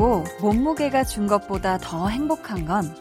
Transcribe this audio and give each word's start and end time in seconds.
그리고 0.00 0.24
몸무게가 0.40 1.04
준 1.04 1.26
것보다 1.26 1.76
더 1.76 2.08
행복한 2.08 2.64
건 2.64 2.96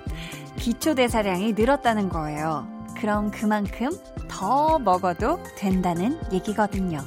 기초대사량이 0.57 1.53
늘었다는 1.53 2.09
거예요. 2.09 2.67
그럼 2.99 3.31
그만큼 3.31 3.89
더 4.27 4.77
먹어도 4.79 5.41
된다는 5.55 6.19
얘기거든요. 6.33 6.99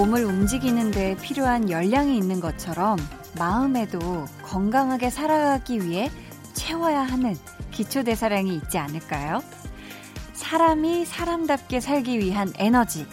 몸을 0.00 0.24
움직이는 0.24 0.92
데 0.92 1.14
필요한 1.20 1.68
열량이 1.68 2.16
있는 2.16 2.40
것처럼 2.40 2.96
마음에도 3.38 4.24
건강하게 4.42 5.10
살아가기 5.10 5.86
위해 5.86 6.10
채워야 6.54 7.02
하는 7.02 7.36
기초대사량이 7.70 8.54
있지 8.54 8.78
않을까요? 8.78 9.42
사람이 10.32 11.04
사람답게 11.04 11.80
살기 11.80 12.18
위한 12.18 12.50
에너지. 12.56 13.06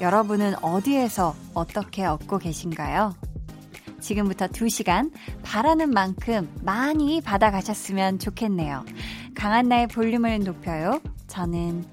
여러분은 0.00 0.54
어디에서 0.64 1.36
어떻게 1.52 2.06
얻고 2.06 2.38
계신가요? 2.38 3.14
지금부터 4.00 4.46
2시간 4.46 5.12
바라는 5.42 5.90
만큼 5.90 6.50
많이 6.62 7.20
받아가셨으면 7.20 8.18
좋겠네요. 8.18 8.86
강한나의 9.34 9.88
볼륨을 9.88 10.42
높여요. 10.42 11.02
저는 11.26 11.84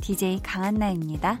DJ 0.00 0.42
강한나입니다. 0.44 1.40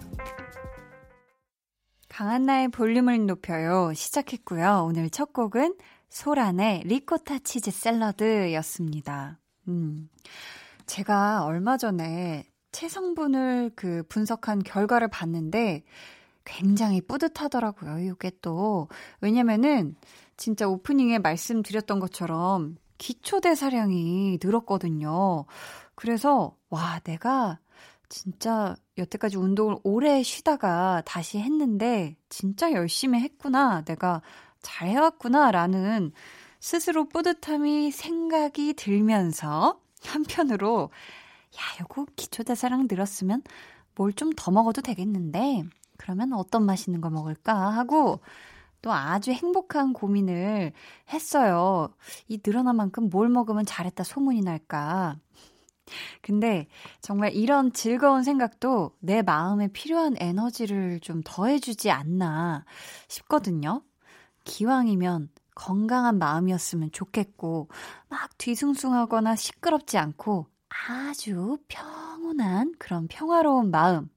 강한나의 2.16 2.68
볼륨을 2.68 3.26
높여요. 3.26 3.92
시작했고요. 3.92 4.86
오늘 4.88 5.10
첫 5.10 5.34
곡은 5.34 5.76
소란의 6.08 6.84
리코타 6.86 7.40
치즈 7.40 7.70
샐러드였습니다. 7.70 9.38
음. 9.68 10.08
제가 10.86 11.44
얼마 11.44 11.76
전에 11.76 12.44
체성분을 12.72 13.72
그 13.76 14.02
분석한 14.08 14.60
결과를 14.60 15.08
봤는데 15.08 15.84
굉장히 16.46 17.02
뿌듯하더라고요. 17.02 17.98
이게 17.98 18.30
또. 18.40 18.88
왜냐면은 19.20 19.94
진짜 20.38 20.66
오프닝에 20.66 21.18
말씀드렸던 21.18 22.00
것처럼 22.00 22.78
기초 22.96 23.42
대사량이 23.42 24.38
늘었거든요. 24.42 25.44
그래서, 25.94 26.56
와, 26.70 26.98
내가 27.00 27.58
진짜 28.08 28.74
여태까지 28.98 29.36
운동을 29.36 29.76
오래 29.82 30.22
쉬다가 30.22 31.02
다시 31.06 31.38
했는데 31.38 32.16
진짜 32.28 32.72
열심히 32.72 33.20
했구나. 33.20 33.82
내가 33.84 34.22
잘 34.62 34.88
해왔구나. 34.88 35.50
라는 35.50 36.12
스스로 36.60 37.08
뿌듯함이 37.08 37.90
생각이 37.92 38.74
들면서 38.74 39.80
한편으로 40.04 40.90
야, 41.56 41.60
요거 41.80 42.06
기초대사량 42.16 42.86
늘었으면 42.90 43.42
뭘 43.94 44.12
좀 44.12 44.32
더 44.36 44.50
먹어도 44.50 44.82
되겠는데 44.82 45.64
그러면 45.96 46.32
어떤 46.34 46.64
맛있는 46.66 47.00
거 47.00 47.10
먹을까 47.10 47.54
하고 47.70 48.20
또 48.82 48.92
아주 48.92 49.32
행복한 49.32 49.92
고민을 49.92 50.72
했어요. 51.12 51.88
이 52.28 52.38
늘어난 52.42 52.76
만큼 52.76 53.08
뭘 53.10 53.28
먹으면 53.28 53.64
잘했다 53.66 54.04
소문이 54.04 54.42
날까. 54.42 55.18
근데 56.20 56.66
정말 57.00 57.32
이런 57.34 57.72
즐거운 57.72 58.22
생각도 58.22 58.92
내 59.00 59.22
마음에 59.22 59.68
필요한 59.68 60.14
에너지를 60.18 61.00
좀 61.00 61.22
더해주지 61.24 61.90
않나 61.90 62.64
싶거든요. 63.08 63.82
기왕이면 64.44 65.30
건강한 65.54 66.18
마음이었으면 66.18 66.92
좋겠고, 66.92 67.68
막 68.08 68.36
뒤숭숭하거나 68.38 69.36
시끄럽지 69.36 69.98
않고 69.98 70.46
아주 70.88 71.58
평온한 71.68 72.74
그런 72.78 73.08
평화로운 73.08 73.70
마음. 73.70 74.08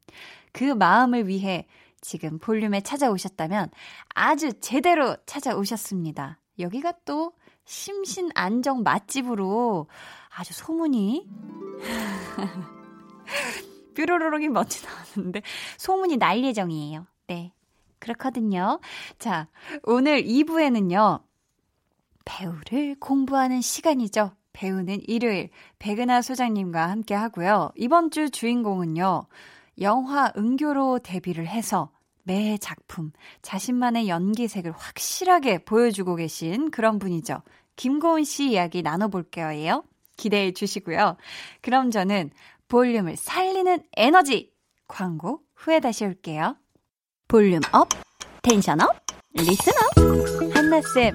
그 0.51 0.63
마음을 0.63 1.27
위해 1.27 1.67
지금 2.01 2.39
볼륨에 2.39 2.81
찾아오셨다면 2.81 3.69
아주 4.15 4.53
제대로 4.59 5.15
찾아오셨습니다. 5.25 6.39
여기가 6.59 6.93
또 7.05 7.33
심신 7.65 8.29
안정 8.35 8.83
맛집으로 8.83 9.87
아주 10.39 10.53
소문이 10.53 11.27
뾰로로록이 13.93 14.47
멋지 14.47 14.85
나왔는데 14.85 15.41
소문이 15.77 16.15
날 16.15 16.41
예정이에요. 16.45 17.05
네. 17.27 17.51
그렇거든요. 17.99 18.79
자, 19.17 19.49
오늘 19.83 20.23
2부에는요. 20.23 21.21
배우를 22.23 22.95
공부하는 23.01 23.59
시간이죠. 23.59 24.31
배우는 24.53 25.01
일요일 25.07 25.49
백은하 25.77 26.21
소장님과 26.21 26.89
함께 26.89 27.15
하고요. 27.15 27.73
이번 27.75 28.09
주 28.09 28.29
주인공은요. 28.29 29.25
영화 29.81 30.31
은교로 30.37 30.99
데뷔를 30.99 31.47
해서 31.47 31.91
매 32.23 32.57
작품 32.57 33.11
자신만의 33.41 34.07
연기색을 34.07 34.71
확실하게 34.71 35.65
보여주고 35.65 36.15
계신 36.15 36.71
그런 36.71 36.97
분이죠. 36.97 37.41
김고은 37.75 38.23
씨 38.23 38.51
이야기 38.51 38.81
나눠볼게요. 38.81 39.83
기대해 40.19 40.51
주시고요. 40.51 41.15
그럼 41.61 41.89
저는 41.89 42.29
볼륨을 42.67 43.15
살리는 43.15 43.79
에너지 43.95 44.51
광고 44.87 45.39
후에 45.55 45.79
다시 45.79 46.05
올게요. 46.05 46.57
volume 47.27 47.61
up, 47.71 47.87
tension 48.43 48.81
up, 48.81 48.89
listen 49.33 49.73
up. 49.73 50.55
한나쌤, 50.55 51.13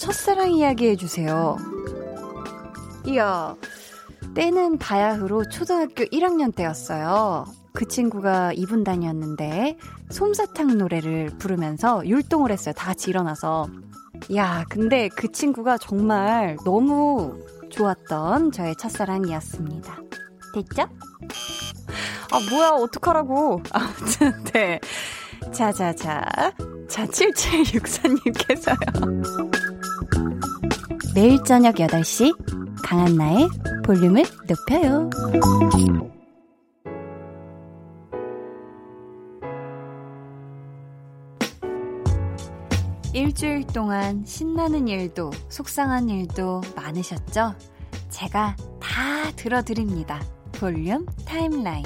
첫사랑 0.00 0.52
이야기 0.52 0.88
해주세요. 0.88 1.56
이야, 3.06 3.54
때는 4.34 4.78
바야흐로 4.78 5.48
초등학교 5.50 6.04
1학년 6.04 6.54
때였어요. 6.54 7.44
그 7.72 7.86
친구가 7.86 8.52
이분 8.54 8.84
다녔는데 8.84 9.76
솜사탕 10.10 10.78
노래를 10.78 11.36
부르면서 11.38 12.06
율동을 12.06 12.50
했어요. 12.50 12.72
다 12.74 12.86
같이 12.86 13.10
일어나서. 13.10 13.68
야, 14.34 14.64
근데 14.70 15.08
그 15.14 15.30
친구가 15.30 15.76
정말 15.76 16.56
너무 16.64 17.38
좋았던 17.70 18.52
저의 18.52 18.76
첫사랑이었습니다. 18.76 19.96
됐죠? 20.54 20.82
아, 22.32 22.40
뭐야, 22.50 22.70
어떡하라고. 22.70 23.62
아무튼, 23.72 24.44
네. 24.52 24.80
자, 25.52 25.72
자, 25.72 25.94
자. 25.94 26.52
자, 26.88 27.06
7764님께서요. 27.06 28.76
매일 31.14 31.42
저녁 31.44 31.76
8시, 31.76 32.34
강한 32.82 33.16
나의 33.16 33.48
볼륨을 33.84 34.24
높여요. 34.46 35.08
일주일 43.26 43.66
동안 43.66 44.24
신나는 44.24 44.86
일도 44.86 45.32
속상한 45.48 46.08
일도 46.08 46.60
많으셨죠? 46.76 47.56
제가 48.08 48.54
다 48.80 49.32
들어드립니다. 49.34 50.22
볼륨 50.52 51.04
타임라인. 51.24 51.84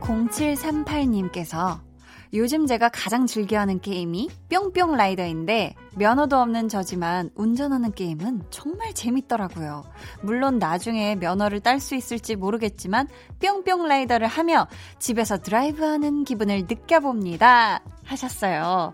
0738님께서 0.00 1.85
요즘 2.32 2.66
제가 2.66 2.88
가장 2.88 3.26
즐겨하는 3.26 3.80
게임이 3.80 4.28
뿅뿅 4.50 4.96
라이더인데 4.96 5.74
면허도 5.94 6.36
없는 6.36 6.68
저지만 6.68 7.30
운전하는 7.34 7.92
게임은 7.92 8.44
정말 8.50 8.92
재밌더라고요. 8.94 9.84
물론 10.22 10.58
나중에 10.58 11.14
면허를 11.14 11.60
딸 11.60 11.80
수 11.80 11.94
있을지 11.94 12.36
모르겠지만 12.36 13.08
뿅뿅 13.40 13.86
라이더를 13.86 14.26
하며 14.26 14.66
집에서 14.98 15.38
드라이브하는 15.38 16.24
기분을 16.24 16.62
느껴봅니다. 16.62 17.80
하셨어요. 18.04 18.92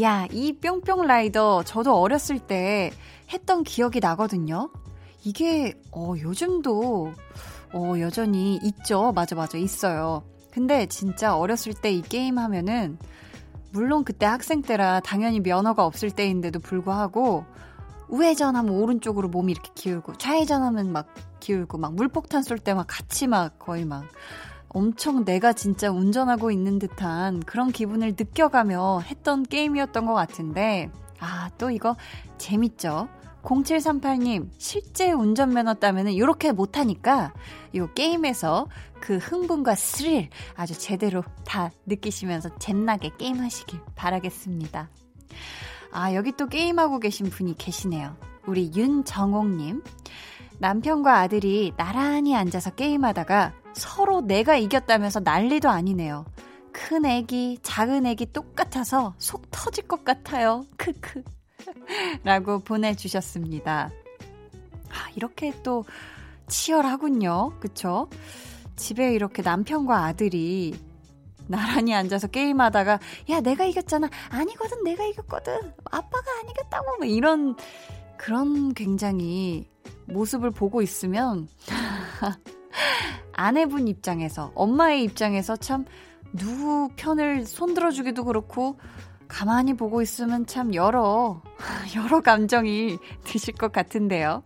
야, 0.00 0.26
이 0.30 0.54
뿅뿅 0.54 1.06
라이더 1.06 1.64
저도 1.64 2.00
어렸을 2.00 2.38
때 2.38 2.90
했던 3.30 3.62
기억이 3.62 4.00
나거든요. 4.00 4.70
이게 5.24 5.74
어 5.92 6.14
요즘도 6.18 7.12
어 7.74 7.94
여전히 8.00 8.58
있죠. 8.62 9.12
맞아 9.12 9.36
맞아 9.36 9.58
있어요. 9.58 10.22
근데 10.52 10.86
진짜 10.86 11.36
어렸을 11.36 11.72
때 11.74 11.90
이 11.92 12.02
게임 12.02 12.38
하면은 12.38 12.98
물론 13.72 14.04
그때 14.04 14.26
학생 14.26 14.62
때라 14.62 15.00
당연히 15.00 15.40
면허가 15.40 15.84
없을 15.86 16.10
때인데도 16.10 16.60
불구하고 16.60 17.44
우회전하면 18.08 18.74
오른쪽으로 18.74 19.28
몸이 19.28 19.52
이렇게 19.52 19.70
기울고 19.74 20.14
좌회전하면 20.16 20.92
막 20.92 21.06
기울고 21.40 21.78
막 21.78 21.94
물폭탄 21.94 22.42
쏠 22.42 22.58
때 22.58 22.74
막 22.74 22.86
같이 22.86 23.26
막 23.26 23.58
거의 23.58 23.84
막 23.86 24.04
엄청 24.68 25.24
내가 25.24 25.52
진짜 25.54 25.90
운전하고 25.90 26.50
있는 26.50 26.78
듯한 26.78 27.40
그런 27.40 27.72
기분을 27.72 28.10
느껴가며 28.18 29.00
했던 29.00 29.42
게임이었던 29.42 30.04
것 30.06 30.14
같은데 30.14 30.90
아 31.20 31.48
또 31.58 31.70
이거 31.70 31.96
재밌죠? 32.38 33.08
0738님, 33.42 34.48
실제 34.58 35.10
운전면허 35.12 35.74
따면은 35.74 36.12
이렇게 36.12 36.52
못하니까 36.52 37.32
요 37.74 37.90
게임에서 37.92 38.68
그 39.02 39.16
흥분과 39.16 39.74
스릴 39.74 40.30
아주 40.54 40.78
제대로 40.78 41.24
다 41.44 41.72
느끼시면서 41.86 42.56
잼나게 42.58 43.10
게임하시길 43.18 43.80
바라겠습니다. 43.96 44.88
아, 45.90 46.14
여기 46.14 46.30
또 46.32 46.46
게임하고 46.46 47.00
계신 47.00 47.28
분이 47.28 47.58
계시네요. 47.58 48.16
우리 48.46 48.70
윤정옥님. 48.72 49.82
남편과 50.60 51.18
아들이 51.18 51.72
나란히 51.76 52.36
앉아서 52.36 52.70
게임하다가 52.76 53.52
서로 53.74 54.20
내가 54.20 54.56
이겼다면서 54.56 55.20
난리도 55.20 55.68
아니네요. 55.68 56.24
큰 56.70 57.04
애기, 57.04 57.58
작은 57.60 58.06
애기 58.06 58.26
똑같아서 58.26 59.14
속 59.18 59.50
터질 59.50 59.88
것 59.88 60.04
같아요. 60.04 60.64
크크. 60.76 61.24
라고 62.22 62.60
보내주셨습니다. 62.60 63.90
아, 64.90 65.10
이렇게 65.16 65.52
또 65.64 65.84
치열하군요. 66.46 67.58
그쵸? 67.58 68.08
집에 68.76 69.12
이렇게 69.14 69.42
남편과 69.42 70.04
아들이 70.04 70.74
나란히 71.46 71.94
앉아서 71.94 72.28
게임하다가 72.28 72.98
야 73.30 73.40
내가 73.40 73.64
이겼잖아. 73.64 74.08
아니거든 74.30 74.84
내가 74.84 75.04
이겼거든. 75.04 75.72
아빠가 75.84 76.30
안 76.40 76.50
이겼다고. 76.50 76.96
뭐 76.98 77.06
이런 77.06 77.56
그런 78.16 78.72
굉장히 78.74 79.68
모습을 80.06 80.50
보고 80.50 80.82
있으면 80.82 81.48
아내분 83.32 83.88
입장에서 83.88 84.52
엄마의 84.54 85.04
입장에서 85.04 85.56
참 85.56 85.84
누구 86.32 86.88
편을 86.96 87.44
손들어주기도 87.44 88.24
그렇고 88.24 88.78
가만히 89.28 89.74
보고 89.74 90.02
있으면 90.02 90.46
참 90.46 90.74
여러 90.74 91.42
여러 91.96 92.20
감정이 92.20 92.98
드실 93.24 93.54
것 93.54 93.72
같은데요. 93.72 94.42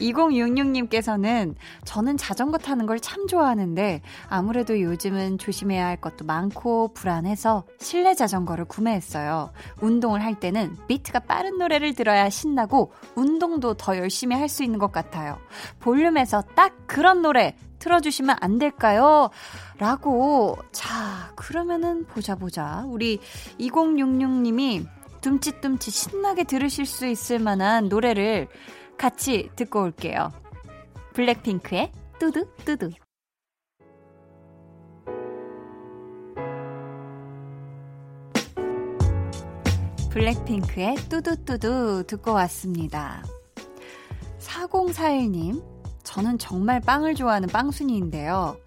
2066님께서는 0.00 1.54
저는 1.84 2.16
자전거 2.16 2.58
타는 2.58 2.86
걸 2.86 3.00
참 3.00 3.26
좋아하는데 3.26 4.02
아무래도 4.28 4.80
요즘은 4.80 5.38
조심해야 5.38 5.86
할 5.86 5.96
것도 5.96 6.24
많고 6.26 6.92
불안해서 6.92 7.64
실내 7.78 8.14
자전거를 8.14 8.66
구매했어요. 8.66 9.52
운동을 9.80 10.22
할 10.22 10.38
때는 10.38 10.76
비트가 10.86 11.20
빠른 11.20 11.58
노래를 11.58 11.94
들어야 11.94 12.28
신나고 12.28 12.92
운동도 13.14 13.74
더 13.74 13.96
열심히 13.96 14.36
할 14.36 14.48
수 14.50 14.64
있는 14.64 14.78
것 14.78 14.90
같아요. 14.92 15.38
볼륨에서 15.78 16.42
딱 16.56 16.74
그런 16.86 17.22
노래 17.22 17.54
틀어주시면 17.78 18.36
안 18.40 18.58
될까요? 18.58 19.30
라고. 19.78 20.58
자, 20.72 21.32
그러면은 21.36 22.04
보자 22.04 22.34
보자. 22.34 22.84
우리 22.86 23.18
2066님이 23.60 24.86
둠칫둠칫 25.20 25.92
신나게 25.92 26.44
들으실 26.44 26.84
수 26.86 27.06
있을 27.06 27.38
만한 27.38 27.88
노래를 27.88 28.48
같이 29.00 29.48
듣고 29.56 29.80
올게요. 29.84 30.30
블랙핑크의 31.14 31.90
뚜두 32.18 32.44
뚜두. 32.66 32.90
블랙핑크의 40.10 40.96
뚜두뚜두 41.08 42.04
듣고 42.06 42.34
왔습니다. 42.34 43.24
4041님, 44.38 45.64
저는 46.02 46.36
정말 46.36 46.82
빵을 46.82 47.14
좋아하는 47.14 47.48
빵순이인데요. 47.48 48.58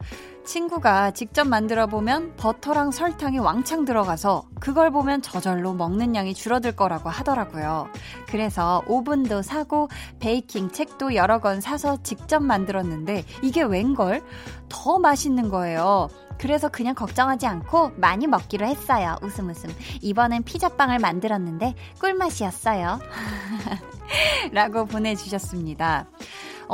친구가 0.46 1.12
직접 1.12 1.48
만들어 1.48 1.88
보면 1.88 2.36
버터랑 2.36 2.92
설탕이 2.92 3.40
왕창 3.40 3.86
들어가서 3.86 4.44
그걸 4.60 4.92
보면 4.92 5.22
저절로 5.22 5.74
먹는 5.74 6.16
양이 6.16 6.34
줄어들 6.34 6.76
거라고 6.76 7.10
하더라고요. 7.10 7.88
그래서 8.28 8.84
오븐도 8.88 9.42
사고 9.42 9.90
베이킹 10.20 10.72
책도 10.72 11.16
여러 11.16 11.40
권 11.40 11.62
사서 11.62 12.04
직접 12.04 12.42
만들었는데 12.42 13.24
이게 13.42 13.64
웬걸? 13.64 14.22
더 14.70 15.00
맛있는 15.00 15.50
거예요. 15.50 16.10
그래서 16.38 16.68
그냥 16.68 16.96
걱정하지 16.96 17.46
않고 17.46 17.92
많이 17.96 18.28
먹기로 18.28 18.66
했어요. 18.66 19.16
웃음 19.22 19.50
웃음. 19.50 19.70
이번엔 20.02 20.44
피자빵을 20.44 21.00
만들었는데 21.00 21.76
꿀맛이었어요. 22.00 23.00
라고 24.52 24.86
보내주셨습니다. 24.86 26.08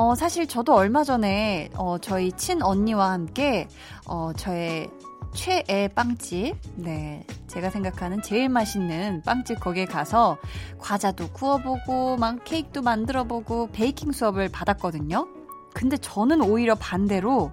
어, 0.01 0.15
사실 0.15 0.47
저도 0.47 0.75
얼마 0.75 1.03
전에, 1.03 1.69
어, 1.75 1.97
저희 1.97 2.31
친 2.31 2.61
언니와 2.61 3.11
함께, 3.11 3.67
어, 4.07 4.31
저의 4.31 4.89
최애 5.33 5.89
빵집, 5.89 6.55
네, 6.75 7.25
제가 7.47 7.69
생각하는 7.69 8.21
제일 8.21 8.47
맛있는 8.47 9.23
빵집 9.25 9.59
거기에 9.59 9.83
가서 9.83 10.37
과자도 10.77 11.31
구워보고, 11.33 12.15
막 12.15 12.45
케이크도 12.45 12.81
만들어보고, 12.81 13.71
베이킹 13.73 14.13
수업을 14.13 14.47
받았거든요. 14.47 15.27
근데 15.73 15.97
저는 15.97 16.43
오히려 16.43 16.75
반대로, 16.75 17.51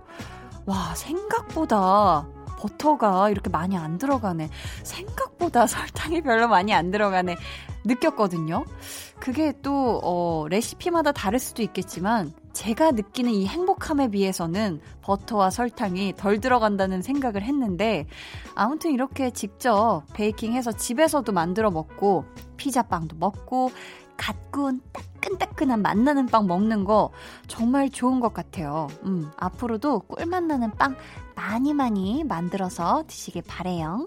와, 0.66 0.94
생각보다 0.94 2.28
버터가 2.66 3.30
이렇게 3.30 3.50
많이 3.50 3.76
안 3.76 3.98
들어가네. 3.98 4.48
생각보다 4.82 5.66
설탕이 5.66 6.22
별로 6.22 6.48
많이 6.48 6.74
안 6.74 6.90
들어가네. 6.90 7.36
느꼈거든요. 7.84 8.64
그게 9.20 9.52
또, 9.62 10.00
어, 10.02 10.46
레시피마다 10.48 11.12
다를 11.12 11.38
수도 11.38 11.62
있겠지만, 11.62 12.32
제가 12.52 12.92
느끼는 12.92 13.30
이 13.32 13.46
행복함에 13.46 14.08
비해서는 14.08 14.80
버터와 15.02 15.50
설탕이 15.50 16.14
덜 16.16 16.40
들어간다는 16.40 17.02
생각을 17.02 17.42
했는데, 17.42 18.06
아무튼 18.54 18.90
이렇게 18.90 19.30
직접 19.30 20.02
베이킹해서 20.14 20.72
집에서도 20.72 21.30
만들어 21.32 21.70
먹고, 21.70 22.24
피자빵도 22.56 23.16
먹고, 23.16 23.70
갓 24.16 24.50
구운 24.50 24.80
따끈따끈한 25.26 25.82
맛나는 25.82 26.26
빵 26.26 26.46
먹는 26.46 26.84
거 26.84 27.10
정말 27.48 27.90
좋은 27.90 28.20
것 28.20 28.32
같아요. 28.32 28.86
음, 29.04 29.30
앞으로도 29.36 30.00
꿀맛 30.00 30.44
나는 30.44 30.70
빵 30.72 30.96
많이 31.34 31.74
많이 31.74 32.24
만들어서 32.24 33.04
드시길 33.06 33.42
바래요. 33.46 34.06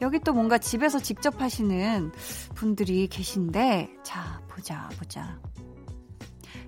여기 0.00 0.18
또 0.18 0.32
뭔가 0.32 0.58
집에서 0.58 0.98
직접 0.98 1.40
하시는 1.40 2.10
분들이 2.54 3.06
계신데, 3.06 3.90
자, 4.02 4.40
보자, 4.48 4.88
보자. 4.98 5.38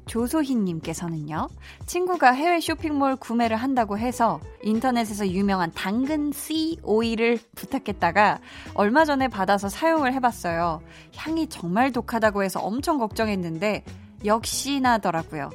조소희님께서는요, 0.07 1.49
친구가 1.87 2.33
해외 2.33 2.61
쇼핑몰 2.61 3.17
구매를 3.17 3.57
한다고 3.57 3.99
해서 3.99 4.41
인터넷에서 4.63 5.29
유명한 5.29 5.73
당근 5.75 6.33
C 6.33 6.79
오일을 6.83 7.39
부탁했다가 7.55 8.39
얼마 8.75 9.05
전에 9.05 9.29
받아서 9.29 9.69
사용을 9.69 10.13
해봤어요. 10.15 10.81
향이 11.17 11.49
정말 11.49 11.93
독하다고 11.93 12.43
해서 12.43 12.61
엄청 12.61 12.99
걱정했는데, 12.99 13.85
역시나더라고요. 14.25 15.51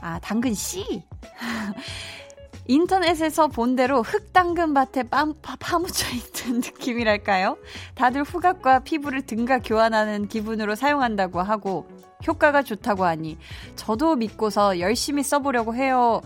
아, 0.00 0.18
당근 0.20 0.54
C? 0.54 1.04
인터넷에서 2.66 3.48
본 3.48 3.74
대로 3.74 4.00
흑당근밭에 4.02 5.04
빰, 5.04 5.34
파, 5.42 5.56
파묻혀 5.58 6.06
있는 6.10 6.60
느낌이랄까요? 6.62 7.58
다들 7.96 8.22
후각과 8.22 8.80
피부를 8.80 9.22
등가 9.22 9.58
교환하는 9.58 10.28
기분으로 10.28 10.76
사용한다고 10.76 11.42
하고 11.42 11.88
효과가 12.26 12.62
좋다고 12.62 13.04
하니 13.04 13.38
저도 13.76 14.16
믿고서 14.16 14.78
열심히 14.78 15.22
써보려고 15.22 15.74
해요. 15.74 16.20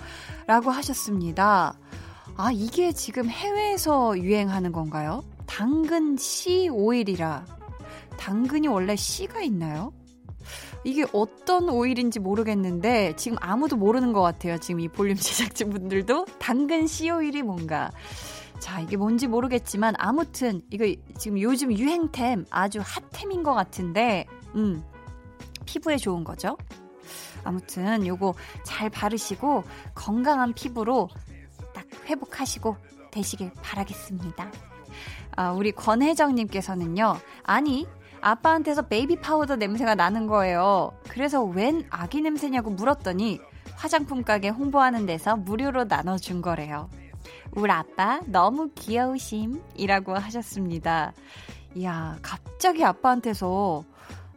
라고 0.46 0.70
하셨습니다. 0.70 1.74
아, 2.36 2.50
이게 2.52 2.92
지금 2.92 3.28
해외에서 3.28 4.18
유행하는 4.18 4.72
건가요? 4.72 5.22
당근 5.46 6.16
씨 6.16 6.68
오일이라. 6.68 7.46
당근이 8.18 8.68
원래 8.68 8.96
씨가 8.96 9.40
있나요? 9.42 9.92
이게 10.84 11.06
어떤 11.12 11.68
오일인지 11.70 12.20
모르겠는데 12.20 13.14
지금 13.16 13.38
아무도 13.40 13.76
모르는 13.76 14.12
것 14.12 14.20
같아요. 14.20 14.58
지금 14.58 14.80
이 14.80 14.88
볼륨 14.88 15.16
제작진 15.16 15.70
분들도 15.70 16.26
당근 16.38 16.86
씨 16.86 17.10
오일이 17.10 17.42
뭔가. 17.42 17.90
자, 18.58 18.80
이게 18.80 18.96
뭔지 18.96 19.26
모르겠지만 19.26 19.94
아무튼 19.98 20.60
이거 20.70 20.86
지금 21.18 21.40
요즘 21.40 21.72
유행템 21.76 22.46
아주 22.50 22.80
핫템인 22.82 23.42
것 23.42 23.54
같은데, 23.54 24.26
음, 24.54 24.82
피부에 25.64 25.96
좋은 25.96 26.24
거죠. 26.24 26.56
아무튼 27.44 28.06
요거 28.06 28.34
잘 28.64 28.90
바르시고 28.90 29.64
건강한 29.94 30.52
피부로 30.54 31.08
딱 31.74 31.84
회복하시고 32.06 32.76
되시길 33.10 33.52
바라겠습니다. 33.62 34.50
아, 35.36 35.52
우리 35.52 35.72
권혜정님께서는요, 35.72 37.16
아니, 37.42 37.86
아빠한테서 38.20 38.82
베이비 38.82 39.20
파우더 39.20 39.56
냄새가 39.56 39.94
나는 39.94 40.26
거예요. 40.26 40.92
그래서 41.08 41.42
웬 41.42 41.86
아기 41.90 42.22
냄새냐고 42.22 42.70
물었더니 42.70 43.38
화장품 43.74 44.22
가게 44.22 44.48
홍보하는 44.48 45.04
데서 45.04 45.36
무료로 45.36 45.84
나눠준 45.84 46.40
거래요. 46.40 46.88
우리 47.52 47.70
아빠 47.70 48.20
너무 48.26 48.70
귀여우심이라고 48.74 50.16
하셨습니다. 50.16 51.12
이야, 51.74 52.16
갑자기 52.22 52.84
아빠한테서 52.84 53.84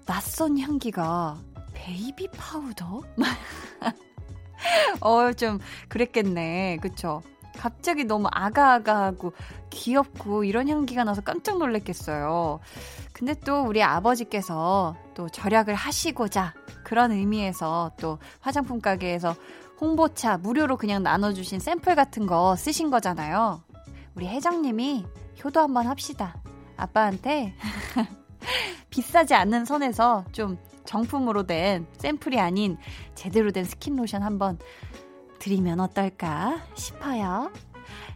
낯선 0.07 0.57
향기가 0.57 1.37
베이비 1.73 2.29
파우더? 2.29 3.01
어, 5.01 5.33
좀 5.33 5.59
그랬겠네. 5.89 6.77
그쵸? 6.81 7.21
갑자기 7.57 8.03
너무 8.03 8.27
아가아가하고 8.31 9.33
귀엽고 9.69 10.43
이런 10.43 10.69
향기가 10.69 11.03
나서 11.03 11.21
깜짝 11.21 11.57
놀랐겠어요. 11.57 12.59
근데 13.13 13.33
또 13.33 13.63
우리 13.63 13.83
아버지께서 13.83 14.95
또 15.13 15.27
절약을 15.27 15.75
하시고자 15.75 16.53
그런 16.83 17.11
의미에서 17.11 17.91
또 17.99 18.19
화장품 18.39 18.79
가게에서 18.79 19.35
홍보차 19.81 20.37
무료로 20.37 20.77
그냥 20.77 21.03
나눠주신 21.03 21.59
샘플 21.59 21.95
같은 21.95 22.27
거 22.27 22.55
쓰신 22.55 22.89
거잖아요. 22.89 23.61
우리 24.15 24.27
회장님이 24.27 25.05
효도 25.43 25.59
한번 25.59 25.87
합시다. 25.87 26.41
아빠한테 26.77 27.55
비싸지 28.89 29.33
않는 29.33 29.65
선에서 29.65 30.25
좀 30.31 30.57
정품으로 30.85 31.43
된 31.43 31.85
샘플이 31.97 32.39
아닌 32.39 32.77
제대로 33.15 33.51
된 33.51 33.63
스킨 33.65 33.95
로션 33.97 34.23
한번 34.23 34.57
드리면 35.39 35.79
어떨까 35.79 36.61
싶어요. 36.75 37.51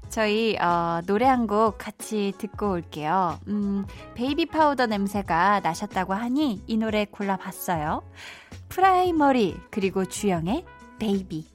저희 0.10 0.58
어, 0.58 1.02
노래 1.06 1.26
한 1.26 1.48
곡 1.48 1.78
같이 1.78 2.34
듣고 2.38 2.72
올게요. 2.72 3.40
음, 3.48 3.86
베이비 4.16 4.48
파우더 4.48 4.88
냄새가 4.88 5.62
나셨다고 5.62 6.14
하니 6.14 6.64
이 6.68 6.78
노래 6.78 7.06
골라봤어요. 7.06 8.04
프라이머리 8.70 9.58
그리고 9.70 10.06
주영의 10.06 10.66
Baby. 11.00 11.46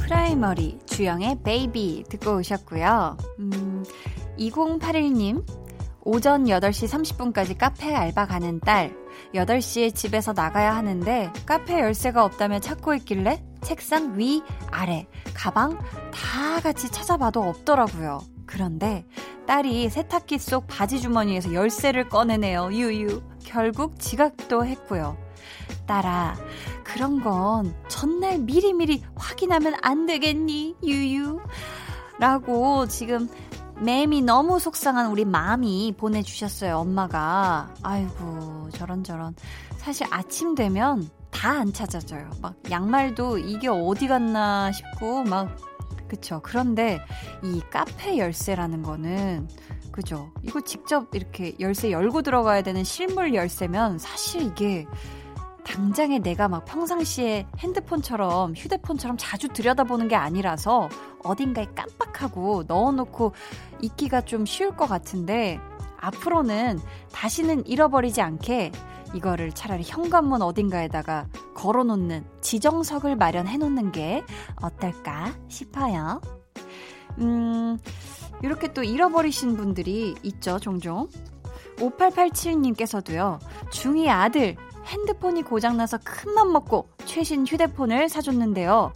프라이머리 0.00 0.78
주영의 0.86 1.42
Baby 1.44 2.04
듣고 2.08 2.36
오셨고요. 2.36 3.18
음, 3.40 3.84
2081님 4.38 5.44
오전 6.04 6.44
8시 6.44 6.88
30분까지 6.88 7.58
카페 7.58 7.94
알바 7.94 8.24
가는 8.26 8.58
딸 8.60 8.96
8시에 9.34 9.94
집에서 9.94 10.32
나가야 10.32 10.74
하는데 10.74 11.32
카페 11.46 11.80
열쇠가 11.80 12.24
없다며 12.24 12.60
찾고 12.60 12.94
있길래 12.94 13.42
책상 13.62 14.18
위, 14.18 14.42
아래, 14.70 15.06
가방 15.34 15.78
다 16.12 16.60
같이 16.62 16.90
찾아봐도 16.90 17.42
없더라고요. 17.42 18.20
그런데 18.46 19.04
딸이 19.46 19.90
세탁기 19.90 20.38
속 20.38 20.66
바지 20.66 21.00
주머니에서 21.00 21.52
열쇠를 21.52 22.08
꺼내네요. 22.08 22.70
유유. 22.72 23.22
결국 23.44 23.98
지각도 23.98 24.64
했고요. 24.64 25.16
딸아, 25.86 26.36
그런 26.84 27.20
건 27.22 27.74
전날 27.88 28.38
미리미리 28.38 29.02
확인하면 29.16 29.74
안 29.82 30.06
되겠니? 30.06 30.76
유유. 30.82 31.40
라고 32.18 32.86
지금 32.86 33.28
맴이 33.82 34.22
너무 34.22 34.58
속상한 34.58 35.06
우리 35.10 35.24
마음이 35.24 35.94
보내주셨어요, 35.96 36.78
엄마가. 36.78 37.74
아이고, 37.82 38.68
저런저런. 38.72 39.34
사실 39.76 40.06
아침 40.10 40.54
되면 40.54 41.08
다 41.30 41.50
안 41.60 41.72
찾아져요. 41.72 42.30
막 42.42 42.54
양말도 42.70 43.38
이게 43.38 43.68
어디 43.68 44.08
갔나 44.08 44.72
싶고, 44.72 45.22
막, 45.24 45.56
그쵸. 46.08 46.40
그런데 46.42 47.00
이 47.44 47.60
카페 47.70 48.18
열쇠라는 48.18 48.82
거는, 48.82 49.48
그죠. 49.92 50.30
이거 50.42 50.60
직접 50.60 51.14
이렇게 51.14 51.54
열쇠 51.60 51.90
열고 51.90 52.22
들어가야 52.22 52.62
되는 52.62 52.82
실물 52.84 53.34
열쇠면 53.34 53.98
사실 53.98 54.42
이게 54.42 54.86
당장에 55.68 56.18
내가 56.18 56.48
막 56.48 56.64
평상시에 56.64 57.46
핸드폰처럼 57.58 58.54
휴대폰처럼 58.56 59.18
자주 59.18 59.48
들여다보는 59.48 60.08
게 60.08 60.16
아니라서 60.16 60.88
어딘가에 61.22 61.66
깜빡하고 61.74 62.64
넣어놓고 62.66 63.34
있기가 63.82 64.22
좀 64.22 64.46
쉬울 64.46 64.74
것 64.74 64.86
같은데 64.88 65.60
앞으로는 66.00 66.80
다시는 67.12 67.66
잃어버리지 67.66 68.22
않게 68.22 68.72
이거를 69.14 69.52
차라리 69.52 69.82
현관문 69.86 70.40
어딘가에다가 70.40 71.26
걸어놓는 71.54 72.24
지정석을 72.40 73.16
마련해 73.16 73.58
놓는 73.58 73.92
게 73.92 74.24
어떨까 74.62 75.34
싶어요. 75.48 76.20
음, 77.18 77.78
이렇게 78.42 78.72
또 78.72 78.82
잃어버리신 78.82 79.56
분들이 79.56 80.14
있죠, 80.22 80.58
종종. 80.58 81.08
5887님께서도요, 81.76 83.38
중2 83.70 84.08
아들 84.08 84.56
핸드폰이 84.88 85.42
고장나서 85.42 85.98
큰맘 85.98 86.52
먹고 86.52 86.88
최신 87.04 87.46
휴대폰을 87.46 88.08
사줬는데요. 88.08 88.92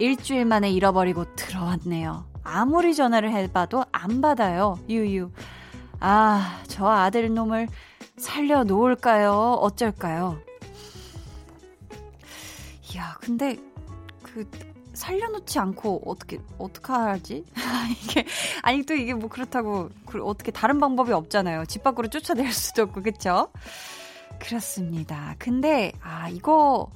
일주일 0.00 0.44
만에 0.44 0.70
잃어버리고 0.70 1.34
들어왔네요. 1.36 2.26
아무리 2.42 2.94
전화를 2.94 3.32
해봐도 3.32 3.84
안 3.92 4.20
받아요. 4.20 4.78
유유. 4.88 5.30
아, 6.00 6.60
저 6.66 6.86
아들 6.86 7.32
놈을 7.32 7.68
살려놓을까요? 8.16 9.58
어쩔까요? 9.60 10.38
이야, 12.94 13.16
근데 13.20 13.56
그 14.22 14.48
살려놓지 14.94 15.58
않고 15.58 16.02
어떻게 16.06 16.38
어떻게 16.58 16.92
하지? 16.92 17.44
이게 18.02 18.24
아니 18.62 18.82
또 18.84 18.94
이게 18.94 19.12
뭐 19.12 19.28
그렇다고 19.28 19.90
그 20.06 20.22
어떻게 20.22 20.50
다른 20.50 20.80
방법이 20.80 21.12
없잖아요. 21.12 21.66
집 21.66 21.82
밖으로 21.82 22.08
쫓아낼 22.08 22.50
수도 22.52 22.82
없고 22.82 23.02
그렇죠? 23.02 23.50
그렇습니다. 24.46 25.34
근데, 25.38 25.92
아, 26.00 26.28
이거, 26.28 26.90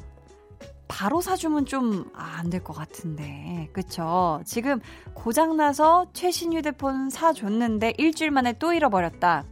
바로 0.87 1.21
사주면 1.21 1.67
좀, 1.67 2.11
아, 2.15 2.39
안될 2.39 2.63
것 2.63 2.73
같은데. 2.73 3.69
그쵸? 3.73 4.41
지금 4.45 4.81
고장나서 5.15 6.07
최신 6.13 6.53
휴대폰 6.53 7.11
사줬는데 7.11 7.95
일주일 7.99 8.31
만에 8.31 8.55
또 8.59 8.73
잃어버렸다. 8.73 9.45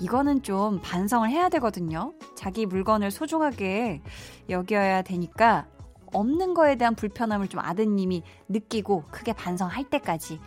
이거는 0.00 0.42
좀 0.42 0.80
반성을 0.82 1.28
해야 1.30 1.48
되거든요. 1.48 2.12
자기 2.34 2.66
물건을 2.66 3.10
소중하게 3.10 4.02
여겨야 4.50 5.02
되니까 5.02 5.66
없는 6.12 6.54
거에 6.54 6.76
대한 6.76 6.94
불편함을 6.94 7.48
좀 7.48 7.60
아드님이 7.60 8.22
느끼고 8.48 9.04
크게 9.10 9.32
반성할 9.32 9.84
때까지 9.84 10.40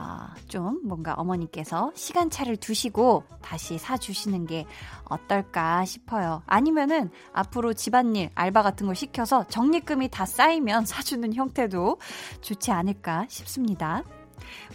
아, 0.00 0.32
좀 0.46 0.80
뭔가 0.84 1.14
어머니께서 1.14 1.90
시간차를 1.96 2.56
두시고 2.56 3.24
다시 3.42 3.78
사주시는 3.78 4.46
게 4.46 4.64
어떨까 5.06 5.84
싶어요. 5.84 6.40
아니면은 6.46 7.10
앞으로 7.32 7.74
집안일, 7.74 8.30
알바 8.36 8.62
같은 8.62 8.86
걸 8.86 8.94
시켜서 8.94 9.44
적립금이 9.48 10.08
다 10.10 10.24
쌓이면 10.24 10.86
사주는 10.86 11.34
형태도 11.34 11.98
좋지 12.40 12.70
않을까 12.70 13.26
싶습니다. 13.28 14.04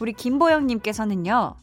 우리 0.01 0.11
김보영님께서는요, 0.11 1.55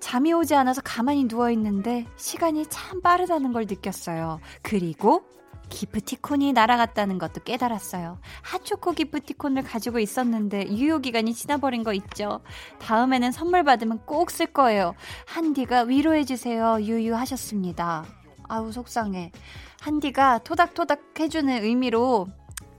잠이 0.00 0.34
오지 0.34 0.54
않아서 0.54 0.82
가만히 0.84 1.24
누워있는데 1.24 2.06
시간이 2.16 2.66
참 2.68 3.00
빠르다는 3.00 3.54
걸 3.54 3.64
느꼈어요. 3.66 4.38
그리고 4.60 5.24
기프티콘이 5.68 6.52
날아갔다는 6.52 7.18
것도 7.18 7.42
깨달았어요. 7.42 8.18
핫초코 8.42 8.92
기프티콘을 8.92 9.62
가지고 9.62 9.98
있었는데 9.98 10.68
유효기간이 10.68 11.34
지나버린 11.34 11.82
거 11.84 11.92
있죠. 11.94 12.40
다음에는 12.80 13.32
선물 13.32 13.64
받으면 13.64 14.04
꼭 14.06 14.30
쓸 14.30 14.46
거예요. 14.46 14.94
한디가 15.26 15.82
위로해주세요. 15.82 16.78
유유하셨습니다. 16.82 18.04
아우, 18.48 18.72
속상해. 18.72 19.32
한디가 19.80 20.38
토닥토닥 20.38 21.18
해주는 21.20 21.62
의미로 21.62 22.28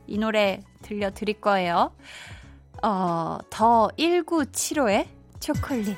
이 0.08 0.18
노래 0.18 0.62
들려드릴 0.82 1.42
거예요. 1.42 1.92
어, 2.84 3.38
더 3.50 3.89
1975의 3.98 5.08
초콜릿. 5.39 5.98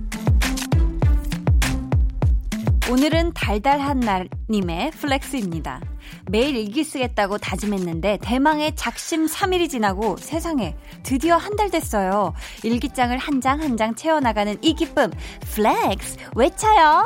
오늘은 2.91 3.31
달달한 3.33 4.01
날님의 4.01 4.91
flex입니다. 4.91 5.79
매일 6.29 6.57
일기 6.57 6.83
쓰겠다고 6.83 7.37
다짐했는데 7.37 8.19
대망의 8.21 8.75
작심 8.75 9.27
3일이 9.27 9.69
지나고 9.69 10.17
세상에 10.17 10.75
드디어 11.03 11.37
한 11.37 11.55
달 11.55 11.69
됐어요. 11.69 12.33
일기장을 12.63 13.17
한장 13.17 13.61
한 13.61 13.77
장 13.77 13.95
채워나가는 13.95 14.57
이 14.61 14.73
기쁨 14.73 15.09
flex 15.53 16.17
외쳐요. 16.35 17.05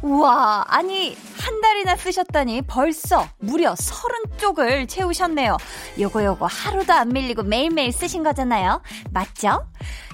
우와, 0.00 0.64
아니, 0.68 1.16
한 1.40 1.60
달이나 1.60 1.96
쓰셨다니 1.96 2.62
벌써 2.62 3.26
무려 3.40 3.74
서른 3.76 4.14
쪽을 4.36 4.86
채우셨네요. 4.86 5.56
요거 5.98 6.24
요거 6.24 6.46
하루도 6.46 6.92
안 6.92 7.08
밀리고 7.08 7.42
매일매일 7.42 7.90
쓰신 7.92 8.22
거잖아요. 8.22 8.80
맞죠? 9.10 9.66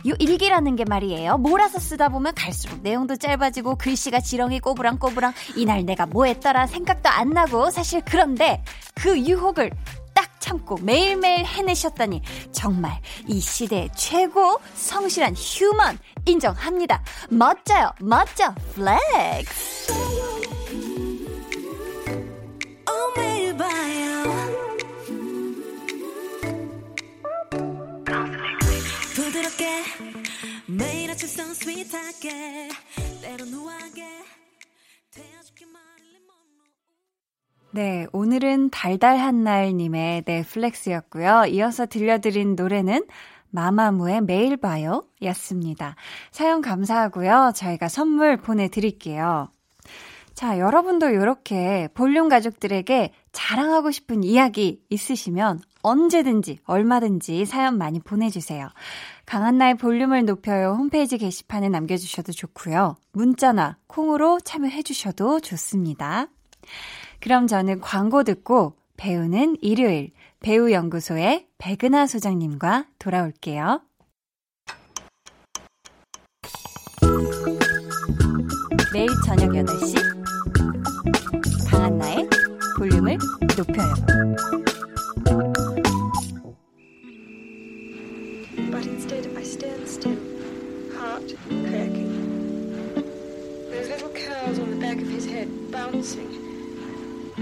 요 0.06 0.14
일기라는 0.18 0.76
게 0.76 0.84
말이에요. 0.84 1.38
몰아서 1.38 1.78
쓰다 1.78 2.08
보면 2.08 2.34
갈수록 2.34 2.80
내용도 2.82 3.16
짧아지고 3.16 3.76
글씨가 3.76 4.20
지렁이 4.20 4.60
꼬부랑 4.60 4.98
꼬부랑 4.98 5.32
이날 5.56 5.84
내가 5.84 6.06
뭐 6.06 6.26
했더라 6.26 6.66
생각도 6.66 7.08
안 7.08 7.30
나고 7.30 7.70
사실 7.70 8.02
그런데 8.04 8.62
그 8.94 9.18
유혹을 9.18 9.70
딱 10.14 10.40
참고 10.40 10.76
매일매일 10.76 11.44
해내셨다니 11.44 12.22
정말 12.52 13.00
이 13.26 13.40
시대의 13.40 13.90
최고 13.96 14.60
성실한 14.74 15.34
human 15.34 15.98
인정합니다. 16.26 17.02
멋져요. 17.30 17.90
멋져. 18.00 18.54
flex. 18.74 19.92
네, 37.72 38.06
오늘은 38.12 38.70
달달한 38.70 39.44
날님의 39.44 40.24
넷플렉스였고요. 40.26 41.44
이어서 41.50 41.86
들려드린 41.86 42.56
노래는 42.56 43.06
마마무의 43.50 44.22
매일 44.22 44.56
봐요 44.56 45.06
였습니다. 45.22 45.94
사연 46.32 46.60
감사하고요. 46.60 47.52
저희가 47.54 47.88
선물 47.88 48.36
보내드릴게요. 48.36 49.50
자, 50.34 50.58
여러분도 50.58 51.10
이렇게 51.10 51.88
볼륨 51.94 52.28
가족들에게 52.28 53.12
자랑하고 53.30 53.92
싶은 53.92 54.24
이야기 54.24 54.82
있으시면 54.90 55.60
언제든지 55.84 56.58
얼마든지 56.64 57.44
사연 57.44 57.78
많이 57.78 58.00
보내주세요. 58.00 58.68
강한나의 59.26 59.76
볼륨을 59.76 60.24
높여요 60.24 60.72
홈페이지 60.72 61.18
게시판에 61.18 61.68
남겨주셔도 61.68 62.32
좋고요. 62.32 62.96
문자나 63.12 63.76
콩으로 63.86 64.40
참여해주셔도 64.40 65.40
좋습니다. 65.40 66.26
그럼 67.20 67.46
저는 67.46 67.80
광고 67.80 68.24
듣고 68.24 68.76
배우는 68.96 69.58
일요일 69.60 70.10
배우연구소의 70.40 71.46
백은하 71.58 72.06
소장님과 72.06 72.86
돌아올게요. 72.98 73.82
매일 78.92 79.08
저녁 79.26 79.50
8시 79.50 79.94
강한나의 81.70 82.28
볼륨을 82.78 83.18
높여요. 83.56 84.73
Instead 89.80 89.82
I 89.82 89.86
stand 89.86 89.88
still, 89.88 90.98
heart 90.98 91.34
cracking. 91.68 92.12
Those 93.70 93.88
little 93.88 94.10
curls 94.10 94.58
on 94.58 94.70
the 94.70 94.76
back 94.76 94.96
of 94.98 95.08
his 95.08 95.26
head 95.26 95.48
bouncing. 95.70 96.44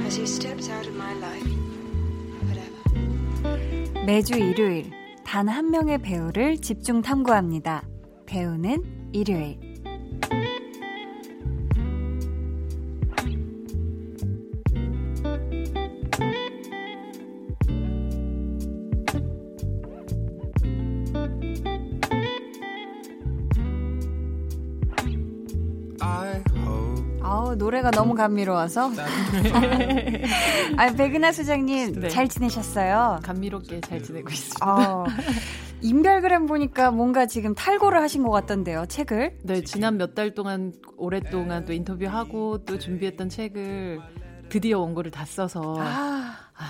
as 0.07 0.17
he 0.17 0.27
steps 0.27 0.71
out 0.71 0.87
of 0.87 0.95
my 0.97 1.13
life. 1.15 1.47
Whatever. 2.47 4.05
매주 4.07 4.37
일요일 4.37 4.91
단 5.25 5.49
한 5.49 5.71
명의 5.71 5.99
배우를 5.99 6.59
집중 6.59 7.03
탐구합니다. 7.03 7.87
배우는 8.27 9.11
일요일. 9.13 9.59
노래가 27.63 27.93
너무 27.93 28.15
감미로워서. 28.15 28.91
아, 30.77 30.91
백은하 30.97 31.31
소장님 31.31 32.01
네. 32.01 32.09
잘 32.09 32.29
지내셨어요? 32.29 33.21
감미롭게 33.23 33.81
잘 33.83 34.03
지내고 34.03 34.31
있습니다. 34.31 34.67
어, 34.67 35.07
인별그램 35.81 36.47
보니까 36.47 36.91
뭔가 36.91 37.27
지금 37.27 37.55
탈고를 37.55 38.01
하신 38.03 38.25
것 38.25 38.31
같던데요, 38.31 38.87
책을? 38.87 39.39
네, 39.45 39.63
지난 39.63 39.97
몇 39.97 40.13
달 40.17 40.35
동안 40.35 40.73
오랫동안 40.97 41.65
또 41.65 41.73
인터뷰하고 41.73 42.65
또 42.65 42.79
준비했던 42.81 43.29
책을 43.29 44.01
드디어 44.49 44.81
원고를 44.81 45.13
다 45.13 45.25
써서. 45.25 45.77
아, 45.79 46.35
아. 46.57 46.65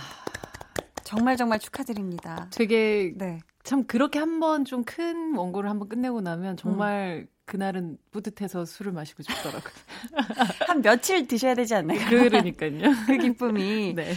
정말 1.05 1.37
정말 1.39 1.59
축하드립니다. 1.59 2.49
되게 2.53 3.13
네. 3.17 3.39
참 3.65 3.85
그렇게 3.85 4.19
한번 4.19 4.65
좀 4.67 4.85
큰 4.85 5.35
원고를 5.37 5.71
한번 5.71 5.89
끝내고 5.89 6.21
나면 6.21 6.57
정말 6.59 7.27
음. 7.27 7.32
그날은 7.45 7.99
뿌듯해서 8.11 8.65
술을 8.65 8.93
마시고 8.93 9.23
싶더라고요. 9.23 9.73
한 10.69 10.81
며칠 10.81 11.27
드셔야 11.27 11.55
되지 11.55 11.75
않나요? 11.75 11.99
그러니까요. 12.09 12.93
그 13.07 13.19
기쁨이. 13.19 13.95
네. 13.95 14.15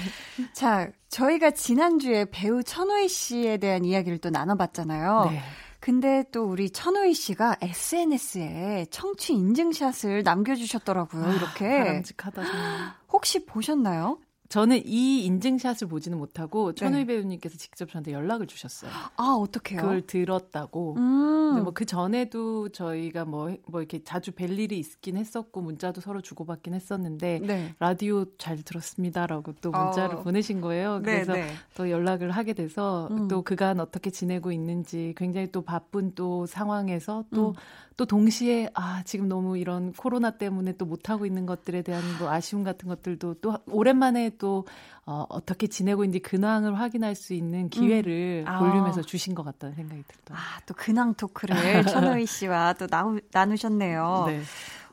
자, 0.53 0.89
저희가 1.09 1.51
지난주에 1.51 2.25
배우 2.31 2.63
천호희 2.63 3.07
씨에 3.09 3.57
대한 3.57 3.83
이야기를 3.83 4.19
또 4.19 4.29
나눠봤잖아요. 4.29 5.29
네. 5.31 5.41
근데 5.79 6.23
또 6.31 6.45
우리 6.45 6.69
천호희 6.71 7.13
씨가 7.13 7.57
SNS에 7.61 8.87
청취 8.89 9.33
인증샷을 9.33 10.23
남겨주셨더라고요. 10.23 11.33
이렇게. 11.33 11.65
아, 11.65 11.83
바람직하다. 11.83 12.43
정말. 12.43 12.93
혹시 13.11 13.45
보셨나요? 13.45 14.17
저는 14.49 14.81
이 14.85 15.25
인증샷을 15.25 15.87
보지는 15.87 16.17
못하고 16.17 16.71
네. 16.71 16.75
천우희 16.75 17.05
배우님께서 17.05 17.57
직접 17.57 17.89
저한테 17.89 18.13
연락을 18.13 18.47
주셨어요. 18.47 18.91
아 19.17 19.23
어떻게요? 19.39 19.81
그걸 19.81 20.01
들었다고. 20.01 20.95
음. 20.97 21.63
뭐그 21.63 21.85
전에도 21.85 22.69
저희가 22.69 23.25
뭐뭐 23.25 23.57
뭐 23.67 23.81
이렇게 23.81 24.03
자주 24.03 24.31
뵐 24.31 24.59
일이 24.59 24.77
있긴 24.79 25.17
했었고 25.17 25.61
문자도 25.61 26.01
서로 26.01 26.21
주고받긴 26.21 26.73
했었는데 26.73 27.39
네. 27.39 27.75
라디오 27.79 28.25
잘 28.37 28.61
들었습니다라고 28.61 29.53
또 29.61 29.71
문자를 29.71 30.17
어. 30.17 30.21
보내신 30.21 30.61
거예요. 30.61 30.99
네, 30.99 31.23
그래서 31.23 31.33
네, 31.33 31.47
또 31.75 31.89
연락을 31.89 32.31
하게 32.31 32.53
돼서 32.53 33.07
음. 33.11 33.27
또 33.27 33.41
그간 33.41 33.79
어떻게 33.79 34.09
지내고 34.09 34.51
있는지 34.51 35.13
굉장히 35.17 35.51
또 35.51 35.61
바쁜 35.61 36.13
또 36.13 36.45
상황에서 36.45 37.25
또또 37.33 37.49
음. 37.49 37.53
또 37.97 38.05
동시에 38.05 38.69
아 38.73 39.03
지금 39.05 39.29
너무 39.29 39.57
이런 39.57 39.93
코로나 39.93 40.31
때문에 40.31 40.73
또 40.73 40.85
못하고 40.85 41.25
있는 41.25 41.45
것들에 41.45 41.81
대한 41.81 42.03
뭐 42.19 42.29
아쉬움 42.29 42.63
같은 42.63 42.89
것들도 42.89 43.35
또 43.35 43.57
오랜만에 43.67 44.31
또 44.37 44.65
어, 45.05 45.25
어떻게 45.29 45.67
지내고 45.67 46.03
있는지 46.03 46.19
근황을 46.19 46.77
확인할 46.77 47.15
수 47.15 47.33
있는 47.33 47.69
기회를 47.69 48.45
음. 48.47 48.59
볼륨에서 48.59 48.99
아. 48.99 49.03
주신 49.03 49.33
것 49.33 49.43
같다는 49.43 49.75
생각이 49.75 50.03
들더라고요. 50.07 50.37
아, 50.37 50.59
또 50.65 50.73
근황 50.73 51.13
토크를 51.13 51.55
천호희 51.85 52.25
씨와 52.25 52.73
또 52.73 52.87
나누, 52.89 53.19
나누셨네요. 53.31 54.23
네. 54.27 54.41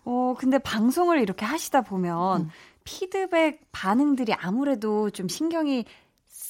어, 0.04 0.34
근데 0.38 0.58
방송을 0.58 1.20
이렇게 1.20 1.44
하시다 1.44 1.80
보면 1.82 2.42
음. 2.42 2.50
피드백 2.84 3.68
반응들이 3.72 4.34
아무래도 4.34 5.10
좀 5.10 5.28
신경이 5.28 5.84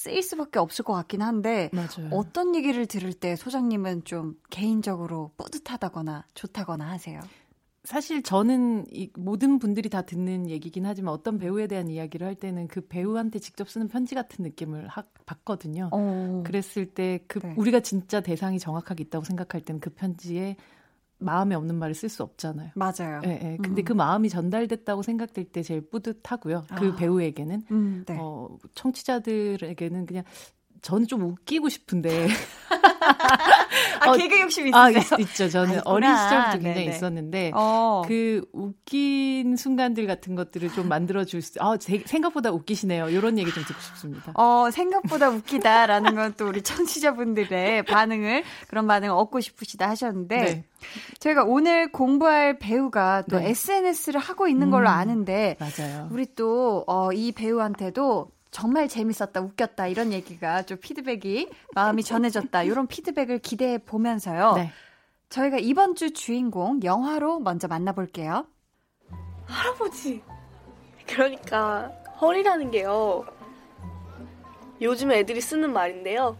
쓰일 0.02 0.20
수밖에 0.20 0.58
없을 0.58 0.84
것 0.84 0.92
같긴 0.94 1.22
한데 1.22 1.70
맞아요. 1.72 2.10
어떤 2.10 2.56
얘기를 2.56 2.86
들을 2.86 3.12
때 3.12 3.36
소장님은 3.36 4.02
좀 4.04 4.34
개인적으로 4.50 5.30
뿌듯하다거나 5.36 6.26
좋다거나 6.34 6.90
하세요? 6.90 7.20
사실 7.84 8.22
저는 8.22 8.86
이 8.90 9.10
모든 9.16 9.60
분들이 9.60 9.88
다 9.88 10.02
듣는 10.02 10.50
얘기긴 10.50 10.86
하지만 10.86 11.14
어떤 11.14 11.38
배우에 11.38 11.68
대한 11.68 11.88
이야기를 11.88 12.26
할 12.26 12.34
때는 12.34 12.66
그 12.66 12.80
배우한테 12.80 13.38
직접 13.38 13.68
쓰는 13.70 13.86
편지 13.86 14.16
같은 14.16 14.42
느낌을 14.44 14.88
하, 14.88 15.04
받거든요. 15.24 15.90
어. 15.92 16.42
그랬을 16.44 16.86
때그 16.86 17.38
네. 17.40 17.54
우리가 17.56 17.80
진짜 17.80 18.20
대상이 18.20 18.58
정확하게 18.58 19.04
있다고 19.04 19.24
생각할 19.24 19.60
때는 19.60 19.80
그 19.80 19.90
편지에 19.90 20.56
마음에 21.22 21.54
없는 21.54 21.76
말을 21.76 21.94
쓸 21.94 22.08
수 22.08 22.22
없잖아요. 22.22 22.70
맞아요. 22.74 23.22
예, 23.24 23.30
예. 23.30 23.58
근데 23.62 23.82
음. 23.82 23.84
그 23.84 23.92
마음이 23.92 24.28
전달됐다고 24.28 25.02
생각될 25.02 25.46
때 25.46 25.62
제일 25.62 25.80
뿌듯하고요. 25.80 26.64
그 26.76 26.88
아. 26.88 26.96
배우에게는 26.96 27.62
음, 27.70 28.04
네. 28.06 28.16
어, 28.20 28.48
청취자들에게는 28.74 30.06
그냥 30.06 30.24
저는 30.82 31.06
좀 31.06 31.22
웃기고 31.22 31.68
싶은데. 31.68 32.26
아, 34.00 34.10
어, 34.10 34.16
개그 34.16 34.40
욕심 34.40 34.66
있으세요? 34.66 34.82
아, 34.82 34.90
있, 34.90 35.34
죠 35.34 35.48
저는 35.48 35.78
아, 35.78 35.82
어린 35.84 36.10
시절부터 36.16 36.52
굉장히 36.58 36.74
네네. 36.86 36.96
있었는데, 36.96 37.50
어. 37.54 38.02
그 38.06 38.44
웃긴 38.52 39.54
순간들 39.56 40.08
같은 40.08 40.34
것들을 40.34 40.70
좀 40.70 40.88
만들어 40.88 41.24
줄 41.24 41.40
수, 41.40 41.52
아, 41.60 41.76
제, 41.76 42.02
생각보다 42.04 42.50
웃기시네요. 42.50 43.10
이런 43.10 43.38
얘기 43.38 43.52
좀 43.52 43.62
듣고 43.64 43.80
싶습니다. 43.80 44.32
어, 44.34 44.70
생각보다 44.72 45.30
웃기다라는 45.30 46.14
건 46.16 46.34
또 46.36 46.48
우리 46.48 46.62
청취자분들의 46.62 47.84
반응을, 47.84 48.42
그런 48.68 48.86
반응을 48.86 49.14
얻고 49.14 49.40
싶으시다 49.40 49.88
하셨는데, 49.88 50.36
네. 50.36 50.64
저희가 51.20 51.44
오늘 51.44 51.92
공부할 51.92 52.58
배우가 52.58 53.22
또 53.30 53.38
네. 53.38 53.50
SNS를 53.50 54.18
하고 54.18 54.48
있는 54.48 54.70
걸로 54.70 54.88
음, 54.88 54.94
아는데, 54.94 55.56
맞아요. 55.60 56.08
우리 56.10 56.26
또, 56.34 56.84
어, 56.88 57.12
이 57.12 57.30
배우한테도 57.32 58.30
정말 58.52 58.86
재밌었다, 58.86 59.40
웃겼다, 59.40 59.88
이런 59.88 60.12
얘기가 60.12 60.62
좀 60.62 60.78
피드백이 60.78 61.48
마음이 61.74 62.04
전해졌다, 62.04 62.62
이런 62.62 62.86
피드백을 62.86 63.38
기대해 63.38 63.78
보면서요. 63.78 64.52
네. 64.52 64.70
저희가 65.30 65.56
이번 65.58 65.94
주 65.94 66.12
주인공 66.12 66.80
영화로 66.84 67.40
먼저 67.40 67.66
만나볼게요. 67.66 68.46
할아버지. 69.46 70.22
그러니까 71.06 71.90
헐이라는 72.20 72.70
게요. 72.70 73.24
요즘 74.82 75.10
애들이 75.12 75.40
쓰는 75.40 75.72
말인데요. 75.72 76.36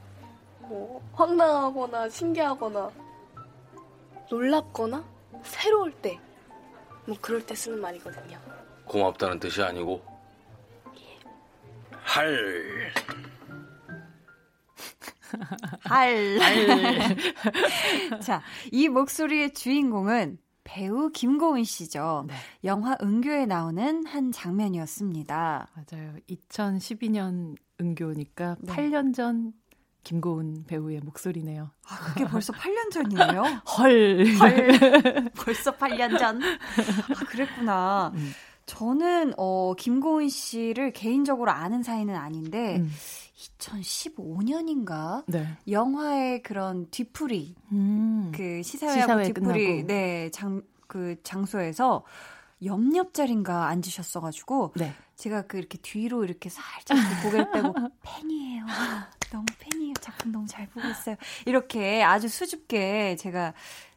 뭐 0.60 1.02
황당하거나 1.14 2.10
신기하거나 2.10 2.90
놀랍거나 4.30 5.02
새로울 5.44 5.92
때, 5.92 6.20
뭐 7.06 7.16
그럴 7.22 7.44
때 7.44 7.54
쓰는 7.54 7.80
말이거든요. 7.80 8.38
고맙다는 8.84 9.40
뜻이 9.40 9.62
아니고 9.62 10.11
할. 12.02 12.92
할. 15.84 16.38
할. 16.40 17.16
자, 18.20 18.42
이 18.70 18.88
목소리의 18.88 19.54
주인공은 19.54 20.38
배우 20.64 21.10
김고은 21.10 21.64
씨죠. 21.64 22.26
네. 22.28 22.34
영화 22.64 22.96
은교에 23.02 23.46
나오는 23.46 24.06
한 24.06 24.30
장면이었습니다. 24.32 25.68
맞아요. 25.74 26.14
2012년 26.30 27.56
은교니까 27.80 28.56
네. 28.60 28.72
8년 28.72 29.14
전 29.14 29.52
김고은 30.04 30.64
배우의 30.66 31.00
목소리네요. 31.00 31.70
아, 31.88 31.98
그게 31.98 32.24
벌써 32.24 32.52
8년 32.52 32.90
전이에요? 32.90 33.42
헐. 33.78 34.26
헐. 34.40 35.30
벌써 35.34 35.76
8년 35.76 36.18
전? 36.18 36.40
아, 36.42 37.24
그랬구나. 37.26 38.12
음. 38.14 38.32
저는 38.66 39.34
어 39.36 39.74
김고은 39.74 40.28
씨를 40.28 40.92
개인적으로 40.92 41.50
아는 41.50 41.82
사이는 41.82 42.14
아닌데 42.14 42.76
음. 42.76 42.90
2015년인가 43.58 45.24
네. 45.26 45.46
영화의 45.68 46.42
그런 46.42 46.88
뒤풀이 46.90 47.54
음. 47.72 48.32
그 48.34 48.62
시사회 48.62 49.24
뒤풀이 49.24 49.84
네장 49.84 50.62
그 50.86 51.16
장소에서 51.22 52.04
옆옆 52.64 53.14
자리인가 53.14 53.66
앉으셨어가지고 53.68 54.74
네. 54.76 54.94
제가 55.16 55.42
그 55.42 55.58
이렇게 55.58 55.78
뒤로 55.78 56.24
이렇게 56.24 56.48
살짝 56.48 56.96
그 56.96 57.24
고개를 57.24 57.50
빼고 57.50 57.74
팬이에요. 58.02 58.66
너무 59.30 59.46
팬이에요. 59.58 59.94
작품 60.00 60.32
너무 60.32 60.46
잘 60.46 60.68
보고 60.68 60.86
있어요. 60.86 61.16
이렇게 61.46 62.02
아주 62.02 62.28
수줍게 62.28 63.16
제가 63.16 63.54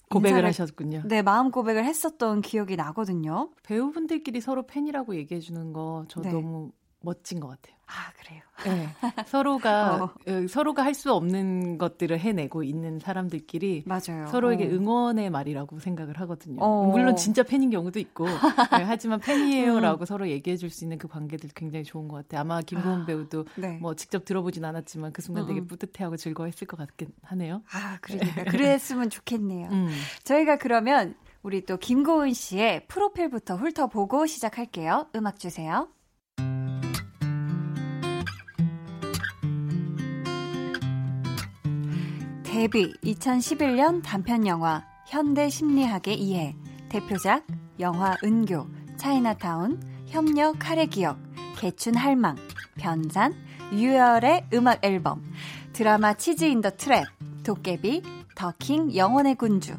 고백을 0.10 0.38
인사를, 0.38 0.50
하셨군요. 0.50 1.04
네, 1.06 1.22
마음 1.22 1.52
고백을 1.52 1.84
했었던 1.86 2.42
기억이 2.42 2.76
나거든요. 2.76 3.52
배우분들끼리 3.64 4.42
서로 4.42 4.66
팬이라고 4.68 5.16
얘기해 5.16 5.40
주는 5.40 5.74
거저 5.74 6.22
네. 6.22 6.32
너무 6.32 6.72
멋진 7.02 7.40
것 7.40 7.48
같아요. 7.48 7.76
아, 7.88 8.12
그래요? 8.20 8.42
네. 8.64 8.88
서로가, 9.28 9.96
어. 10.04 10.04
어. 10.06 10.48
서로가 10.48 10.84
할 10.84 10.96
수 10.96 11.12
없는 11.14 11.78
것들을 11.78 12.18
해내고 12.18 12.64
있는 12.64 13.00
사람들끼리. 13.00 13.84
맞아요. 13.86 14.28
서로에게 14.28 14.66
어. 14.66 14.70
응원의 14.70 15.30
말이라고 15.30 15.80
생각을 15.80 16.20
하거든요. 16.22 16.64
어. 16.64 16.86
물론 16.90 17.16
진짜 17.18 17.44
팬인 17.44 17.70
경우도 17.70 18.00
있고. 18.00 18.26
네, 18.80 18.84
하지만 18.86 19.20
팬이에요 19.20 19.80
라고 19.82 20.04
음. 20.04 20.06
서로 20.06 20.30
얘기해 20.30 20.56
줄 20.58 20.70
수 20.70 20.86
있는 20.86 20.98
그 20.98 21.08
관계들 21.10 21.50
굉장히 21.54 21.84
좋은 21.84 22.08
것 22.08 22.16
같아요. 22.18 22.42
아마 22.42 22.62
김고은 22.62 23.02
아, 23.02 23.06
배우도 23.06 23.46
네. 23.56 23.78
뭐 23.82 23.94
직접 23.96 24.24
들어보진 24.26 24.64
않았지만 24.64 25.12
그 25.12 25.22
순간 25.22 25.46
되게 25.48 25.60
음, 25.60 25.64
음. 25.64 25.68
뿌듯해하고 25.68 26.16
즐거워했을 26.18 26.66
것 26.68 26.78
같긴 26.78 27.10
하네요. 27.24 27.62
아, 27.74 27.98
그러니까. 28.02 28.44
그랬으면 28.52 29.10
좋겠네요. 29.10 29.70
음. 29.72 29.90
저희가 30.24 30.58
그러면 30.58 31.16
우리 31.44 31.66
또 31.66 31.78
김고은 31.78 32.34
씨의 32.34 32.88
프로필부터 32.88 33.56
훑어보고 33.58 34.26
시작할게요. 34.26 35.08
음악 35.16 35.40
주세요. 35.40 35.90
데뷔 42.56 42.94
2011년 43.04 44.02
단편 44.02 44.48
영화 44.48 44.82
현대 45.08 45.50
심리학의 45.50 46.18
이해. 46.22 46.56
대표작 46.88 47.46
영화 47.82 48.16
은교 48.24 48.66
차이나타운 48.96 49.78
협력 50.06 50.56
카레 50.58 50.86
기억 50.86 51.20
개춘 51.58 51.96
할망 51.96 52.38
변산 52.78 53.34
유열의 53.74 54.48
음악 54.54 54.86
앨범 54.86 55.22
드라마 55.74 56.14
치즈 56.14 56.46
인 56.46 56.62
더 56.62 56.70
트랩 56.70 57.04
도깨비 57.44 58.04
더킹 58.38 58.96
영원의 58.96 59.36
군주 59.36 59.76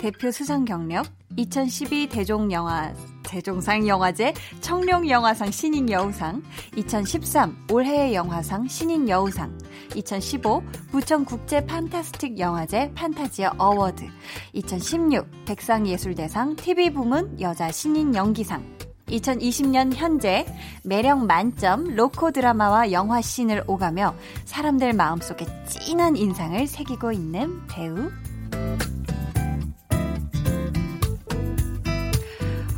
대표 0.00 0.30
수상 0.30 0.64
경력 0.64 1.04
2012 1.36 2.08
대종영화 2.08 2.94
대종상 3.22 3.86
영화제 3.86 4.32
청룡 4.62 5.08
영화상 5.10 5.50
신인 5.50 5.90
여우상, 5.90 6.42
2013 6.74 7.54
올해의 7.70 8.14
영화상 8.14 8.66
신인 8.66 9.06
여우상, 9.10 9.56
2015 9.94 10.62
부천 10.90 11.26
국제 11.26 11.64
판타스틱 11.66 12.38
영화제 12.38 12.90
판타지아 12.94 13.52
어워드, 13.58 14.06
2016 14.54 15.26
백상예술대상 15.44 16.56
TV 16.56 16.94
부문 16.94 17.38
여자 17.38 17.70
신인 17.70 18.14
연기상, 18.14 18.64
2020년 19.06 19.94
현재 19.94 20.46
매력 20.82 21.26
만점 21.26 21.94
로코 21.94 22.30
드라마와 22.30 22.90
영화 22.90 23.20
씬을 23.20 23.64
오가며 23.66 24.14
사람들 24.46 24.94
마음속에 24.94 25.46
진한 25.66 26.16
인상을 26.16 26.66
새기고 26.66 27.12
있는 27.12 27.66
배우 27.66 28.10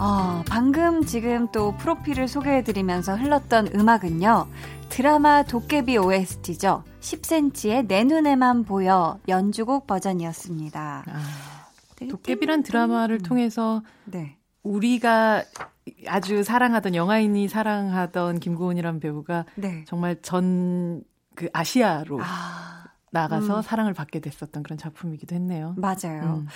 어, 0.02 0.42
방금 0.48 1.04
지금 1.04 1.46
또 1.52 1.76
프로필을 1.76 2.26
소개해드리면서 2.26 3.14
흘렀던 3.14 3.68
음악은요. 3.74 4.48
드라마 4.88 5.44
도깨비 5.44 5.96
OST죠. 5.96 6.82
10cm의 7.00 7.86
내 7.86 8.04
눈에만 8.04 8.64
보여 8.64 9.18
연주곡 9.28 9.86
버전이었습니다. 9.86 11.04
아, 11.06 12.06
도깨비란 12.10 12.64
드라마를 12.64 13.16
음. 13.16 13.22
통해서 13.22 13.82
네. 14.04 14.36
우리가 14.64 15.44
아주 16.08 16.42
사랑하던 16.42 16.94
영화인이 16.94 17.48
사랑하던 17.48 18.40
김고은이란 18.40 19.00
배우가 19.00 19.44
네. 19.56 19.84
정말 19.86 20.20
전 20.20 21.02
그 21.34 21.48
아시아로 21.52 22.20
아, 22.22 22.84
나가서 23.10 23.58
음. 23.58 23.62
사랑을 23.62 23.94
받게 23.94 24.20
됐었던 24.20 24.62
그런 24.62 24.78
작품이기도 24.78 25.34
했네요. 25.34 25.74
맞아요. 25.76 26.42
음. 26.42 26.48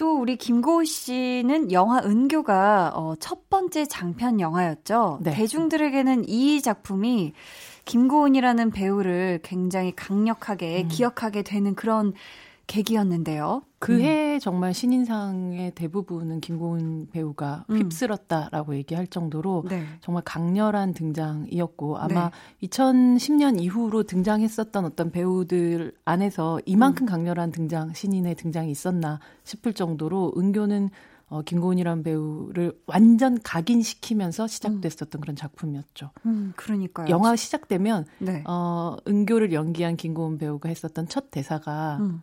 또 0.00 0.18
우리 0.18 0.36
김고우 0.36 0.86
씨는 0.86 1.72
영화 1.72 1.98
은교가 1.98 2.92
어, 2.94 3.16
첫 3.20 3.50
번째 3.50 3.84
장편 3.84 4.40
영화였죠. 4.40 5.18
네. 5.20 5.30
대중들에게는 5.32 6.26
이 6.26 6.62
작품이 6.62 7.34
김고은이라는 7.84 8.70
배우를 8.70 9.40
굉장히 9.42 9.94
강력하게 9.94 10.84
음. 10.84 10.88
기억하게 10.88 11.42
되는 11.42 11.74
그런 11.74 12.14
계기였는데요. 12.70 13.62
그해 13.80 14.34
음. 14.34 14.38
정말 14.38 14.72
신인상의 14.72 15.72
대부분은 15.74 16.40
김고은 16.40 17.08
배우가 17.10 17.64
음. 17.68 17.78
휩쓸었다라고 17.78 18.76
얘기할 18.76 19.08
정도로 19.08 19.64
네. 19.68 19.84
정말 20.00 20.22
강렬한 20.24 20.94
등장이었고 20.94 21.98
아마 21.98 22.30
네. 22.60 22.68
2010년 22.68 23.60
이후로 23.60 24.04
등장했었던 24.04 24.84
어떤 24.84 25.10
배우들 25.10 25.94
안에서 26.04 26.60
이만큼 26.64 27.04
음. 27.04 27.08
강렬한 27.08 27.50
등장 27.50 27.92
신인의 27.92 28.36
등장이 28.36 28.70
있었나 28.70 29.18
싶을 29.42 29.72
정도로 29.72 30.34
은교는 30.36 30.90
어, 31.28 31.42
김고은이란 31.42 32.02
배우를 32.04 32.72
완전 32.86 33.40
각인시키면서 33.42 34.46
시작됐었던 34.46 35.18
음. 35.18 35.20
그런 35.20 35.36
작품이었죠. 35.36 36.10
음, 36.26 36.52
그러니까요. 36.56 37.08
영화 37.08 37.34
시작되면 37.36 38.04
네. 38.18 38.42
어, 38.46 38.96
은교를 39.06 39.52
연기한 39.52 39.96
김고은 39.96 40.38
배우가 40.38 40.68
했었던 40.68 41.08
첫 41.08 41.30
대사가 41.30 41.98
음. 42.00 42.22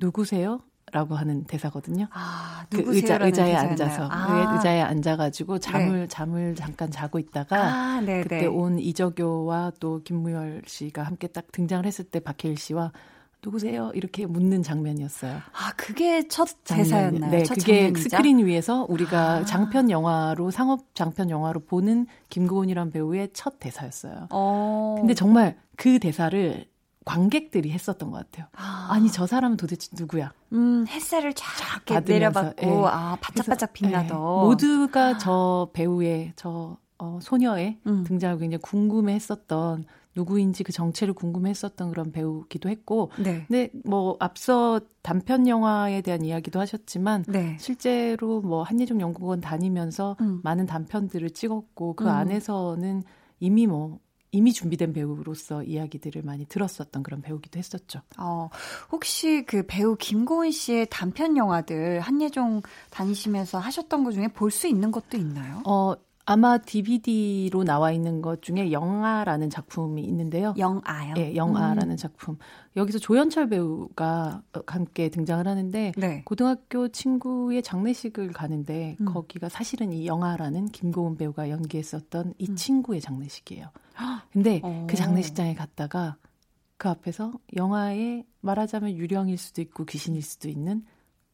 누구세요? 0.00 0.60
라고 0.92 1.14
하는 1.14 1.44
대사거든요. 1.44 2.06
아, 2.10 2.66
그 2.68 2.82
의자, 2.84 3.14
의자에 3.14 3.30
대사였나요? 3.30 3.70
앉아서 3.70 4.08
아. 4.10 4.54
의자에 4.56 4.80
앉아가지고 4.80 5.60
잠을 5.60 6.00
네. 6.00 6.08
잠을 6.08 6.54
잠깐 6.56 6.90
자고 6.90 7.20
있다가 7.20 7.56
아, 7.62 8.00
네, 8.00 8.22
그때 8.22 8.40
네. 8.40 8.46
온 8.46 8.80
이적효와 8.80 9.72
또 9.78 10.02
김무열 10.02 10.62
씨가 10.66 11.04
함께 11.04 11.28
딱 11.28 11.52
등장을 11.52 11.86
했을 11.86 12.04
때 12.04 12.18
박해일 12.18 12.56
씨와 12.56 12.90
누구세요? 13.42 13.92
이렇게 13.94 14.26
묻는 14.26 14.64
장면이었어요. 14.64 15.36
아, 15.36 15.72
그게 15.76 16.26
첫 16.26 16.48
대사였나요? 16.64 17.30
네, 17.30 17.42
그게 17.44 17.82
장면이자? 17.82 18.16
스크린 18.16 18.44
위에서 18.44 18.84
우리가 18.88 19.32
아. 19.32 19.44
장편 19.44 19.90
영화로 19.90 20.50
상업 20.50 20.92
장편 20.94 21.30
영화로 21.30 21.60
보는 21.60 22.06
김고은이란 22.30 22.90
배우의 22.90 23.30
첫 23.32 23.60
대사였어요. 23.60 24.26
어. 24.30 24.96
근데 24.98 25.14
정말 25.14 25.56
그 25.76 26.00
대사를 26.00 26.66
관객들이 27.04 27.70
했었던 27.70 28.10
것 28.10 28.18
같아요. 28.18 28.46
아. 28.52 28.98
니저 29.00 29.26
사람은 29.26 29.56
도대체 29.56 29.90
누구야? 29.98 30.32
음, 30.52 30.84
햇살을 30.88 31.32
쫙 31.34 31.46
내려받고, 32.04 32.66
예. 32.66 32.84
아, 32.86 33.16
바짝바짝 33.20 33.72
빛나던. 33.72 34.08
예. 34.08 34.12
모두가 34.12 35.06
아. 35.08 35.18
저 35.18 35.70
배우의, 35.72 36.34
저, 36.36 36.76
어, 36.98 37.18
소녀의 37.22 37.78
음. 37.86 38.04
등장을 38.04 38.38
굉장히 38.38 38.60
궁금해 38.60 39.14
했었던, 39.14 39.84
누구인지 40.16 40.64
그 40.64 40.72
정체를 40.72 41.14
궁금해 41.14 41.50
했었던 41.50 41.90
그런 41.90 42.10
배우기도 42.12 42.68
했고. 42.68 43.10
네. 43.16 43.44
근데 43.46 43.70
뭐, 43.84 44.16
앞서 44.20 44.80
단편 45.02 45.46
영화에 45.48 46.02
대한 46.02 46.24
이야기도 46.24 46.60
하셨지만, 46.60 47.24
네. 47.28 47.56
실제로 47.58 48.40
뭐, 48.42 48.62
한예종 48.62 49.00
연구원 49.00 49.40
다니면서 49.40 50.16
음. 50.20 50.40
많은 50.42 50.66
단편들을 50.66 51.30
찍었고, 51.30 51.94
그 51.94 52.04
음. 52.04 52.10
안에서는 52.10 53.04
이미 53.38 53.66
뭐, 53.66 54.00
이미 54.32 54.52
준비된 54.52 54.92
배우로서 54.92 55.62
이야기들을 55.62 56.22
많이 56.22 56.44
들었었던 56.46 57.02
그런 57.02 57.20
배우기도 57.22 57.58
했었죠. 57.58 58.00
어, 58.18 58.48
혹시 58.92 59.44
그 59.46 59.64
배우 59.66 59.96
김고은 59.96 60.50
씨의 60.50 60.86
단편 60.90 61.36
영화들 61.36 62.00
한예종 62.00 62.62
다니시면서 62.90 63.58
하셨던 63.58 64.04
것 64.04 64.12
중에 64.12 64.28
볼 64.28 64.50
수 64.50 64.66
있는 64.66 64.90
것도 64.90 65.16
있나요? 65.16 65.62
어, 65.64 65.94
아마 66.26 66.58
DVD로 66.58 67.64
나와 67.64 67.90
있는 67.92 68.20
것 68.22 68.42
중에 68.42 68.70
영아라는 68.70 69.50
작품이 69.50 70.02
있는데요. 70.02 70.54
영아요? 70.58 71.14
네, 71.14 71.34
영아라는 71.34 71.92
음. 71.92 71.96
작품. 71.96 72.36
여기서 72.76 72.98
조연철 73.00 73.48
배우가 73.48 74.42
함께 74.66 75.08
등장을 75.08 75.46
하는데 75.46 75.92
네. 75.96 76.22
고등학교 76.24 76.86
친구의 76.88 77.62
장례식을 77.62 78.32
가는데 78.32 78.96
음. 79.00 79.06
거기가 79.06 79.48
사실은 79.48 79.92
이 79.92 80.06
영아라는 80.06 80.66
김고은 80.66 81.16
배우가 81.16 81.50
연기했었던 81.50 82.34
이 82.38 82.46
음. 82.48 82.54
친구의 82.56 83.00
장례식이에요. 83.00 83.66
근데 84.32 84.60
오. 84.64 84.86
그 84.86 84.94
어. 84.94 84.96
장례식장에 84.96 85.54
갔다가 85.54 86.16
그 86.76 86.88
앞에서 86.88 87.32
영화에 87.56 88.24
말하자면 88.40 88.96
유령일 88.96 89.36
수도 89.36 89.60
있고 89.60 89.84
귀신일 89.84 90.22
수도 90.22 90.48
있는 90.48 90.84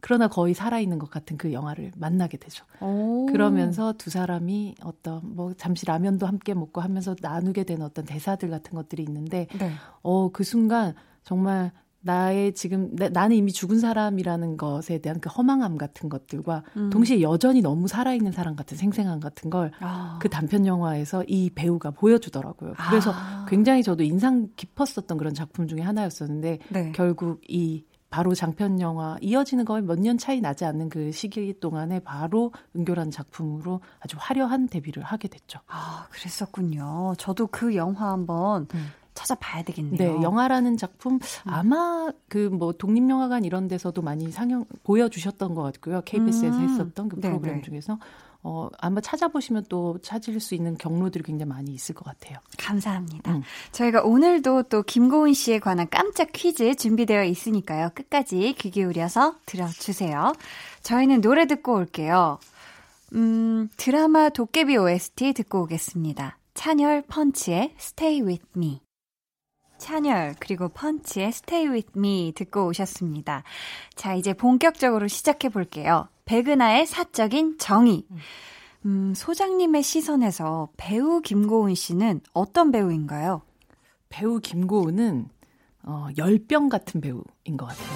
그러나 0.01 0.29
거의 0.29 0.55
살아있는 0.55 0.99
것 0.99 1.11
같은 1.11 1.37
그 1.37 1.53
영화를 1.53 1.93
만나게 1.97 2.37
되죠. 2.37 2.65
오. 2.81 3.27
그러면서 3.27 3.93
두 3.95 4.11
사람이 4.11 4.77
어떤 4.83 5.21
뭐 5.35 5.55
잠시 5.55 5.87
라면도 5.87 6.27
함께 6.27 6.55
먹고 6.55 6.81
하면서 6.81 7.17
나누게 7.21 7.65
되는 7.65 7.85
어떤 7.85 8.05
대사들 8.05 8.51
같은 8.51 8.75
것들이 8.75 9.03
있는데 9.03 9.47
네. 9.59 9.73
어, 10.03 10.31
그 10.31 10.45
순간 10.45 10.95
정말 11.25 11.73
나의 12.07 12.55
지금 12.55 12.95
나, 12.95 13.09
나는 13.09 13.37
이미 13.37 13.53
죽은 13.53 13.81
사람이라는 13.81 14.57
것에 14.57 14.99
대한 14.99 15.19
그 15.21 15.29
허망함 15.29 15.77
같은 15.77 16.09
것들과 16.09 16.63
음. 16.77 16.89
동시에 16.91 17.21
여전히 17.21 17.61
너무 17.61 17.89
살아있는 17.89 18.31
사람 18.31 18.55
같은 18.55 18.77
생생함 18.77 19.19
같은 19.19 19.51
걸그 19.51 19.77
아. 19.81 20.19
그 20.23 20.29
단편 20.29 20.67
영화에서 20.67 21.25
이 21.27 21.51
배우가 21.51 21.91
보여주더라고요. 21.91 22.75
그래서 22.89 23.11
아. 23.13 23.45
굉장히 23.49 23.83
저도 23.83 24.05
인상 24.05 24.49
깊었었던 24.55 25.19
그런 25.19 25.35
작품 25.35 25.67
중에 25.67 25.81
하나였었는데 25.81 26.59
네. 26.69 26.93
결국 26.93 27.41
이 27.49 27.85
바로 28.09 28.35
장편 28.35 28.81
영화 28.81 29.17
이어지는 29.21 29.65
거에 29.65 29.81
몇년 29.81 30.17
차이 30.17 30.41
나지 30.41 30.65
않는 30.65 30.89
그 30.89 31.11
시기 31.11 31.59
동안에 31.59 32.01
바로 32.01 32.53
은교라는 32.77 33.11
작품으로 33.11 33.81
아주 33.99 34.17
화려한 34.19 34.69
데뷔를 34.69 35.03
하게 35.03 35.27
됐죠. 35.27 35.59
아, 35.67 36.07
그랬었군요. 36.11 37.15
저도 37.19 37.49
그 37.49 37.75
영화 37.75 38.13
한번 38.13 38.69
음. 38.75 38.87
찾아봐야 39.17 39.63
되겠네요. 39.65 40.19
네, 40.19 40.23
영화라는 40.23 40.77
작품 40.77 41.15
음. 41.15 41.19
아마 41.45 42.11
그 42.29 42.47
뭐 42.57 42.73
독립영화관 42.73 43.45
이런 43.45 43.69
데서도 43.69 44.03
많이 44.03 44.31
상영 44.31 44.65
보여주셨던 44.85 45.55
것 45.55 45.63
같고요. 45.63 46.03
KBS에서 46.05 46.57
음. 46.59 46.69
했었던 46.69 47.09
그 47.09 47.17
프로그램 47.21 47.55
네네. 47.57 47.63
중에서 47.63 47.99
어, 48.43 48.69
아마 48.79 49.01
찾아보시면 49.01 49.65
또 49.69 49.99
찾을 50.03 50.39
수 50.39 50.55
있는 50.55 50.77
경로들이 50.77 51.25
굉장히 51.25 51.51
많이 51.51 51.73
있을 51.73 51.95
것 51.95 52.05
같아요. 52.05 52.39
감사합니다. 52.59 53.33
음. 53.35 53.43
저희가 53.73 54.03
오늘도 54.03 54.65
또 54.65 54.83
김고은 54.85 55.35
씨에 55.35 55.59
관한 55.59 55.89
깜짝 55.91 56.29
퀴즈 56.33 56.77
준비되어 56.77 57.25
있으니까요. 57.25 57.91
끝까지 57.95 58.55
귀 58.59 58.71
기울여서 58.71 59.35
들어주세요. 59.47 60.33
저희는 60.83 61.23
노래 61.23 61.47
듣고 61.47 61.75
올게요. 61.75 62.39
음, 63.15 63.69
드라마 63.77 64.29
도깨비 64.29 64.77
OST 64.77 65.33
듣고 65.33 65.63
오겠습니다. 65.63 66.39
찬열 66.55 67.03
펀치의 67.09 67.75
Stay 67.79 68.23
With 68.23 68.45
Me. 68.57 68.86
찬열 69.79 70.35
그리고 70.39 70.69
펀치의 70.69 71.29
Stay 71.29 71.69
With 71.69 71.93
Me 71.97 72.33
듣고 72.35 72.67
오셨습니다. 72.67 73.43
자, 73.95 74.15
이제 74.15 74.33
본격적으로 74.33 75.09
시작해 75.09 75.49
볼게요. 75.49 76.09
백은하의 76.25 76.87
사적인 76.87 77.59
정의. 77.59 78.05
음, 78.85 79.15
소장님의 79.15 79.83
시선에서 79.83 80.69
배우 80.77 81.21
김고은 81.21 81.75
씨는 81.75 82.21
어떤 82.33 82.71
배우인가요? 82.71 83.43
배우 84.09 84.39
김고은은 84.41 85.29
어, 85.83 86.09
열병 86.17 86.69
같은 86.69 87.01
배우인 87.01 87.57
것 87.57 87.67
같아요. 87.67 87.89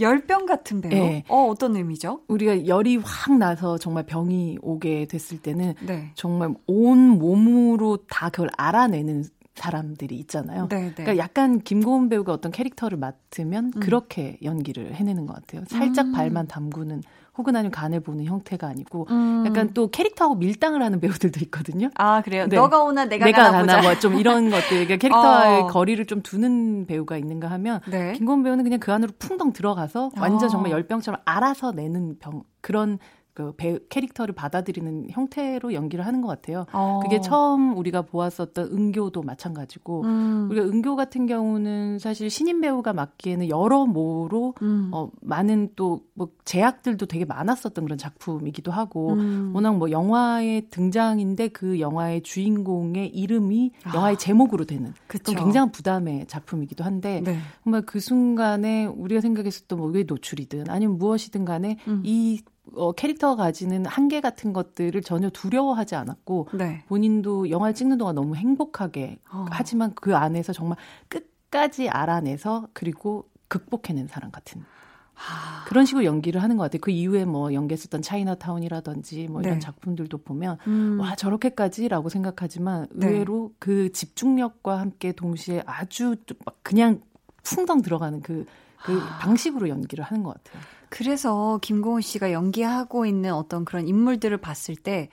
열병 0.00 0.46
같은 0.46 0.80
배우? 0.80 0.90
네. 0.90 1.24
어, 1.28 1.46
어떤 1.48 1.76
의미죠? 1.76 2.22
우리가 2.28 2.66
열이 2.66 2.96
확 2.96 3.36
나서 3.38 3.78
정말 3.78 4.04
병이 4.04 4.58
오게 4.60 5.06
됐을 5.06 5.40
때는 5.40 5.74
네. 5.80 6.12
정말 6.14 6.54
온 6.66 6.98
몸으로 7.18 7.98
다 8.08 8.28
그걸 8.28 8.50
알아내는 8.56 9.24
사람들이 9.54 10.14
있잖아요. 10.16 10.68
네네. 10.68 10.86
네. 10.88 10.94
그러니까 10.94 11.16
약간 11.18 11.60
김고은 11.60 12.08
배우가 12.08 12.32
어떤 12.32 12.52
캐릭터를 12.52 12.98
맡으면 12.98 13.72
음. 13.76 13.80
그렇게 13.80 14.38
연기를 14.42 14.94
해내는 14.94 15.26
것 15.26 15.34
같아요. 15.34 15.64
살짝 15.68 16.06
음. 16.06 16.12
발만 16.12 16.46
담그는 16.46 17.02
혹은 17.36 17.56
아니면 17.56 17.70
간을 17.70 18.00
보는 18.00 18.24
형태가 18.24 18.66
아니고 18.66 19.06
음. 19.10 19.44
약간 19.46 19.72
또 19.72 19.88
캐릭터하고 19.88 20.34
밀당을 20.36 20.82
하는 20.82 21.00
배우들도 21.00 21.40
있거든요. 21.44 21.90
아 21.94 22.22
그래요? 22.22 22.46
네. 22.46 22.56
너가 22.56 22.82
오나 22.82 23.04
내가, 23.06 23.24
내가 23.24 23.50
가나 23.50 23.82
뭐좀 23.82 24.18
이런 24.18 24.50
것들 24.50 24.68
그러니까 24.68 24.96
캐릭터와의 24.96 25.62
어. 25.64 25.66
거리를 25.66 26.04
좀 26.06 26.22
두는 26.22 26.86
배우가 26.86 27.16
있는가 27.16 27.50
하면 27.50 27.80
네. 27.88 28.12
김고은 28.14 28.42
배우는 28.42 28.64
그냥 28.64 28.80
그 28.80 28.92
안으로 28.92 29.12
풍덩 29.18 29.52
들어가서 29.52 30.10
완전 30.18 30.46
어. 30.46 30.48
정말 30.48 30.72
열병처럼 30.72 31.20
알아서 31.24 31.72
내는 31.72 32.18
병 32.18 32.42
그런 32.60 32.98
그 33.34 33.52
배, 33.56 33.78
캐릭터를 33.88 34.34
받아들이는 34.34 35.08
형태로 35.10 35.72
연기를 35.72 36.06
하는 36.06 36.20
것 36.20 36.28
같아요. 36.28 36.66
어. 36.72 37.00
그게 37.02 37.20
처음 37.20 37.76
우리가 37.76 38.02
보았었던 38.02 38.70
은교도 38.72 39.22
마찬가지고 39.22 40.02
음. 40.02 40.48
우리가 40.50 40.66
은교 40.66 40.96
같은 40.96 41.26
경우는 41.26 41.98
사실 41.98 42.28
신인 42.28 42.60
배우가 42.60 42.92
맡기에는 42.92 43.48
여러 43.48 43.86
모로 43.86 44.54
음. 44.62 44.90
어, 44.92 45.10
많은 45.20 45.70
또 45.76 46.00
뭐 46.14 46.28
제약들도 46.44 47.06
되게 47.06 47.24
많았었던 47.24 47.84
그런 47.84 47.96
작품이기도 47.96 48.70
하고 48.70 49.14
음. 49.14 49.52
워낙 49.54 49.76
뭐 49.76 49.90
영화의 49.90 50.68
등장인데 50.68 51.48
그 51.48 51.80
영화의 51.80 52.22
주인공의 52.22 53.08
이름이 53.08 53.72
아. 53.84 53.94
영화의 53.94 54.18
제목으로 54.18 54.64
되는 54.66 54.92
그건 55.06 55.34
굉장한 55.34 55.72
부담의 55.72 56.26
작품이기도 56.26 56.84
한데 56.84 57.22
네. 57.24 57.38
정말 57.64 57.82
그 57.82 57.98
순간에 57.98 58.84
우리가 58.84 59.22
생각했었던 59.22 59.78
뭐왜 59.78 60.04
노출이든 60.04 60.68
아니면 60.68 60.98
무엇이든 60.98 61.46
간에 61.46 61.78
음. 61.88 62.02
이 62.04 62.42
어, 62.74 62.92
캐릭터가 62.92 63.36
가지는 63.36 63.84
한계 63.86 64.20
같은 64.20 64.52
것들을 64.52 65.00
전혀 65.02 65.28
두려워하지 65.30 65.94
않았고 65.96 66.48
네. 66.54 66.84
본인도 66.88 67.50
영화를 67.50 67.74
찍는 67.74 67.98
동안 67.98 68.14
너무 68.14 68.36
행복하게 68.36 69.18
어. 69.30 69.46
하지만 69.50 69.94
그 69.94 70.16
안에서 70.16 70.52
정말 70.52 70.78
끝까지 71.08 71.88
알아내서 71.88 72.68
그리고 72.72 73.28
극복해낸 73.48 74.06
사람 74.06 74.30
같은 74.30 74.64
하... 75.12 75.64
그런 75.66 75.84
식으로 75.84 76.04
연기를 76.04 76.42
하는 76.42 76.56
것 76.56 76.64
같아요. 76.64 76.80
그 76.80 76.90
이후에 76.90 77.24
뭐 77.24 77.52
연기했었던 77.52 78.00
차이나타운이라든지 78.00 79.28
뭐 79.28 79.42
이런 79.42 79.54
네. 79.54 79.60
작품들도 79.60 80.18
보면 80.18 80.58
음... 80.66 80.98
와 81.00 81.16
저렇게까지라고 81.16 82.08
생각하지만 82.08 82.86
네. 82.92 83.08
의외로 83.08 83.52
그 83.58 83.92
집중력과 83.92 84.78
함께 84.78 85.12
동시에 85.12 85.62
아주 85.66 86.16
막 86.44 86.56
그냥 86.62 87.02
풍덩 87.42 87.82
들어가는 87.82 88.22
그, 88.22 88.46
그 88.84 88.96
하... 88.96 89.18
방식으로 89.18 89.68
연기를 89.68 90.04
하는 90.04 90.22
것 90.22 90.34
같아요. 90.34 90.62
그래서 90.92 91.58
김고은 91.62 92.02
씨가 92.02 92.32
연기하고 92.32 93.06
있는 93.06 93.32
어떤 93.32 93.64
그런 93.64 93.88
인물들을 93.88 94.36
봤을 94.36 94.76
때 94.76 95.08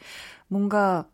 뭔가 0.49 1.07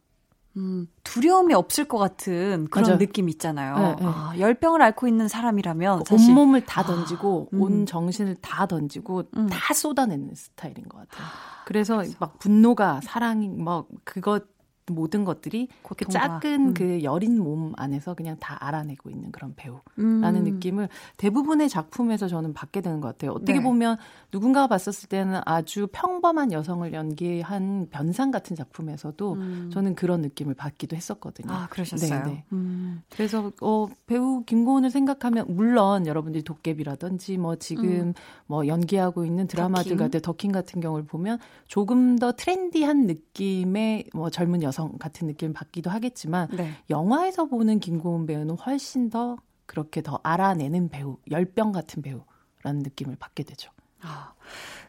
음, 0.57 0.87
두려움이 1.03 1.53
없을 1.53 1.85
것 1.85 1.99
같은 1.99 2.67
그런 2.71 2.87
맞아요. 2.87 2.97
느낌 2.97 3.29
있잖아요. 3.29 3.75
네, 3.77 3.95
네. 3.99 4.05
아, 4.07 4.33
열병을 4.39 4.81
앓고 4.81 5.07
있는 5.07 5.27
사람이라면 5.27 6.05
사실 6.07 6.31
온몸을 6.31 6.65
다 6.65 6.81
던지고 6.81 7.49
아, 7.51 7.55
음. 7.55 7.61
온 7.61 7.85
정신을 7.85 8.37
다 8.37 8.65
던지고 8.65 9.25
음. 9.37 9.47
다 9.47 9.73
쏟아내는 9.75 10.33
스타일인 10.33 10.89
것 10.89 10.97
같아요. 10.97 11.27
그래서 11.65 12.01
막 12.19 12.39
분노가 12.39 13.01
사랑이 13.03 13.49
막 13.49 13.87
그것 14.03 14.45
모든 14.87 15.25
것들이 15.25 15.67
그 15.81 16.05
작은 16.05 16.69
음. 16.69 16.73
그 16.73 17.03
여린 17.03 17.39
몸 17.39 17.73
안에서 17.75 18.13
그냥 18.13 18.37
다 18.39 18.57
알아내고 18.59 19.09
있는 19.09 19.31
그런 19.31 19.55
배우라는 19.55 20.35
음. 20.35 20.43
느낌을 20.43 20.89
대부분의 21.17 21.69
작품에서 21.69 22.27
저는 22.27 22.53
받게 22.53 22.81
되는 22.81 23.01
것 23.01 23.07
같아요. 23.07 23.31
어떻게 23.31 23.53
네. 23.53 23.63
보면 23.63 23.97
누군가가 24.31 24.67
봤었을 24.67 25.09
때는 25.09 25.41
아주 25.45 25.87
평범한 25.91 26.51
여성을 26.51 26.93
연기한 26.93 27.87
변상 27.89 28.29
같은 28.29 28.55
작품에서도 28.55 29.33
음. 29.33 29.69
저는 29.73 29.95
그런 29.95 30.21
느낌을 30.21 30.53
받기도 30.53 30.95
했었거든요. 30.95 31.51
아, 31.51 31.67
그러셨어요? 31.69 32.23
네, 32.23 32.31
네. 32.31 32.43
음. 32.53 33.01
그래서 33.09 33.51
어, 33.61 33.87
배우 34.05 34.43
김고은을 34.45 34.91
생각하면 34.91 35.45
물론 35.49 36.05
여러분들이 36.05 36.43
도깨비라든지 36.43 37.37
뭐 37.37 37.55
지금 37.55 37.85
음. 37.85 38.13
뭐 38.45 38.67
연기하고 38.67 39.25
있는 39.25 39.47
드라마들 39.47 39.97
같은 39.97 40.21
더킹 40.21 40.51
같은 40.51 40.79
경우를 40.79 41.05
보면 41.05 41.39
조금 41.67 42.17
더 42.19 42.31
트렌디한 42.31 43.07
느낌의 43.07 44.09
뭐 44.13 44.29
젊은 44.29 44.61
여성 44.61 44.74
여성 44.75 44.97
같은 44.97 45.27
느낌 45.27 45.49
을 45.49 45.53
받기도 45.53 45.89
하겠지만 45.89 46.49
네. 46.49 46.71
영화에서 46.89 47.45
보는 47.45 47.79
김고은 47.79 48.25
배우는 48.25 48.57
훨씬 48.57 49.09
더 49.09 49.37
그렇게 49.65 50.01
더 50.01 50.19
알아내는 50.23 50.89
배우, 50.89 51.17
열병 51.31 51.71
같은 51.71 52.01
배우라는 52.01 52.83
느낌을 52.83 53.15
받게 53.15 53.43
되죠. 53.43 53.71
아, 54.01 54.33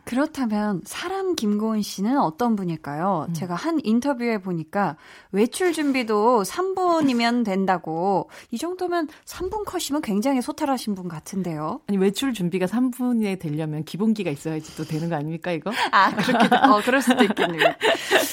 그렇다면 0.07 0.83
사람 0.85 1.35
김고은 1.35 1.83
씨는 1.83 2.19
어떤 2.19 2.55
분일까요? 2.55 3.27
음. 3.29 3.35
제가 3.35 3.57
한 3.57 3.81
인터뷰에 3.83 4.39
보니까 4.39 4.97
외출 5.33 5.73
준비도 5.73 6.45
3분이면 6.45 7.45
된다고 7.45 8.31
이 8.53 8.57
정도면 8.59 9.09
3분 9.25 9.65
컷이면 9.65 10.03
굉장히 10.03 10.41
소탈하신 10.41 10.95
분 10.95 11.09
같은데요. 11.09 11.81
아니 11.89 11.99
외출 11.99 12.33
준비가 12.33 12.67
3분에 12.67 13.41
되려면 13.41 13.83
기본기가 13.83 14.31
있어야지 14.31 14.77
또 14.77 14.85
되는 14.85 15.09
거 15.09 15.17
아닙니까 15.17 15.51
이거? 15.51 15.73
아 15.91 16.15
그렇게 16.15 16.55
어 16.55 16.81
그럴 16.85 17.03
수도 17.03 17.25
있겠네요. 17.25 17.65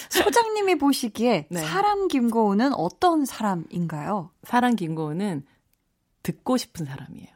소장님이 0.10 0.76
보시기에 0.76 1.48
네. 1.50 1.60
사람 1.60 2.08
김고은은 2.08 2.74
어떤 2.74 3.26
사람인가요? 3.26 4.30
사람 4.44 4.76
김고은은 4.76 5.44
듣고 6.22 6.58
싶은 6.58 6.86
사람이에요. 6.86 7.34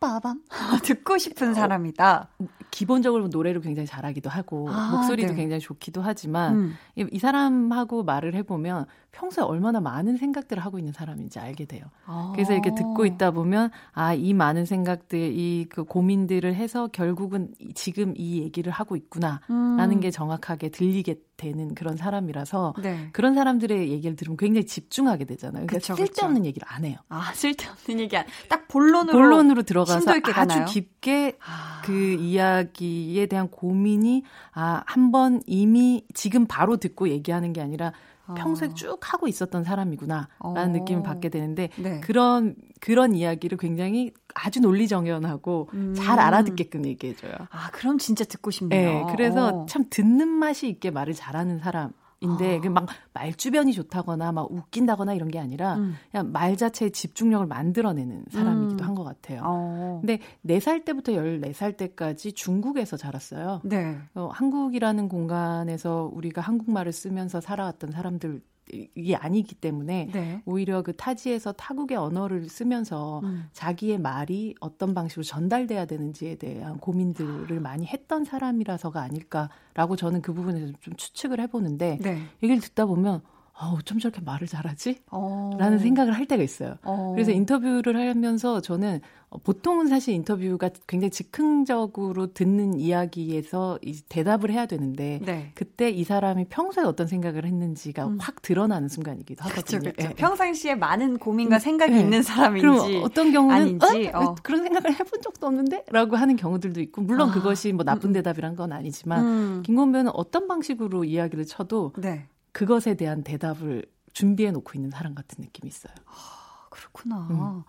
빠밤 0.00 0.42
듣고 0.84 1.18
싶은 1.18 1.54
사람이다. 1.54 2.28
기본적으로 2.70 3.28
노래를 3.28 3.60
굉장히 3.60 3.86
잘하기도 3.86 4.28
하고 4.30 4.68
아, 4.70 4.90
목소리도 4.92 5.30
네. 5.30 5.34
굉장히 5.34 5.60
좋기도 5.60 6.02
하지만 6.02 6.54
음. 6.56 6.74
이, 6.96 7.06
이, 7.10 7.18
사람하고 7.18 8.04
말을 8.04 8.34
해보면 8.34 8.84
평소에 9.10 9.42
얼마나 9.44 9.80
많은 9.80 10.16
생각들을 10.18 10.62
하고 10.64 10.78
있는 10.78 10.92
사람인지 10.92 11.38
알게 11.38 11.64
돼요. 11.64 11.84
아. 12.06 12.32
그래서 12.34 12.52
이렇게 12.52 12.74
듣고 12.74 13.06
있다 13.06 13.30
보면 13.32 13.70
아 13.92 14.14
이 14.14 14.34
많은 14.34 14.64
생각들, 14.64 15.18
이 15.34 15.66
그 15.70 15.84
고민들을 15.84 16.54
해서 16.54 16.88
결국은 16.88 17.54
지금 17.74 18.14
이 18.16 18.40
얘기를 18.42 18.70
하고 18.72 18.96
있구나라는 18.96 19.90
음. 19.96 20.00
게 20.00 20.10
정확하게 20.10 20.68
들리게 20.70 21.16
되는 21.38 21.74
그런 21.74 21.96
사람이라서 21.96 22.74
네. 22.82 23.08
그런 23.12 23.34
사람들의 23.34 23.88
얘기를 23.90 24.16
들으면 24.16 24.36
굉장히 24.36 24.66
집중하게 24.66 25.24
되잖아요. 25.24 25.66
그러니까 25.66 25.78
그쵸, 25.78 25.94
쓸데없는 25.96 26.42
그쵸. 26.42 26.48
얘기를 26.48 26.66
안 26.68 26.84
해요. 26.84 26.98
아 27.08 27.32
쓸데없는 27.32 28.00
얘기 28.00 28.16
안. 28.16 28.26
딱 28.48 28.66
본론으로 28.68 29.16
본론으로 29.16 29.62
들어가서 29.62 30.10
아주 30.10 30.20
가나요? 30.20 30.66
깊게 30.66 31.38
아. 31.40 31.80
그 31.86 31.92
이야기에 32.14 33.26
대한 33.26 33.48
고민이 33.48 34.24
아 34.52 34.82
한 34.86 35.08
번 35.12 35.40
이미 35.46 36.04
지금 36.12 36.46
바로 36.46 36.76
듣고 36.76 37.08
얘기하는 37.08 37.52
게 37.54 37.62
아니라 37.62 37.92
평소에 38.36 38.68
아. 38.68 38.74
쭉 38.74 38.98
하고 39.02 39.28
있었던 39.28 39.64
사람이구나라는 39.64 40.28
어. 40.40 40.66
느낌을 40.66 41.02
받게 41.02 41.28
되는데 41.28 41.70
네. 41.76 42.00
그런 42.00 42.54
그런 42.80 43.14
이야기를 43.14 43.58
굉장히 43.58 44.12
아주 44.34 44.60
논리정연하고 44.60 45.70
음. 45.74 45.94
잘 45.94 46.18
알아듣게끔 46.18 46.86
얘기해줘요. 46.86 47.32
아 47.50 47.70
그럼 47.72 47.98
진짜 47.98 48.24
듣고 48.24 48.50
싶네요. 48.50 49.06
네, 49.06 49.12
그래서 49.12 49.48
어. 49.48 49.66
참 49.66 49.84
듣는 49.90 50.28
맛이 50.28 50.68
있게 50.68 50.90
말을 50.90 51.14
잘하는 51.14 51.58
사람. 51.58 51.92
인데 52.20 52.60
아. 52.64 52.70
막 52.70 52.86
말주변이 53.12 53.72
좋다거나 53.72 54.32
막 54.32 54.50
웃긴다거나 54.50 55.14
이런 55.14 55.28
게 55.28 55.38
아니라 55.38 55.76
음. 55.76 55.94
그냥 56.10 56.32
말 56.32 56.56
자체의 56.56 56.90
집중력을 56.90 57.46
만들어내는 57.46 58.24
사람이기도 58.30 58.84
음. 58.84 58.88
한것 58.88 59.04
같아요. 59.04 59.42
어. 59.44 59.98
근데 60.00 60.18
4살 60.44 60.84
때부터 60.84 61.12
14살 61.12 61.76
때까지 61.76 62.32
중국에서 62.32 62.96
자랐어요. 62.96 63.60
네. 63.64 63.98
어, 64.14 64.28
한국이라는 64.32 65.08
공간에서 65.08 66.10
우리가 66.12 66.40
한국말을 66.40 66.92
쓰면서 66.92 67.40
살아왔던 67.40 67.92
사람들 67.92 68.40
이게 68.72 69.16
아니기 69.16 69.54
때문에 69.54 70.10
네. 70.12 70.42
오히려 70.44 70.82
그 70.82 70.94
타지에서 70.94 71.52
타국의 71.52 71.96
언어를 71.96 72.48
쓰면서 72.48 73.20
음. 73.24 73.48
자기의 73.52 73.98
말이 73.98 74.54
어떤 74.60 74.94
방식으로 74.94 75.24
전달돼야 75.24 75.86
되는지에 75.86 76.36
대한 76.36 76.78
고민들을 76.78 77.60
많이 77.60 77.86
했던 77.86 78.24
사람이라서가 78.24 79.00
아닐까라고 79.00 79.96
저는 79.96 80.22
그 80.22 80.32
부분에서 80.32 80.72
좀 80.80 80.94
추측을 80.96 81.40
해보는데 81.40 81.98
네. 82.00 82.22
얘기를 82.42 82.60
듣다 82.60 82.86
보면 82.86 83.22
아, 83.60 83.74
어쩜 83.76 83.98
저렇게 83.98 84.20
말을 84.20 84.46
잘하지? 84.46 85.00
어. 85.10 85.50
라는 85.58 85.78
생각을 85.78 86.12
할 86.12 86.26
때가 86.26 86.44
있어요. 86.44 86.76
어. 86.84 87.10
그래서 87.14 87.32
인터뷰를 87.32 88.08
하면서 88.08 88.60
저는 88.60 89.00
보통은 89.42 89.88
사실 89.88 90.14
인터뷰가 90.14 90.70
굉장히 90.86 91.10
즉흥적으로 91.10 92.32
듣는 92.32 92.78
이야기에서 92.78 93.80
대답을 94.08 94.52
해야 94.52 94.66
되는데 94.66 95.20
네. 95.24 95.50
그때 95.54 95.90
이 95.90 96.04
사람이 96.04 96.46
평소에 96.46 96.84
어떤 96.84 97.08
생각을 97.08 97.44
했는지가 97.44 98.06
음. 98.06 98.18
확 98.20 98.42
드러나는 98.42 98.88
순간이기도 98.88 99.42
하거든요. 99.42 99.80
그쵸, 99.80 99.90
그쵸. 99.90 100.08
네. 100.08 100.14
평상시에 100.14 100.76
많은 100.76 101.18
고민과 101.18 101.56
음, 101.56 101.58
생각이 101.58 101.92
네. 101.92 102.00
있는 102.00 102.22
사람인지 102.22 102.60
그럼 102.64 103.02
어떤 103.02 103.32
경우는 103.32 103.56
아닌지 103.56 104.10
어? 104.14 104.20
어? 104.20 104.34
그런 104.40 104.62
생각을 104.62 104.92
해본 104.92 105.20
적도 105.20 105.48
없는데 105.48 105.84
라고 105.90 106.14
하는 106.14 106.36
경우들도 106.36 106.80
있고 106.80 107.02
물론 107.02 107.30
아. 107.30 107.34
그것이 107.34 107.72
뭐 107.72 107.84
나쁜 107.84 108.10
음, 108.10 108.10
음. 108.10 108.12
대답이란 108.14 108.54
건 108.54 108.70
아니지만 108.72 109.24
음. 109.24 109.62
김건배는 109.66 110.12
어떤 110.14 110.46
방식으로 110.46 111.02
이야기를 111.02 111.44
쳐도 111.44 111.94
네. 111.98 112.28
그것에 112.58 112.94
대한 112.94 113.22
대답을 113.22 113.84
준비해 114.12 114.50
놓고 114.50 114.72
있는 114.74 114.90
사람 114.90 115.14
같은 115.14 115.44
느낌이 115.44 115.68
있어요. 115.68 115.94
아, 116.06 116.66
그렇구나. 116.70 117.28
음. 117.30 117.62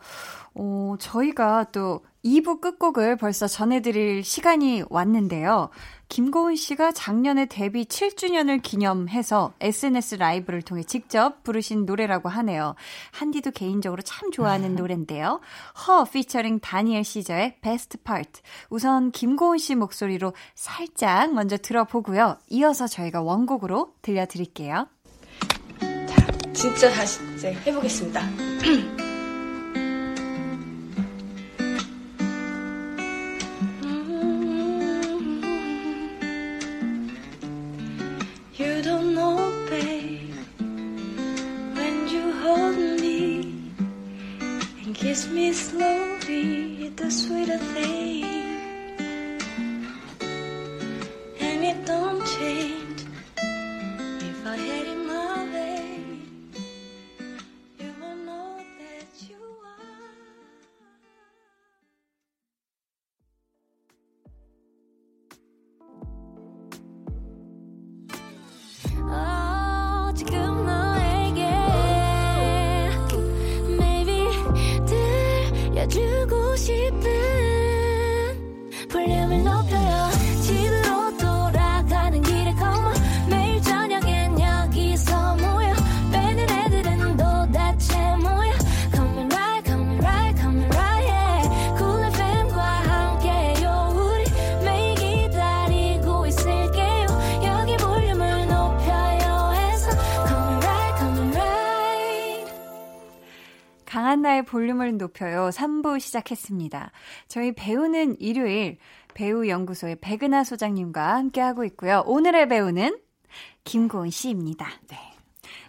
어, 0.55 0.95
저희가 0.97 1.65
또 1.71 2.03
2부 2.23 2.59
끝곡을 2.61 3.15
벌써 3.15 3.47
전해드릴 3.47 4.23
시간이 4.23 4.83
왔는데요. 4.89 5.69
김고은 6.09 6.55
씨가 6.55 6.91
작년에 6.91 7.45
데뷔 7.45 7.85
7주년을 7.85 8.61
기념해서 8.61 9.53
SNS 9.61 10.15
라이브를 10.15 10.61
통해 10.63 10.83
직접 10.83 11.43
부르신 11.43 11.85
노래라고 11.85 12.29
하네요. 12.29 12.75
한디도 13.11 13.51
개인적으로 13.51 14.01
참 14.01 14.31
좋아하는 14.31 14.75
노래인데요. 14.75 15.39
허 15.87 16.03
피처링 16.03 16.59
다니엘 16.59 17.03
시저의 17.03 17.57
베스트 17.61 17.97
파트. 18.01 18.41
우선 18.69 19.11
김고은 19.11 19.59
씨 19.59 19.75
목소리로 19.75 20.33
살짝 20.55 21.33
먼저 21.33 21.57
들어보고요. 21.57 22.37
이어서 22.49 22.87
저희가 22.87 23.21
원곡으로 23.21 23.93
들려드릴게요. 24.01 24.87
자, 25.79 26.27
진짜 26.53 26.89
다시 26.91 27.19
이제 27.35 27.53
해보겠습니다. 27.65 28.21
Kiss 45.19 45.27
me 45.27 45.51
slowly, 45.51 46.93
the 46.95 47.11
sweeter 47.11 47.57
thing. 47.57 48.48
볼륨을 104.79 104.97
높여요 104.97 105.49
3부 105.49 105.99
시작했습니다. 105.99 106.91
저희 107.27 107.51
배우는 107.51 108.19
일요일 108.19 108.77
배우연구소의 109.13 109.97
백은하 110.01 110.43
소장님과 110.43 111.15
함께하고 111.15 111.65
있고요. 111.65 112.03
오늘의 112.07 112.47
배우는 112.47 112.97
김고은 113.65 114.09
씨입니다. 114.09 114.67
네. 114.87 114.97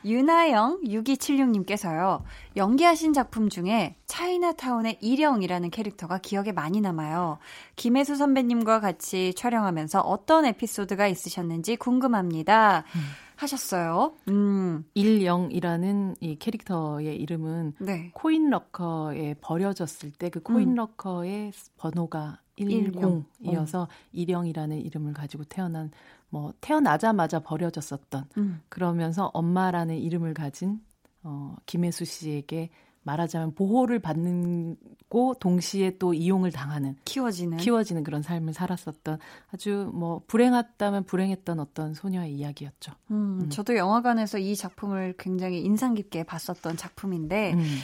유나영 0.05 0.81
6276님께서요. 0.85 2.23
연기하신 2.57 3.13
작품 3.13 3.49
중에 3.49 3.97
차이나타운의 4.07 4.99
일영이라는 5.01 5.71
캐릭터가 5.71 6.19
기억에 6.19 6.53
많이 6.53 6.81
남아요. 6.81 7.39
김혜수 7.77 8.17
선배님과 8.17 8.81
같이 8.81 9.35
촬영하면서 9.35 10.01
어떤 10.01 10.47
에피소드가 10.47 11.07
있으셨는지 11.07 11.77
궁금합니다. 11.77 12.85
음. 12.95 13.01
하셨어요. 13.43 14.15
음. 14.29 14.85
일영이라는 14.95 16.17
이 16.21 16.37
캐릭터의 16.37 17.17
이름은 17.17 17.75
네. 17.81 18.11
코인 18.15 18.51
러커에 18.51 19.35
버려졌을 19.41 20.11
때 20.13 20.31
그 20.31 20.41
코인 20.41 20.71
음. 20.71 20.75
러커의 20.77 21.53
번호가 21.77 22.41
10이어서 22.59 23.89
일영이라는 24.13 24.79
이름을 24.79 25.13
가지고 25.15 25.45
태어난 25.45 25.91
뭐 26.29 26.53
태어나자마자 26.61 27.41
버려졌었던 27.41 28.25
음. 28.37 28.61
그러면서 28.69 29.31
엄마라는 29.33 29.97
이름을 29.97 30.35
가진 30.35 30.81
어 31.23 31.57
김혜수 31.67 32.05
씨에게 32.05 32.71
말하자면 33.03 33.55
보호를 33.55 33.99
받는고 33.99 35.35
동시에 35.41 35.97
또 35.99 36.13
이용을 36.15 36.53
당하는 36.53 36.97
키워지는 37.05 37.59
키워지는 37.59 38.05
그런 38.05 38.23
삶을 38.23 38.53
살았었던 38.55 39.19
아주 39.53 39.91
뭐 39.95 40.23
불행했다면 40.27 41.05
불행했던 41.05 41.61
어떤 41.61 41.95
소녀의 41.95 42.33
이야기였죠. 42.35 42.93
음, 43.11 43.41
음. 43.43 43.51
저도 43.51 43.77
영화관에서 43.77 44.39
이 44.39 44.55
작품을 44.55 45.15
굉장히 45.19 45.61
인상 45.63 45.95
깊게 45.95 46.25
봤었던 46.25 46.77
작품인데 46.77 47.55
음. 47.55 47.79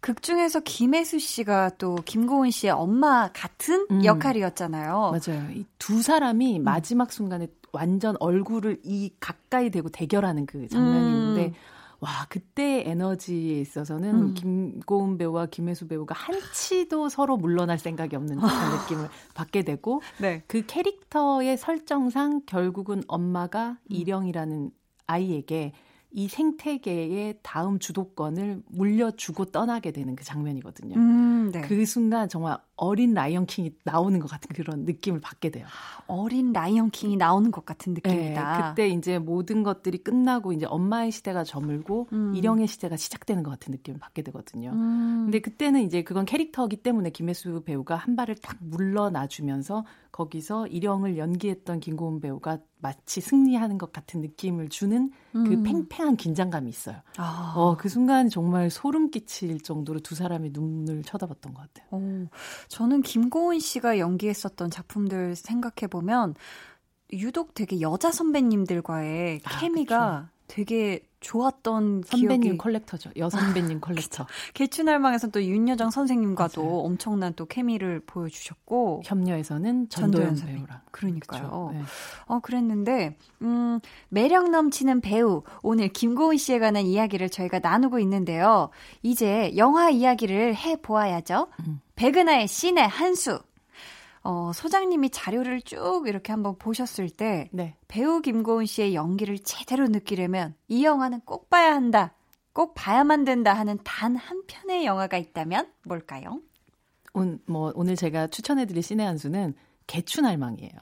극 0.00 0.22
중에서 0.22 0.60
김혜수 0.60 1.18
씨가 1.18 1.70
또 1.78 1.94
김고은 2.04 2.50
씨의 2.50 2.72
엄마 2.72 3.30
같은 3.32 3.86
음. 3.90 4.04
역할이었잖아요. 4.04 5.12
맞아요. 5.12 5.50
이 5.52 5.64
두 5.84 6.00
사람이 6.00 6.60
음. 6.60 6.64
마지막 6.64 7.12
순간에 7.12 7.46
완전 7.72 8.16
얼굴을 8.18 8.80
이 8.84 9.10
가까이 9.20 9.68
대고 9.68 9.90
대결하는 9.90 10.46
그 10.46 10.66
장면이 10.68 11.06
있는데 11.06 11.46
음. 11.48 11.52
와, 12.04 12.26
그때 12.28 12.82
에너지에 12.86 13.58
있어서는 13.60 14.14
음. 14.14 14.34
김고은 14.34 15.16
배우와 15.16 15.46
김혜수 15.46 15.88
배우가 15.88 16.14
한치도 16.14 17.08
서로 17.08 17.38
물러날 17.38 17.78
생각이 17.78 18.14
없는 18.14 18.36
듯한 18.36 18.42
느낌을 18.76 19.08
받게 19.32 19.62
되고 19.62 20.02
네. 20.20 20.42
그 20.46 20.66
캐릭터의 20.66 21.56
설정상 21.56 22.42
결국은 22.44 23.02
엄마가 23.08 23.70
음. 23.70 23.76
이령이라는 23.88 24.70
아이에게 25.06 25.72
이 26.10 26.28
생태계의 26.28 27.38
다음 27.42 27.78
주도권을 27.78 28.62
물려주고 28.66 29.46
떠나게 29.46 29.90
되는 29.90 30.14
그 30.14 30.24
장면이거든요. 30.24 30.96
음, 30.96 31.50
네. 31.52 31.62
그 31.62 31.86
순간 31.86 32.28
정말 32.28 32.58
어린 32.76 33.14
라이언 33.14 33.46
킹이 33.46 33.72
나오는 33.84 34.18
것 34.18 34.30
같은 34.30 34.48
그런 34.54 34.84
느낌을 34.84 35.20
받게 35.20 35.50
돼요. 35.50 35.66
어린 36.06 36.52
라이언 36.52 36.90
킹이 36.90 37.16
나오는 37.16 37.50
것 37.50 37.64
같은 37.64 37.94
느낌이다. 37.94 38.56
네, 38.56 38.68
그때 38.68 38.88
이제 38.88 39.18
모든 39.18 39.62
것들이 39.62 39.98
끝나고 39.98 40.52
이제 40.52 40.66
엄마의 40.66 41.12
시대가 41.12 41.44
저물고 41.44 42.08
음. 42.12 42.34
일영의 42.34 42.66
시대가 42.66 42.96
시작되는 42.96 43.42
것 43.42 43.50
같은 43.50 43.70
느낌을 43.70 44.00
받게 44.00 44.22
되거든요. 44.22 44.70
음. 44.70 45.22
근데 45.26 45.40
그때는 45.40 45.82
이제 45.82 46.02
그건 46.02 46.24
캐릭터이기 46.24 46.78
때문에 46.78 47.10
김혜수 47.10 47.62
배우가 47.64 47.96
한 47.96 48.16
발을 48.16 48.36
딱 48.36 48.56
물러나주면서 48.60 49.84
거기서 50.14 50.68
일영을 50.68 51.18
연기했던 51.18 51.80
김고은 51.80 52.20
배우가 52.20 52.58
마치 52.78 53.20
승리하는 53.20 53.78
것 53.78 53.92
같은 53.92 54.20
느낌을 54.20 54.68
주는 54.68 55.10
그 55.32 55.38
음. 55.38 55.62
팽팽한 55.64 56.16
긴장감이 56.16 56.68
있어요. 56.68 56.98
아. 57.16 57.54
어, 57.56 57.76
그 57.76 57.88
순간 57.88 58.28
정말 58.28 58.70
소름 58.70 59.10
끼칠 59.10 59.60
정도로 59.60 60.00
두 60.00 60.14
사람이 60.14 60.50
눈을 60.52 61.02
쳐다봤던 61.02 61.54
것 61.54 61.62
같아요. 61.62 61.88
오, 61.90 62.28
저는 62.68 63.02
김고은 63.02 63.58
씨가 63.58 63.98
연기했었던 63.98 64.70
작품들 64.70 65.36
생각해 65.36 65.88
보면 65.90 66.34
유독 67.12 67.54
되게 67.54 67.80
여자 67.80 68.10
선배님들과의 68.10 69.40
아, 69.44 69.58
케미가 69.60 70.20
그쵸. 70.20 70.34
되게 70.46 71.00
좋았던 71.24 72.02
선배님 72.06 72.40
기억이... 72.42 72.58
컬렉터죠. 72.58 73.10
여선배님 73.16 73.80
컬렉터. 73.80 74.26
개춘할망에서 74.52 75.28
또 75.28 75.42
윤여정 75.42 75.90
선생님과도 75.90 76.62
맞아요. 76.62 76.78
엄청난 76.80 77.32
또 77.34 77.46
케미를 77.46 78.00
보여주셨고 78.00 79.02
협녀에서는 79.04 79.88
전도연 79.88 80.36
배우랑 80.36 80.80
그러니까요. 80.90 81.70
네. 81.72 81.82
어 82.26 82.40
그랬는데 82.40 83.16
음 83.40 83.80
매력 84.10 84.50
넘치는 84.50 85.00
배우 85.00 85.42
오늘 85.62 85.88
김고은 85.88 86.36
씨에 86.36 86.58
관한 86.58 86.84
이야기를 86.84 87.30
저희가 87.30 87.60
나누고 87.60 87.98
있는데요. 88.00 88.68
이제 89.02 89.56
영화 89.56 89.88
이야기를 89.88 90.54
해 90.54 90.76
보아야죠. 90.76 91.48
음. 91.66 91.80
백은하의 91.96 92.48
신의 92.48 92.86
한수 92.88 93.40
어, 94.22 94.52
소장님이 94.54 95.10
자료를 95.10 95.60
쭉 95.62 96.04
이렇게 96.06 96.32
한번 96.32 96.56
보셨을 96.58 97.10
때 97.10 97.48
네. 97.52 97.76
배우 97.88 98.20
김고은 98.22 98.64
씨의 98.66 98.94
연기를 98.94 99.38
제대로 99.38 99.86
느끼려면 99.86 100.54
이 100.68 100.84
영화는 100.84 101.20
꼭 101.20 101.50
봐야 101.50 101.74
한다. 101.74 102.14
꼭 102.54 102.74
봐야만 102.74 103.24
된다 103.24 103.52
하는 103.52 103.78
단 103.84 104.16
한 104.16 104.42
편의 104.46 104.86
영화가 104.86 105.18
있다면 105.18 105.70
뭘까요? 105.84 106.40
온, 107.12 107.40
뭐 107.46 107.72
오늘 107.74 107.96
제가 107.96 108.28
추천해드릴 108.28 108.82
신의 108.82 109.04
한 109.06 109.18
수는 109.18 109.54
개춘할망이에요. 109.86 110.72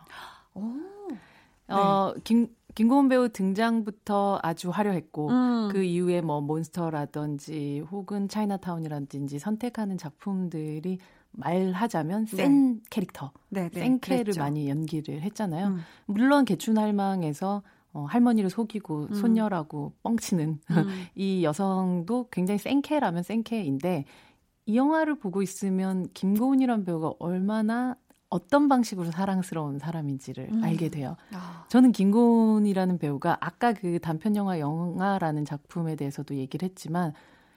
오, 0.54 0.62
네. 1.10 1.74
어, 1.74 2.14
김 2.24 2.46
김고은 2.74 3.08
배우 3.08 3.28
등장부터 3.28 4.40
아주 4.42 4.70
화려했고 4.70 5.28
음. 5.28 5.68
그 5.70 5.82
이후에 5.82 6.20
뭐 6.20 6.40
몬스터라든지 6.40 7.80
혹은 7.90 8.28
차이나타운이라든지 8.28 9.38
선택하는 9.38 9.98
작품들이 9.98 10.98
말하자면 11.32 12.26
네. 12.26 12.36
센 12.36 12.80
캐릭터, 12.90 13.32
네, 13.48 13.68
네, 13.70 13.80
센 13.80 14.00
캐를 14.00 14.24
그랬죠. 14.24 14.40
많이 14.40 14.68
연기를 14.68 15.22
했잖아요. 15.22 15.68
음. 15.68 15.80
물론 16.06 16.44
개춘할망에서 16.44 17.62
어, 17.94 18.04
할머니를 18.04 18.48
속이고 18.48 19.08
음. 19.10 19.14
손녀라고 19.14 19.92
뻥치는 20.02 20.60
음. 20.70 20.84
이 21.14 21.44
여성도 21.44 22.28
굉장히 22.30 22.58
센 22.58 22.80
캐라면 22.80 23.22
센 23.22 23.42
캐인데 23.42 24.04
이 24.64 24.76
영화를 24.76 25.18
보고 25.18 25.42
있으면 25.42 26.08
김고은이란 26.14 26.84
배우가 26.84 27.14
얼마나 27.18 27.96
어떤 28.32 28.66
방식으로 28.66 29.10
사랑스러운 29.10 29.78
사람인지를 29.78 30.48
음. 30.52 30.64
알게 30.64 30.88
돼요. 30.88 31.16
아. 31.34 31.66
저는 31.68 31.92
김고은이라는 31.92 32.96
배우가 32.96 33.36
아까 33.40 33.74
그 33.74 33.98
단편 33.98 34.36
영화 34.36 34.58
영화라는 34.58 35.44
작품에 35.44 35.96
대해서도 35.96 36.36
얘기를 36.36 36.66
했지만 36.66 37.12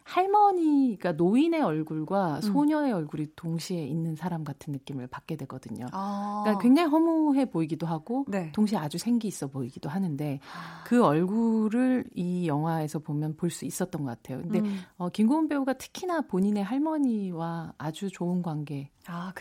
할머니가 0.06 1.14
노인의 1.14 1.62
얼굴과 1.62 2.36
음. 2.36 2.42
소녀의 2.42 2.94
얼굴이 2.94 3.28
동시에 3.36 3.86
있는 3.86 4.16
사람 4.16 4.44
같은 4.44 4.72
느낌을 4.72 5.08
받게 5.08 5.36
되거든요. 5.36 5.88
아. 5.92 6.42
그러니까 6.44 6.62
굉장히 6.62 6.90
허무해 6.90 7.46
보이기도 7.50 7.88
하고 7.88 8.24
네. 8.28 8.52
동시에 8.52 8.78
아주 8.78 9.00
생기 9.00 9.28
있어 9.28 9.48
보이기도 9.48 9.90
하는데 9.90 10.40
아. 10.44 10.84
그 10.86 11.04
얼굴을 11.04 12.06
이 12.14 12.48
영화에서 12.48 13.00
보면 13.00 13.36
볼 13.36 13.50
수 13.56 13.64
있었던 13.66 14.04
것 14.04 14.10
같아요. 14.10 14.42
근데 14.42 14.60
음. 14.60 14.80
어, 14.98 15.08
김고은 15.10 15.48
배우가 15.48 15.74
특히나 15.74 16.22
본인의 16.22 16.64
할머니와 16.64 17.74
아주 17.78 18.10
좋은 18.10 18.42
관계 18.42 18.90
아, 19.08 19.32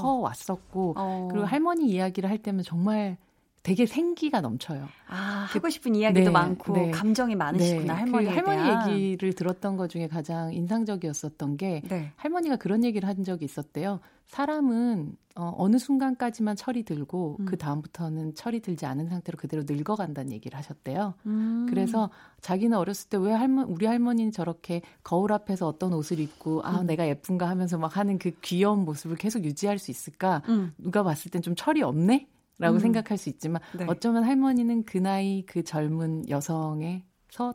커 0.00 0.14
왔었고 0.14 0.94
어. 0.96 1.28
그리고 1.30 1.46
할머니 1.46 1.88
이야기를 1.90 2.30
할 2.30 2.38
때면 2.38 2.62
정말 2.64 3.18
되게 3.62 3.84
생기가 3.84 4.40
넘쳐요. 4.40 4.88
아, 5.06 5.46
그, 5.50 5.58
하고 5.58 5.68
싶은 5.68 5.94
이야기도 5.94 6.26
네, 6.26 6.30
많고 6.30 6.72
네, 6.72 6.90
감정이 6.90 7.34
많으시구나 7.36 7.92
네, 7.94 8.00
할머니에 8.00 8.28
그 8.30 8.34
할머니 8.34 8.62
대한. 8.62 8.90
얘기를 8.90 9.32
들었던 9.34 9.76
것 9.76 9.90
중에 9.90 10.08
가장 10.08 10.52
인상적이었었던 10.54 11.56
게 11.58 11.82
네. 11.88 12.10
할머니가 12.16 12.56
그런 12.56 12.84
얘기를 12.84 13.06
한 13.08 13.22
적이 13.22 13.44
있었대요. 13.44 14.00
사람은 14.26 15.14
어, 15.36 15.54
어느 15.58 15.76
순간까지만 15.78 16.56
철이 16.56 16.84
들고 16.84 17.36
음. 17.40 17.44
그 17.44 17.56
다음부터는 17.58 18.34
철이 18.34 18.60
들지 18.60 18.86
않은 18.86 19.08
상태로 19.08 19.36
그대로 19.36 19.62
늙어간다는 19.68 20.32
얘기를 20.32 20.56
하셨대요. 20.58 21.14
음. 21.26 21.66
그래서 21.68 22.10
자기는 22.40 22.76
어렸을 22.76 23.08
때 23.10 23.16
왜 23.18 23.32
할머 23.32 23.64
우리 23.68 23.84
할머니는 23.86 24.32
저렇게 24.32 24.80
거울 25.04 25.32
앞에서 25.32 25.66
어떤 25.68 25.92
옷을 25.92 26.18
입고 26.20 26.62
아 26.64 26.80
음. 26.80 26.86
내가 26.86 27.06
예쁜가 27.08 27.48
하면서 27.48 27.76
막 27.76 27.96
하는 27.96 28.18
그 28.18 28.30
귀여운 28.40 28.84
모습을 28.86 29.16
계속 29.16 29.44
유지할 29.44 29.78
수 29.78 29.90
있을까? 29.90 30.42
음. 30.48 30.72
누가 30.78 31.02
봤을 31.02 31.30
땐 31.30 31.42
좀 31.42 31.54
철이 31.54 31.82
없네. 31.82 32.26
라고 32.60 32.76
음. 32.76 32.78
생각할 32.78 33.18
수 33.18 33.28
있지만 33.30 33.60
네. 33.76 33.86
어쩌면 33.88 34.22
할머니는 34.22 34.84
그 34.84 34.98
나이 34.98 35.44
그 35.46 35.64
젊은 35.64 36.28
여성의 36.28 37.02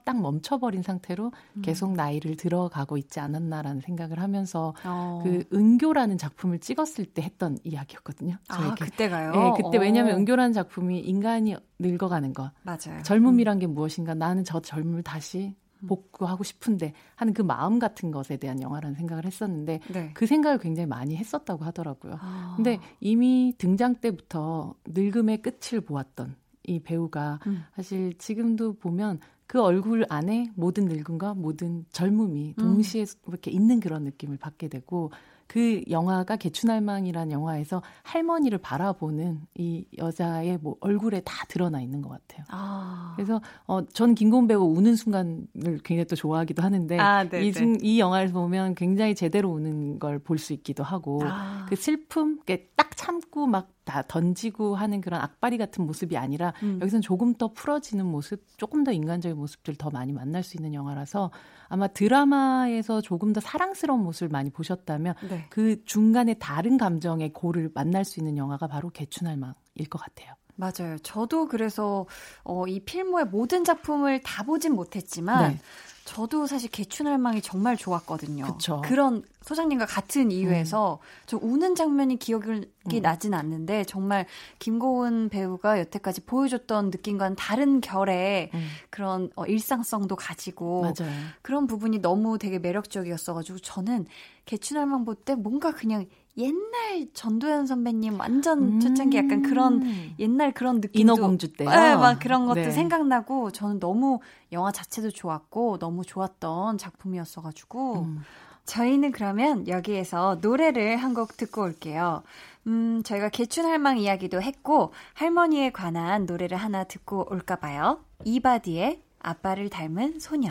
딱 0.04 0.20
멈춰버린 0.20 0.82
상태로 0.82 1.32
음. 1.58 1.62
계속 1.62 1.94
나이를 1.94 2.38
들어가고 2.38 2.98
있지 2.98 3.20
않았나라는 3.20 3.82
생각을 3.82 4.20
하면서 4.20 4.74
어. 4.86 5.22
그 5.24 5.44
은교라는 5.54 6.18
작품을 6.18 6.60
찍었을 6.60 7.06
때 7.06 7.22
했던 7.22 7.58
이야기였거든요. 7.64 8.38
저에게. 8.52 8.72
아, 8.72 8.74
그때가요? 8.76 9.32
네, 9.32 9.52
그때 9.58 9.78
어. 9.78 9.82
왜냐하면 9.82 10.18
은교라는 10.18 10.54
작품이 10.54 11.00
인간이 11.02 11.56
늙어가는 11.78 12.34
것. 12.34 12.52
맞아요. 12.64 13.04
젊음이란 13.04 13.60
게 13.60 13.68
무엇인가? 13.68 14.14
나는 14.14 14.44
저 14.44 14.60
젊음을 14.60 15.04
다시 15.04 15.56
복구하고 15.88 16.44
싶은데 16.44 16.94
하는 17.16 17.34
그 17.34 17.42
마음 17.42 17.80
같은 17.80 18.12
것에 18.12 18.38
대한 18.38 18.62
영화라는 18.62 18.96
생각을 18.96 19.26
했었는데 19.26 19.80
네. 19.92 20.12
그 20.14 20.26
생각을 20.26 20.60
굉장히 20.60 20.88
많이 20.88 21.16
했었다고 21.16 21.64
하더라고요. 21.66 22.18
아. 22.20 22.54
근데 22.56 22.80
이미 23.00 23.54
등장 23.58 23.96
때부터 23.96 24.76
늙음의 24.86 25.42
끝을 25.42 25.82
보았던 25.82 26.36
이 26.68 26.80
배우가 26.80 27.40
음. 27.48 27.64
사실 27.76 28.18
지금도 28.18 28.74
보면 28.74 29.20
그 29.48 29.62
얼굴 29.62 30.06
안에 30.10 30.52
모든 30.56 30.86
늙음과 30.86 31.36
모든 31.36 31.86
젊음이 31.92 32.56
음. 32.58 32.62
동시에 32.62 33.02
음. 33.04 33.06
이렇게 33.28 33.52
있는 33.52 33.80
그런 33.80 34.04
느낌을 34.04 34.38
받게 34.38 34.68
되고 34.70 35.12
그 35.48 35.82
영화가 35.90 36.38
개춘할망이란 36.38 37.32
영화에서 37.32 37.82
할머니를 38.04 38.58
바라보는 38.58 39.42
이 39.56 39.86
여자의 39.98 40.58
뭐 40.62 40.76
얼굴에 40.80 41.22
다 41.22 41.46
드러나 41.48 41.82
있는 41.82 42.02
것 42.02 42.10
같아요. 42.10 42.46
아. 42.50 43.14
그래서 43.16 43.42
어, 43.68 43.86
전 43.88 44.16
김고은 44.16 44.48
배우 44.48 44.64
우는 44.64 44.96
순간을 44.96 45.80
굉장히 45.84 46.06
또 46.06 46.16
좋아하기도 46.16 46.62
하는데 46.64 46.98
아, 47.00 47.24
이, 47.24 47.54
이 47.82 48.00
영화를 48.00 48.32
보면 48.32 48.76
굉장히 48.76 49.16
제대로 49.16 49.50
우는 49.52 50.00
걸 50.00 50.20
볼 50.20 50.40
수 50.40 50.54
있기도 50.54 50.84
하고 50.84 51.22
아. 51.24 51.66
그 51.70 51.76
슬픔, 51.76 52.40
딱 52.76 52.96
참고 52.98 53.46
막 53.48 53.70
다 53.86 54.02
던지고 54.02 54.76
하는 54.76 55.00
그런 55.00 55.22
악바리 55.22 55.58
같은 55.58 55.86
모습이 55.86 56.18
아니라 56.18 56.54
음. 56.64 56.80
여기서는 56.82 57.02
조금 57.02 57.34
더 57.34 57.48
풀어지는 57.54 58.06
모습, 58.06 58.44
조금 58.58 58.84
더 58.84 58.92
인간적인 58.92 59.38
모습들 59.38 59.76
더 59.76 59.90
많이 59.90 60.12
만날 60.12 60.44
수 60.44 60.58
있는 60.58 60.74
영화라서 60.74 61.32
아마 61.68 61.88
드라마에서 61.88 63.02
조금 63.02 63.32
더 63.32 63.40
사랑스러운 63.40 64.02
모습을 64.04 64.30
많이 64.30 64.50
보셨다면 64.50 65.16
네. 65.30 65.46
그 65.50 65.84
중간에 65.86 66.34
다른 66.34 66.78
감정의 66.78 67.32
고를 67.32 67.70
만날 67.74 68.04
수 68.04 68.20
있는 68.20 68.38
영화가 68.38 68.68
바로 68.68 68.90
개춘할망일 68.90 69.88
것 69.90 70.00
같아요. 70.00 70.34
맞아요. 70.56 70.98
저도 71.04 71.48
그래서 71.48 72.06
어, 72.44 72.66
이 72.68 72.80
필모의 72.80 73.26
모든 73.26 73.64
작품을 73.64 74.22
다 74.22 74.44
보진 74.44 74.74
못했지만 74.74 75.52
네. 75.54 75.60
저도 76.06 76.46
사실 76.46 76.70
개춘할망이 76.70 77.42
정말 77.42 77.76
좋았거든요. 77.76 78.46
그쵸. 78.46 78.80
그런 78.86 79.24
소장님과 79.42 79.88
같은 79.88 80.30
이유에서 80.30 81.00
음. 81.02 81.24
저 81.26 81.40
우는 81.42 81.74
장면이 81.74 82.18
기억이 82.20 82.48
음. 82.52 83.02
나진 83.02 83.34
않는데 83.34 83.86
정말 83.86 84.28
김고은 84.60 85.30
배우가 85.30 85.80
여태까지 85.80 86.22
보여줬던 86.22 86.92
느낌과는 86.92 87.36
다른 87.36 87.82
결의 87.82 88.52
음. 88.54 88.68
그런 88.92 89.32
어, 89.36 89.46
일상성도 89.48 90.16
가지고 90.16 90.82
맞아요. 90.84 91.12
그런 91.42 91.66
부분이 91.66 92.00
너무 92.00 92.38
되게 92.38 92.60
매력적이었어가지고 92.60 93.60
저는 93.60 94.06
개춘할망 94.46 95.06
볼 95.06 95.16
때 95.26 95.34
뭔가 95.34 95.72
그냥 95.72 96.06
옛날 96.38 97.08
전도연 97.14 97.66
선배님 97.66 98.20
완전 98.20 98.76
음. 98.76 98.80
초창기 98.80 99.18
약간 99.18 99.42
그런 99.42 99.84
옛날 100.20 100.52
그런 100.52 100.82
느낌도 100.82 101.00
인어공주 101.00 101.54
때 101.54 101.66
네, 101.66 101.96
막 101.96 102.20
그런 102.20 102.46
것도 102.46 102.56
네. 102.56 102.72
생각나고 102.72 103.52
저는 103.52 103.80
너무 103.80 104.20
영화 104.52 104.72
자체도 104.72 105.12
좋았고 105.12 105.80
너무 105.80 106.04
좋았던 106.04 106.78
작품이었어가지고 106.78 108.02
음. 108.02 108.22
저희는 108.66 109.12
그러면 109.12 109.68
여기에서 109.68 110.40
노래를 110.42 110.98
한 110.98 111.14
곡 111.14 111.38
듣고 111.38 111.62
올게요. 111.62 112.24
음, 112.68 113.02
저희가 113.04 113.30
개춘할망 113.30 114.00
이야기도 114.00 114.42
했고 114.42 114.92
할머니에 115.14 115.70
관한 115.70 116.26
노래를 116.26 116.58
하나 116.58 116.84
듣고 116.84 117.28
올까 117.32 117.58
봐요. 117.58 118.04
이바디의 118.26 119.02
아빠를 119.20 119.70
닮은 119.70 120.20
소녀. 120.20 120.50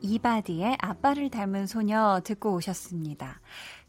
이바디의 0.00 0.78
아빠를 0.80 1.28
닮은 1.30 1.66
소녀 1.66 2.20
듣고 2.24 2.54
오셨습니다. 2.54 3.40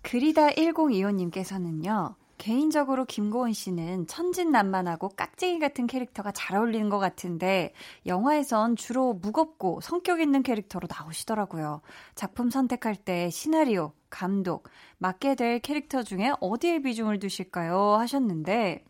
그리다 0.03 0.49
1025님께서는요. 0.49 2.15
개인적으로 2.37 3.05
김고은 3.05 3.53
씨는 3.53 4.07
천진난만하고 4.07 5.09
깍쟁이 5.09 5.59
같은 5.59 5.87
캐릭터가 5.87 6.31
잘 6.31 6.57
어울리는 6.57 6.89
것 6.89 6.99
같은데 6.99 7.73
영화에선 8.05 8.75
주로 8.75 9.13
무겁고 9.13 9.79
성격 9.81 10.19
있는 10.19 10.43
캐릭터로 10.43 10.87
나오시더라고요. 10.89 11.81
작품 12.15 12.49
선택할 12.49 12.95
때 12.97 13.29
시나리오, 13.29 13.93
감독, 14.09 14.67
맡게 14.97 15.35
될 15.35 15.59
캐릭터 15.59 16.03
중에 16.03 16.33
어디에 16.41 16.81
비중을 16.81 17.19
두실까요? 17.19 17.93
하셨는데 17.95 18.83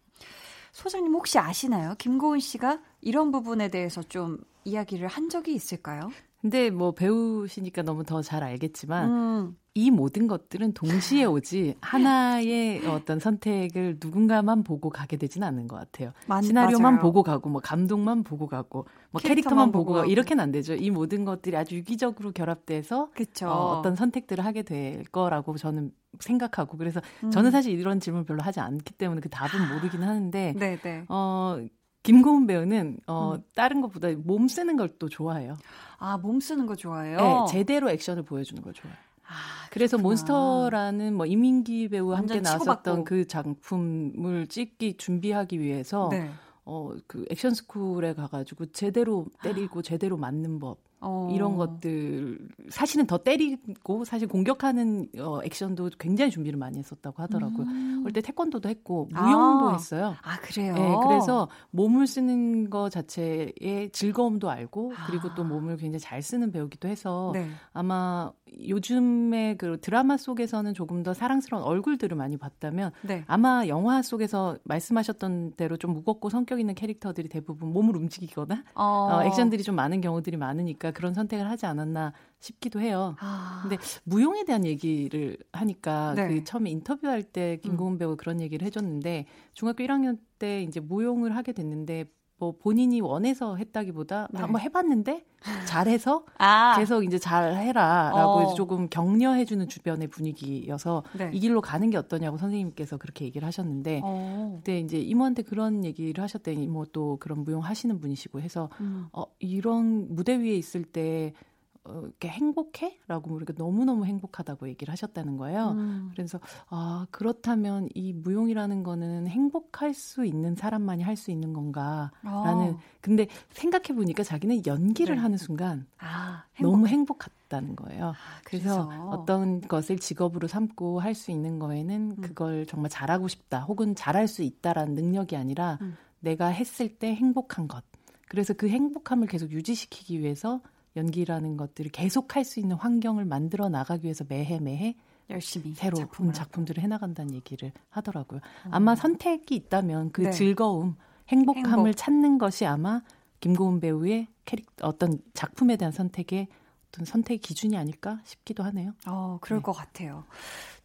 소장님 0.72 1.14
혹시 1.14 1.38
아시나요? 1.38 1.94
김고은 2.00 2.40
씨가 2.40 2.80
이런 3.02 3.32
부분에 3.32 3.68
대해서 3.68 4.02
좀 4.02 4.40
이야기를 4.64 5.08
한 5.08 5.30
적이 5.30 5.54
있을까요? 5.54 6.10
근데 6.42 6.72
뭐 6.72 6.94
배우시니까 6.94 7.84
너무 7.84 8.04
더 8.04 8.22
잘 8.24 8.42
알겠지만 8.44 9.12
음. 9.12 9.58
이 9.76 9.90
모든 9.90 10.28
것들은 10.28 10.74
동시에 10.74 11.26
오지 11.26 11.76
하나의 11.82 12.86
어떤 12.86 13.20
선택을 13.20 13.98
누군가만 14.00 14.64
보고 14.64 14.92
가게 14.92 15.18
되지는 15.18 15.48
않는 15.48 15.68
것 15.68 15.78
같아요. 15.78 16.14
맞, 16.28 16.44
시나리오만 16.44 16.94
맞아요. 16.94 17.02
보고 17.02 17.24
가고 17.24 17.50
뭐 17.50 17.60
감독만 17.60 18.24
보고 18.24 18.46
가고 18.48 18.86
뭐 19.10 19.20
캐릭터만, 19.20 19.72
보고 19.72 19.94
가고 19.94 20.06
이렇게는 20.06 20.44
안 20.44 20.52
되죠. 20.52 20.76
이 20.76 20.92
모든 20.92 21.26
것들이 21.26 21.58
아주 21.58 21.76
유기적으로 21.76 22.32
결합돼서 22.32 23.10
어, 23.46 23.78
어떤 23.80 23.96
선택들을 23.96 24.46
하게 24.46 24.62
될 24.62 25.06
거라고 25.06 25.58
저는 25.58 25.92
생각하고 26.20 26.78
그래서 26.78 27.02
음. 27.24 27.32
저는 27.32 27.50
사실 27.50 27.72
이런 27.80 28.00
질문 28.00 28.26
별로 28.26 28.44
하지 28.44 28.60
않기 28.60 28.94
때문에 28.94 29.22
그 29.22 29.30
답은 29.30 29.74
모르긴 29.74 30.04
하는데 30.04 30.54
네네. 30.56 31.06
어 31.10 31.58
김고은 32.04 32.46
배우는 32.46 33.00
어 33.08 33.34
음. 33.38 33.44
다른 33.56 33.82
것보다 33.82 34.10
몸 34.24 34.48
쓰는 34.48 34.78
걸 34.78 34.90
또 35.00 35.10
좋아해요. 35.10 35.56
아, 35.98 36.18
몸 36.18 36.40
쓰는 36.40 36.68
거 36.68 36.76
좋아해요? 36.76 37.18
네, 37.18 37.46
제대로 37.50 37.90
액션을 37.90 38.22
보여주는 38.24 38.62
걸 38.62 38.74
좋아해요. 38.74 39.00
아, 39.34 39.68
그래서 39.72 39.98
몬스터라는 39.98 41.16
뭐 41.16 41.26
이민기 41.26 41.90
배우와 41.90 42.20
함께 42.20 42.40
나왔었던 42.40 43.04
그 43.04 43.28
작품을 43.28 44.48
찍기 44.48 44.98
준비하기 44.98 45.60
위해서 45.60 46.10
네. 46.12 46.30
어, 46.66 46.94
그 47.08 47.26
액션 47.30 47.54
스쿨에 47.54 48.14
가가지고 48.14 48.68
제대로 48.68 49.26
때리고 49.42 49.82
제대로 49.82 50.18
맞는 50.18 50.60
법. 50.60 50.78
어. 51.06 51.30
이런 51.34 51.58
것들 51.58 52.40
사실은 52.70 53.06
더 53.06 53.18
때리고 53.18 54.06
사실 54.06 54.26
공격하는 54.26 55.10
어, 55.20 55.42
액션도 55.44 55.92
굉장히 56.00 56.32
준비를 56.32 56.58
많이 56.58 56.80
했었다고 56.80 57.22
하더라고요. 57.22 57.68
음. 57.68 58.06
어때 58.08 58.22
태권도도 58.22 58.70
했고 58.70 59.10
무용도 59.12 59.70
아. 59.70 59.74
했어요. 59.74 60.16
아 60.22 60.40
그래요? 60.40 60.74
네, 60.74 60.96
그래서 61.06 61.50
몸을 61.72 62.08
쓰는 62.08 62.70
거 62.70 62.88
자체의 62.90 63.90
즐거움도 63.92 64.50
알고 64.50 64.94
그리고 65.08 65.28
아. 65.28 65.36
또 65.36 65.44
몸을 65.44 65.76
굉장히 65.76 66.00
잘 66.00 66.22
쓰는 66.22 66.54
배우기도 66.54 66.88
해서 66.88 67.32
네. 67.34 67.50
아마 67.74 68.32
요즘에 68.68 69.56
그 69.58 69.80
드라마 69.80 70.18
속에서는 70.18 70.74
조금 70.74 71.04
더 71.04 71.14
사랑스러운 71.14 71.64
얼굴들을 71.64 72.16
많이 72.16 72.38
봤다면 72.38 72.92
네. 73.02 73.24
아마 73.28 73.68
영화 73.68 74.02
속에서 74.02 74.58
말씀하셨던 74.64 75.54
대로 75.54 75.78
좀 75.78 75.94
무겁고 75.94 76.30
성격 76.30 76.60
있는 76.60 76.76
캐릭터들이 76.76 77.30
대부분 77.30 77.70
몸을 77.74 77.96
움직이거나 77.96 78.64
어. 78.76 79.10
어, 79.12 79.24
액션들이 79.24 79.64
좀 79.64 79.76
많은 79.76 80.02
경우들이 80.02 80.38
많으니까 80.38 80.92
그런 80.92 81.14
선택을 81.14 81.50
하지 81.50 81.66
않았나 81.66 82.14
싶기도 82.40 82.82
해요. 82.82 83.16
아. 83.20 83.60
근데 83.62 83.78
무용에 84.04 84.44
대한 84.44 84.66
얘기를 84.66 85.38
하니까 85.52 86.14
네. 86.16 86.28
그 86.28 86.44
처음에 86.44 86.70
인터뷰할 86.70 87.24
때 87.24 87.58
김고은 87.64 87.94
음. 87.94 87.98
배우 87.98 88.18
그런 88.18 88.42
얘기를 88.42 88.66
해줬는데 88.66 89.26
중학교 89.54 89.84
1학년 89.84 90.18
때 90.40 90.62
이제 90.62 90.80
무용을 90.80 91.36
하게 91.36 91.54
됐는데 91.54 92.06
뭐 92.44 92.56
본인이 92.60 93.00
원해서 93.00 93.56
했다기보다 93.56 94.28
네. 94.32 94.40
한번 94.42 94.62
해봤는데 94.62 95.26
잘해서 95.66 96.26
아. 96.38 96.76
계속 96.78 97.04
이제 97.04 97.18
잘 97.18 97.56
해라라고 97.56 98.32
어. 98.32 98.54
조금 98.54 98.90
격려해주는 98.90 99.70
주변의 99.70 100.10
분위기여서 100.10 101.04
네. 101.18 101.32
이 101.34 101.40
길로 101.40 101.62
가는 101.62 101.90
게 101.90 101.98
어떠냐고 101.98 102.38
선생님께서 102.38 102.98
그렇게 102.98 103.24
얘기를 103.26 103.48
하셨는데 103.48 104.02
어. 104.04 104.56
그때 104.58 104.80
이제 104.80 104.98
이모한테 104.98 105.44
그런 105.44 105.86
얘기를 105.86 106.22
하셨더니 106.22 106.64
이모 106.64 106.86
또 106.86 107.18
그런 107.22 107.44
무용 107.46 107.62
하시는 107.64 107.98
분이시고 108.00 108.42
해서 108.42 108.70
음. 108.82 109.08
어 109.14 109.24
이런 109.40 110.14
무대 110.14 110.36
위에 110.38 110.56
있을 110.56 110.84
때 110.84 111.34
어, 111.34 111.53
이렇게 111.86 112.30
행복해? 112.30 112.98
라고 113.08 113.30
물으니까 113.30 113.54
너무너무 113.58 114.06
행복하다고 114.06 114.70
얘기를 114.70 114.92
하셨다는 114.92 115.36
거예요. 115.38 115.72
음. 115.72 116.12
그래서, 116.16 116.40
아, 116.70 117.06
그렇다면 117.12 117.90
이 117.94 118.14
무용이라는 118.14 118.84
거는 118.84 119.28
행복할 119.28 119.94
수 119.94 120.26
있는 120.26 120.56
사람만이 120.56 121.04
할 121.04 121.18
수 121.18 121.30
있는 121.32 121.52
건가? 121.54 122.12
라는, 122.24 122.74
어. 122.74 122.80
근데 123.02 123.28
생각해보니까 123.52 124.24
자기는 124.24 124.66
연기를 124.66 125.16
네. 125.16 125.22
하는 125.22 125.38
순간 125.38 125.86
아, 126.00 126.44
행복. 126.56 126.72
너무 126.72 126.88
행복했다는 126.88 127.76
거예요. 127.76 128.08
아, 128.10 128.14
그래서, 128.46 128.88
그래서 128.88 129.10
어떤 129.10 129.62
것을 129.62 130.00
직업으로 130.00 130.48
삼고 130.48 131.00
할 131.02 131.14
수 131.16 131.32
있는 131.32 131.60
거에는 131.60 132.16
음. 132.18 132.22
그걸 132.22 132.66
정말 132.66 132.90
잘하고 132.90 133.28
싶다. 133.28 133.62
혹은 133.66 133.94
잘할 133.94 134.28
수 134.28 134.42
있다라는 134.42 134.96
능력이 134.96 135.36
아니라 135.36 135.78
음. 135.82 135.96
내가 136.22 136.48
했을 136.48 136.98
때 136.98 137.14
행복한 137.14 137.68
것. 137.68 137.84
그래서 138.30 138.54
그 138.54 138.68
행복함을 138.70 139.28
계속 139.28 139.52
유지시키기 139.52 140.20
위해서 140.22 140.62
연기라는 140.96 141.58
것들을 141.58 141.92
계속 141.92 142.36
할 142.36 142.44
수 142.44 142.60
있는 142.60 142.76
환경을 142.76 143.26
만들어 143.26 143.70
나가기 143.70 144.04
위해서 144.06 144.26
매해 144.28 144.60
매해 144.60 144.96
열심히 145.30 145.74
새로 145.74 145.98
작품을, 145.98 146.34
작품들을 146.34 146.84
해 146.84 146.88
나간다는 146.88 147.34
얘기를 147.34 147.72
하더라고요. 147.90 148.42
음. 148.66 148.74
아마 148.74 148.96
선택이 148.96 149.56
있다면 149.56 150.12
그 150.12 150.22
네. 150.22 150.32
즐거움, 150.32 150.96
행복함을 151.30 151.70
행복. 151.70 151.96
찾는 151.96 152.38
것이 152.38 152.66
아마 152.66 153.02
김고은 153.40 153.80
배우의 153.80 154.28
캐릭 154.46 154.68
어떤 154.82 155.20
작품에 155.34 155.78
대한 155.78 155.92
선택의 155.92 156.48
어떤 156.94 157.06
선택 157.06 157.42
기준이 157.42 157.76
아닐까 157.76 158.20
싶기도 158.24 158.62
하네요. 158.66 158.94
어, 159.08 159.40
그럴 159.42 159.60
네. 159.60 159.64
것 159.64 159.72
같아요. 159.72 160.26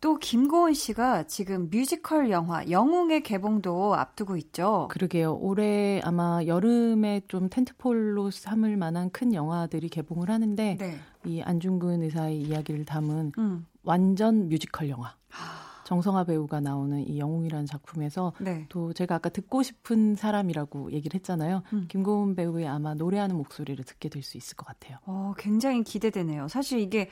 또 0.01 0.17
김고은 0.17 0.73
씨가 0.73 1.27
지금 1.27 1.69
뮤지컬 1.71 2.31
영화 2.31 2.69
영웅의 2.71 3.23
개봉도 3.23 3.95
앞두고 3.95 4.39
있죠. 4.39 4.89
그러게요. 4.91 5.35
올해 5.35 6.01
아마 6.03 6.41
여름에 6.47 7.23
좀 7.29 7.51
텐트폴로 7.51 8.31
삼을 8.31 8.79
만한 8.79 9.11
큰 9.11 9.35
영화들이 9.35 9.91
개봉을 9.91 10.31
하는데 10.31 10.77
네. 10.79 10.99
이 11.27 11.43
안중근 11.43 12.03
의사의 12.03 12.41
이야기를 12.41 12.87
담은 12.87 13.33
음. 13.37 13.67
완전 13.83 14.49
뮤지컬 14.49 14.89
영화. 14.89 15.15
정성화 15.89 16.24
배우가 16.24 16.61
나오는 16.61 17.01
이 17.09 17.18
영웅이라는 17.18 17.64
작품에서 17.64 18.34
네. 18.41 18.66
또 18.68 18.93
제가 18.93 19.14
아까 19.14 19.30
듣고 19.30 19.62
싶은 19.62 20.16
사람이라고 20.16 20.93
얘기를 20.93 21.14
했잖아요. 21.14 21.62
음. 21.72 21.86
김고은 21.89 22.34
배우의 22.36 22.68
아마 22.68 22.93
노래하는 22.93 23.34
목소리를 23.36 23.82
듣게 23.86 24.11
될 24.11 24.22
수 24.22 24.36
있을 24.36 24.55
것 24.57 24.66
같아요. 24.66 24.99
어, 25.07 25.32
굉장히 25.39 25.82
기대되네요. 25.82 26.49
사실 26.49 26.80
이게 26.80 27.09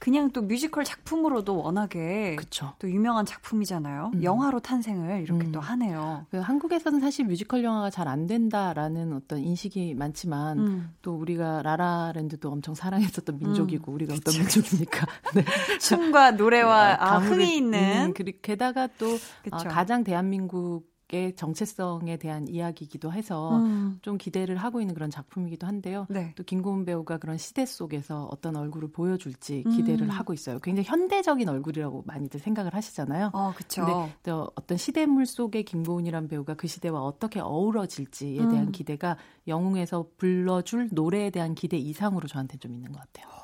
그냥 0.00 0.30
또 0.32 0.42
뮤지컬 0.42 0.82
작품으로도 0.82 1.58
워낙에 1.58 2.34
그쵸. 2.36 2.72
또 2.80 2.90
유명한 2.90 3.24
작품이잖아요. 3.26 4.10
음. 4.14 4.22
영화로 4.24 4.58
탄생을 4.60 5.22
이렇게 5.22 5.46
음. 5.46 5.52
또 5.52 5.60
하네요. 5.60 6.26
그 6.30 6.38
한국에서는 6.38 6.98
사실 7.00 7.26
뮤지컬 7.26 7.62
영화가 7.62 7.90
잘 7.90 8.10
안 8.10 8.26
된다라는 8.26 9.12
어떤 9.12 9.38
인식이 9.38 9.94
많지만 9.94 10.58
음. 10.58 10.94
또 11.02 11.14
우리가 11.14 11.62
라라랜드도 11.62 12.50
엄청 12.50 12.74
사랑했었던 12.74 13.38
민족이고 13.38 13.92
음. 13.92 13.94
우리가 13.94 14.14
어떤 14.14 14.34
민족입니까? 14.34 15.06
네. 15.36 15.44
춤과 15.78 16.32
노래와 16.32 16.96
아, 16.98 17.18
흥이 17.18 17.56
있는 17.56 18.06
음, 18.06 18.14
그리고 18.14 18.38
게다가 18.42 18.88
또 18.98 19.18
아, 19.52 19.58
가장 19.58 20.02
대한민국 20.02 20.89
의 21.12 21.34
정체성에 21.34 22.18
대한 22.18 22.46
이야기이기도 22.48 23.12
해서 23.12 23.56
음. 23.56 23.98
좀 24.02 24.16
기대를 24.18 24.56
하고 24.56 24.80
있는 24.80 24.94
그런 24.94 25.10
작품이기도 25.10 25.66
한데요. 25.66 26.06
네. 26.08 26.32
또 26.36 26.44
김고은 26.44 26.84
배우가 26.84 27.18
그런 27.18 27.36
시대 27.36 27.66
속에서 27.66 28.28
어떤 28.30 28.56
얼굴을 28.56 28.92
보여줄지 28.92 29.64
기대를 29.64 30.06
음. 30.06 30.10
하고 30.10 30.32
있어요. 30.32 30.58
굉장히 30.60 30.88
현대적인 30.88 31.48
얼굴이라고 31.48 32.04
많이들 32.06 32.38
생각을 32.38 32.74
하시잖아요. 32.74 33.30
어, 33.32 33.52
그렇죠. 33.56 33.84
근데 33.84 34.14
또 34.22 34.50
어떤 34.54 34.78
시대물 34.78 35.26
속의 35.26 35.64
김고은이란 35.64 36.28
배우가 36.28 36.54
그 36.54 36.66
시대와 36.66 37.02
어떻게 37.02 37.40
어우러질지에 37.40 38.36
대한 38.36 38.68
음. 38.68 38.72
기대가 38.72 39.16
영웅에서 39.48 40.06
불러줄 40.16 40.90
노래에 40.92 41.30
대한 41.30 41.54
기대 41.54 41.76
이상으로 41.76 42.28
저한테 42.28 42.58
좀 42.58 42.74
있는 42.74 42.92
것 42.92 43.00
같아요. 43.00 43.39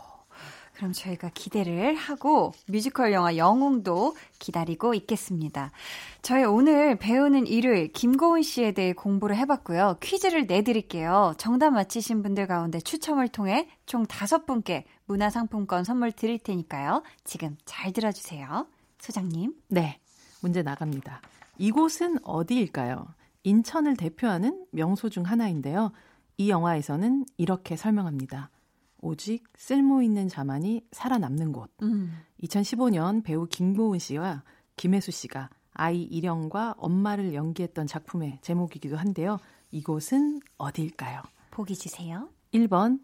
그럼 0.76 0.92
저희가 0.92 1.30
기대를 1.32 1.94
하고 1.94 2.52
뮤지컬 2.66 3.14
영화 3.14 3.36
영웅도 3.36 4.14
기다리고 4.38 4.92
있겠습니다. 4.92 5.72
저희 6.20 6.44
오늘 6.44 6.96
배우는 6.98 7.46
일요일 7.46 7.90
김고은 7.92 8.42
씨에 8.42 8.72
대해 8.72 8.92
공부를 8.92 9.36
해봤고요. 9.36 9.96
퀴즈를 10.02 10.46
내드릴게요. 10.46 11.34
정답 11.38 11.70
맞히신 11.70 12.22
분들 12.22 12.46
가운데 12.46 12.78
추첨을 12.78 13.28
통해 13.28 13.68
총 13.86 14.04
다섯 14.04 14.44
분께 14.44 14.84
문화상품권 15.06 15.84
선물 15.84 16.12
드릴 16.12 16.38
테니까요. 16.38 17.02
지금 17.24 17.56
잘 17.64 17.92
들어주세요. 17.92 18.66
소장님. 19.00 19.54
네. 19.68 19.98
문제 20.42 20.62
나갑니다. 20.62 21.22
이곳은 21.56 22.18
어디일까요? 22.22 23.06
인천을 23.44 23.96
대표하는 23.96 24.66
명소 24.72 25.08
중 25.08 25.24
하나인데요. 25.24 25.92
이 26.36 26.50
영화에서는 26.50 27.24
이렇게 27.38 27.76
설명합니다. 27.76 28.50
오직 28.98 29.44
쓸모 29.56 30.02
있는 30.02 30.28
자만이 30.28 30.86
살아남는 30.92 31.52
곳. 31.52 31.70
음. 31.82 32.12
2015년 32.42 33.22
배우 33.24 33.46
김고은 33.46 33.98
씨와 33.98 34.42
김혜수 34.76 35.10
씨가 35.10 35.50
아이 35.72 36.02
일영과 36.02 36.74
엄마를 36.78 37.34
연기했던 37.34 37.86
작품의 37.86 38.38
제목이기도 38.42 38.96
한데요. 38.96 39.38
이곳은 39.70 40.40
어디일까요? 40.58 41.22
보기 41.50 41.74
주세요. 41.76 42.28
1번 42.52 43.00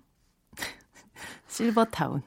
실버타운 1.48 2.22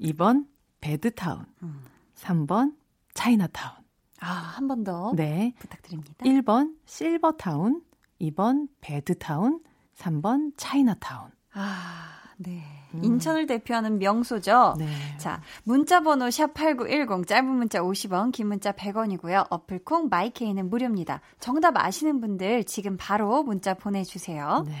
2번 0.00 0.46
배드타운 0.80 1.44
음. 1.62 1.82
3번 2.14 2.74
차이나타운 3.14 3.76
아, 4.20 4.26
한 4.32 4.66
번 4.66 4.82
더. 4.82 5.12
네. 5.14 5.54
부탁드립니다. 5.60 6.24
1번 6.24 6.74
실버타운, 6.86 7.82
2번 8.20 8.68
배드타운, 8.80 9.62
3번 9.94 10.52
차이나타운. 10.56 11.30
아. 11.52 12.27
네. 12.38 12.62
음. 12.94 13.04
인천을 13.04 13.46
대표하는 13.46 13.98
명소죠. 13.98 14.76
네. 14.78 14.86
자, 15.18 15.42
문자 15.64 16.00
번호 16.00 16.26
샵8910 16.26 17.26
짧은 17.26 17.44
문자 17.46 17.80
50원, 17.80 18.32
긴 18.32 18.48
문자 18.48 18.72
100원이고요. 18.72 19.46
어플 19.50 19.84
콩 19.84 20.08
마이케이는 20.08 20.70
무료입니다. 20.70 21.20
정답 21.40 21.76
아시는 21.76 22.20
분들 22.20 22.64
지금 22.64 22.96
바로 22.98 23.42
문자 23.42 23.74
보내 23.74 24.04
주세요. 24.04 24.64
네. 24.66 24.72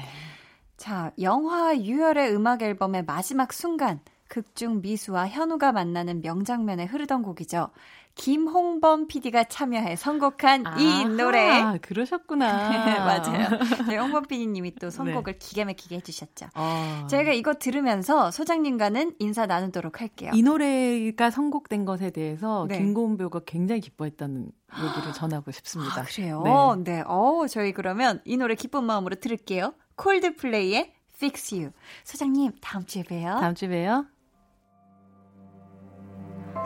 자, 0.76 1.12
영화 1.20 1.76
유열의 1.76 2.34
음악 2.34 2.62
앨범의 2.62 3.04
마지막 3.04 3.52
순간 3.52 4.00
극중 4.28 4.80
미수와 4.82 5.28
현우가 5.28 5.72
만나는 5.72 6.20
명장면에 6.22 6.84
흐르던 6.84 7.22
곡이죠. 7.22 7.70
김홍범 8.18 9.06
PD가 9.06 9.44
참여해 9.44 9.94
선곡한 9.94 10.66
아, 10.66 10.76
이 10.76 11.04
노래. 11.04 11.78
그러셨구나. 11.80 12.46
맞아요. 13.06 13.48
네, 13.88 13.96
홍범 13.96 14.24
PD님이 14.24 14.74
또 14.74 14.90
선곡을 14.90 15.34
네. 15.34 15.38
기가 15.38 15.64
막히게 15.64 15.96
해주셨죠. 15.96 16.48
어. 16.56 17.06
저희가 17.08 17.32
이거 17.32 17.54
들으면서 17.54 18.32
소장님과는 18.32 19.14
인사 19.20 19.46
나누도록 19.46 20.00
할게요. 20.00 20.32
이 20.34 20.42
노래가 20.42 21.30
선곡된 21.30 21.84
것에 21.84 22.10
대해서 22.10 22.66
네. 22.68 22.78
김고은 22.78 23.18
배우가 23.18 23.40
굉장히 23.46 23.80
기뻐했다는 23.80 24.50
얘기를 24.84 25.12
전하고 25.12 25.52
싶습니다. 25.52 26.00
아, 26.00 26.04
그래요? 26.04 26.42
네. 26.84 26.96
네. 26.96 27.02
어, 27.06 27.46
저희 27.48 27.72
그러면 27.72 28.20
이 28.24 28.36
노래 28.36 28.56
기쁜 28.56 28.82
마음으로 28.82 29.14
들을게요. 29.14 29.74
콜드플레이의 29.94 30.92
Fix 31.14 31.54
You. 31.54 31.70
소장님, 32.02 32.52
다음 32.60 32.84
주에 32.84 33.04
봬요. 33.04 33.38
다음 33.40 33.54
주에 33.54 33.68
봬요. 33.68 34.06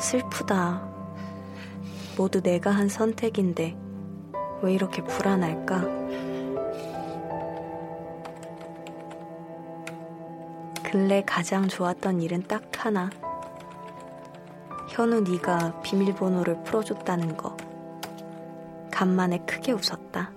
슬프다. 0.00 1.01
모두 2.16 2.42
내가 2.42 2.70
한 2.70 2.88
선택인데 2.88 3.76
왜 4.62 4.74
이렇게 4.74 5.02
불안할까? 5.02 6.02
근래 10.84 11.22
가장 11.26 11.68
좋았던 11.68 12.20
일은 12.20 12.42
딱 12.42 12.62
하나. 12.76 13.08
현우 14.90 15.22
네가 15.22 15.80
비밀번호를 15.80 16.64
풀어줬다는 16.64 17.36
거. 17.38 17.56
간만에 18.90 19.38
크게 19.46 19.72
웃었다. 19.72 20.32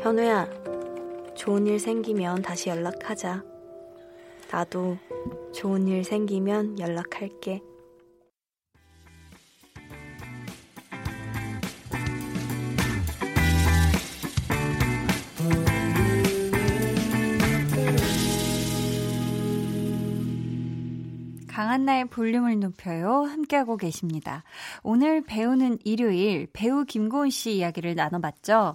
현우야, 0.00 0.46
좋은 1.34 1.66
일 1.66 1.80
생기면 1.80 2.42
다시 2.42 2.68
연락하자. 2.68 3.42
나도 4.50 4.98
좋은 5.54 5.88
일 5.88 6.04
생기면 6.04 6.78
연락할게. 6.78 7.62
강한나의 21.54 22.06
볼륨을 22.06 22.58
높여요. 22.58 23.22
함께하고 23.22 23.76
계십니다. 23.76 24.42
오늘 24.82 25.20
배우는 25.20 25.78
일요일 25.84 26.48
배우 26.52 26.84
김고은 26.84 27.30
씨 27.30 27.52
이야기를 27.52 27.94
나눠봤죠. 27.94 28.74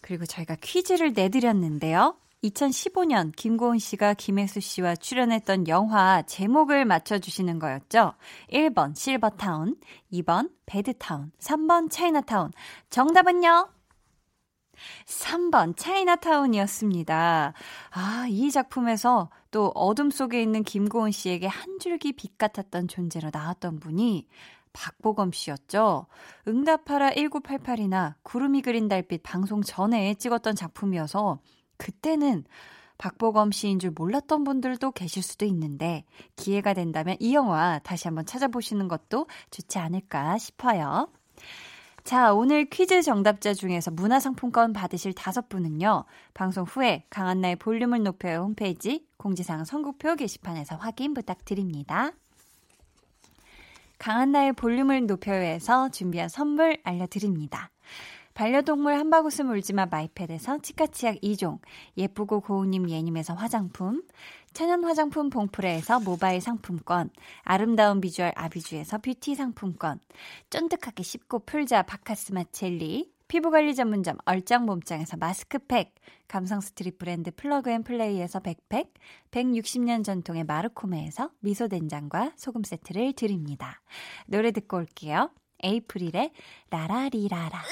그리고 0.00 0.26
저희가 0.26 0.56
퀴즈를 0.60 1.12
내드렸는데요. 1.12 2.16
2015년 2.42 3.30
김고은 3.36 3.78
씨가 3.78 4.14
김혜수 4.14 4.58
씨와 4.58 4.96
출연했던 4.96 5.68
영화 5.68 6.22
제목을 6.22 6.84
맞춰주시는 6.84 7.60
거였죠. 7.60 8.14
1번 8.52 8.96
실버타운, 8.96 9.76
2번 10.12 10.50
배드타운, 10.66 11.30
3번 11.38 11.92
차이나타운. 11.92 12.50
정답은요? 12.90 13.68
3번 15.06 15.76
차이나타운이었습니다. 15.76 17.52
아, 17.90 18.26
이 18.28 18.50
작품에서 18.50 19.30
또 19.56 19.72
어둠 19.74 20.10
속에 20.10 20.42
있는 20.42 20.62
김고은 20.62 21.12
씨에게 21.12 21.46
한 21.46 21.78
줄기 21.78 22.12
빛 22.12 22.36
같았던 22.36 22.88
존재로 22.88 23.30
나왔던 23.32 23.80
분이 23.80 24.28
박보검 24.74 25.32
씨였죠. 25.32 26.08
응답하라 26.46 27.12
1988이나 27.12 28.16
구름이 28.22 28.60
그린 28.60 28.86
달빛 28.86 29.22
방송 29.22 29.62
전에 29.62 30.12
찍었던 30.12 30.56
작품이어서 30.56 31.40
그때는 31.78 32.44
박보검 32.98 33.50
씨인 33.50 33.78
줄 33.78 33.92
몰랐던 33.92 34.44
분들도 34.44 34.90
계실 34.90 35.22
수도 35.22 35.46
있는데 35.46 36.04
기회가 36.36 36.74
된다면 36.74 37.16
이 37.18 37.34
영화 37.34 37.78
다시 37.78 38.08
한번 38.08 38.26
찾아보시는 38.26 38.88
것도 38.88 39.26
좋지 39.50 39.78
않을까 39.78 40.36
싶어요. 40.36 41.08
자, 42.06 42.32
오늘 42.32 42.66
퀴즈 42.66 43.02
정답자 43.02 43.52
중에서 43.52 43.90
문화상품권 43.90 44.72
받으실 44.72 45.12
다섯 45.12 45.48
분은요, 45.48 46.04
방송 46.34 46.62
후에 46.62 47.04
강한나의 47.10 47.56
볼륨을 47.56 48.04
높여요 48.04 48.42
홈페이지 48.42 49.04
공지사항 49.16 49.64
선곡표 49.64 50.14
게시판에서 50.14 50.76
확인 50.76 51.14
부탁드립니다. 51.14 52.12
강한나의 53.98 54.52
볼륨을 54.52 55.08
높여요에서 55.08 55.88
준비한 55.88 56.28
선물 56.28 56.78
알려드립니다. 56.84 57.70
반려동물 58.36 58.92
한바구스 58.92 59.42
물지마 59.42 59.86
마이패드에서 59.86 60.58
치카치약 60.58 61.22
2종, 61.22 61.58
예쁘고 61.96 62.42
고운님 62.42 62.90
예님에서 62.90 63.32
화장품, 63.32 64.02
천연 64.52 64.84
화장품 64.84 65.30
봉프레에서 65.30 66.00
모바일 66.00 66.42
상품권, 66.42 67.08
아름다운 67.44 68.02
비주얼 68.02 68.32
아비주에서 68.36 68.98
뷰티 68.98 69.36
상품권, 69.36 70.00
쫀득하게 70.50 71.02
씹고 71.02 71.46
풀자 71.46 71.84
바카스마 71.84 72.44
젤리, 72.52 73.10
피부관리 73.26 73.74
전문점 73.74 74.18
얼짱몸짱에서 74.26 75.16
마스크팩, 75.16 75.94
감성 76.28 76.60
스트릿 76.60 76.98
브랜드 76.98 77.30
플러그앤플레이에서 77.34 78.40
백팩, 78.40 78.92
160년 79.30 80.04
전통의 80.04 80.44
마르코메에서 80.44 81.30
미소된장과 81.40 82.32
소금 82.36 82.64
세트를 82.64 83.14
드립니다. 83.14 83.80
노래 84.26 84.50
듣고 84.50 84.76
올게요. 84.76 85.30
에이프릴의 85.64 86.32
라라리라라. 86.68 87.62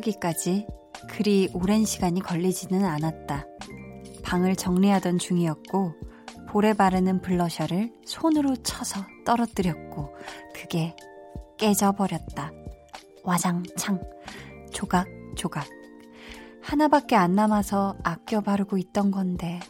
파악하기까지 0.00 0.66
그리 1.08 1.48
오랜 1.54 1.84
시간이 1.84 2.20
걸리지는 2.20 2.84
않았다. 2.84 3.46
방을 4.24 4.56
정리하던 4.56 5.18
중이었고, 5.18 5.94
볼에 6.48 6.72
바르는 6.72 7.20
블러셔를 7.20 7.92
손으로 8.04 8.56
쳐서 8.56 9.00
떨어뜨렸고, 9.24 10.14
그게 10.54 10.96
깨져버렸다. 11.58 12.52
와장창, 13.22 14.00
조각조각. 14.72 15.68
하나밖에 16.62 17.16
안 17.16 17.34
남아서 17.34 17.96
아껴 18.02 18.40
바르고 18.40 18.78
있던 18.78 19.10
건데. 19.10 19.60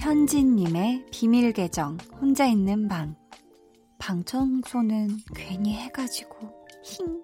현진님의 0.00 1.06
비밀 1.12 1.52
계정, 1.52 1.98
혼자 2.20 2.46
있는 2.46 2.88
방. 2.88 3.16
방 4.08 4.24
청소는 4.24 5.18
괜히 5.34 5.74
해가지고, 5.74 6.66
힝. 6.82 7.22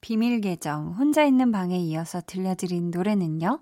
비밀 0.00 0.40
계정, 0.40 0.94
혼자 0.94 1.24
있는 1.24 1.52
방에 1.52 1.78
이어서 1.78 2.22
들려드린 2.26 2.90
노래는요, 2.90 3.60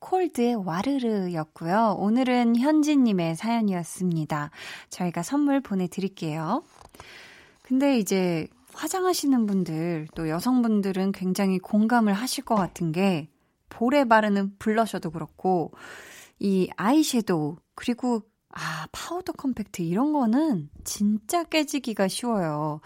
콜드의 0.00 0.56
와르르였고요. 0.56 1.94
오늘은 1.96 2.56
현진님의 2.56 3.36
사연이었습니다. 3.36 4.50
저희가 4.90 5.22
선물 5.22 5.60
보내드릴게요. 5.60 6.64
근데 7.62 8.00
이제 8.00 8.48
화장하시는 8.72 9.46
분들, 9.46 10.08
또 10.16 10.28
여성분들은 10.28 11.12
굉장히 11.12 11.60
공감을 11.60 12.14
하실 12.14 12.44
것 12.44 12.56
같은 12.56 12.90
게, 12.90 13.28
볼에 13.68 14.06
바르는 14.06 14.56
블러셔도 14.58 15.12
그렇고, 15.12 15.70
이 16.40 16.68
아이섀도우, 16.76 17.58
그리고, 17.76 18.22
아, 18.50 18.86
파우더 18.92 19.32
컴팩트, 19.32 19.82
이런 19.82 20.12
거는 20.12 20.70
진짜 20.84 21.44
깨지기가 21.44 22.08
쉬워요. 22.08 22.80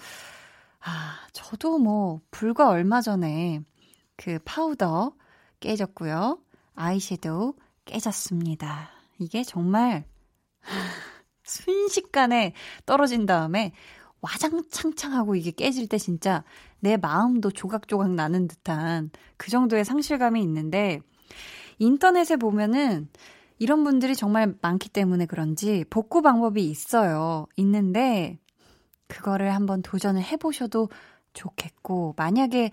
아, 0.80 1.16
저도 1.32 1.78
뭐, 1.78 2.20
불과 2.30 2.68
얼마 2.68 3.00
전에 3.00 3.62
그 4.16 4.38
파우더 4.44 5.14
깨졌고요. 5.60 6.38
아이섀도우 6.74 7.54
깨졌습니다. 7.84 8.90
이게 9.18 9.44
정말 9.44 10.04
순식간에 11.44 12.54
떨어진 12.86 13.26
다음에 13.26 13.72
와장창창하고 14.20 15.34
이게 15.34 15.50
깨질 15.50 15.88
때 15.88 15.98
진짜 15.98 16.44
내 16.80 16.96
마음도 16.96 17.50
조각조각 17.50 18.10
나는 18.12 18.46
듯한 18.46 19.10
그 19.36 19.50
정도의 19.50 19.84
상실감이 19.84 20.40
있는데 20.42 21.00
인터넷에 21.78 22.36
보면은 22.36 23.08
이런 23.58 23.84
분들이 23.84 24.14
정말 24.16 24.54
많기 24.62 24.88
때문에 24.88 25.26
그런지 25.26 25.84
복구 25.90 26.22
방법이 26.22 26.64
있어요. 26.64 27.46
있는데 27.56 28.38
그거를 29.08 29.54
한번 29.54 29.82
도전을 29.82 30.22
해보셔도 30.22 30.88
좋겠고 31.34 32.14
만약에 32.16 32.70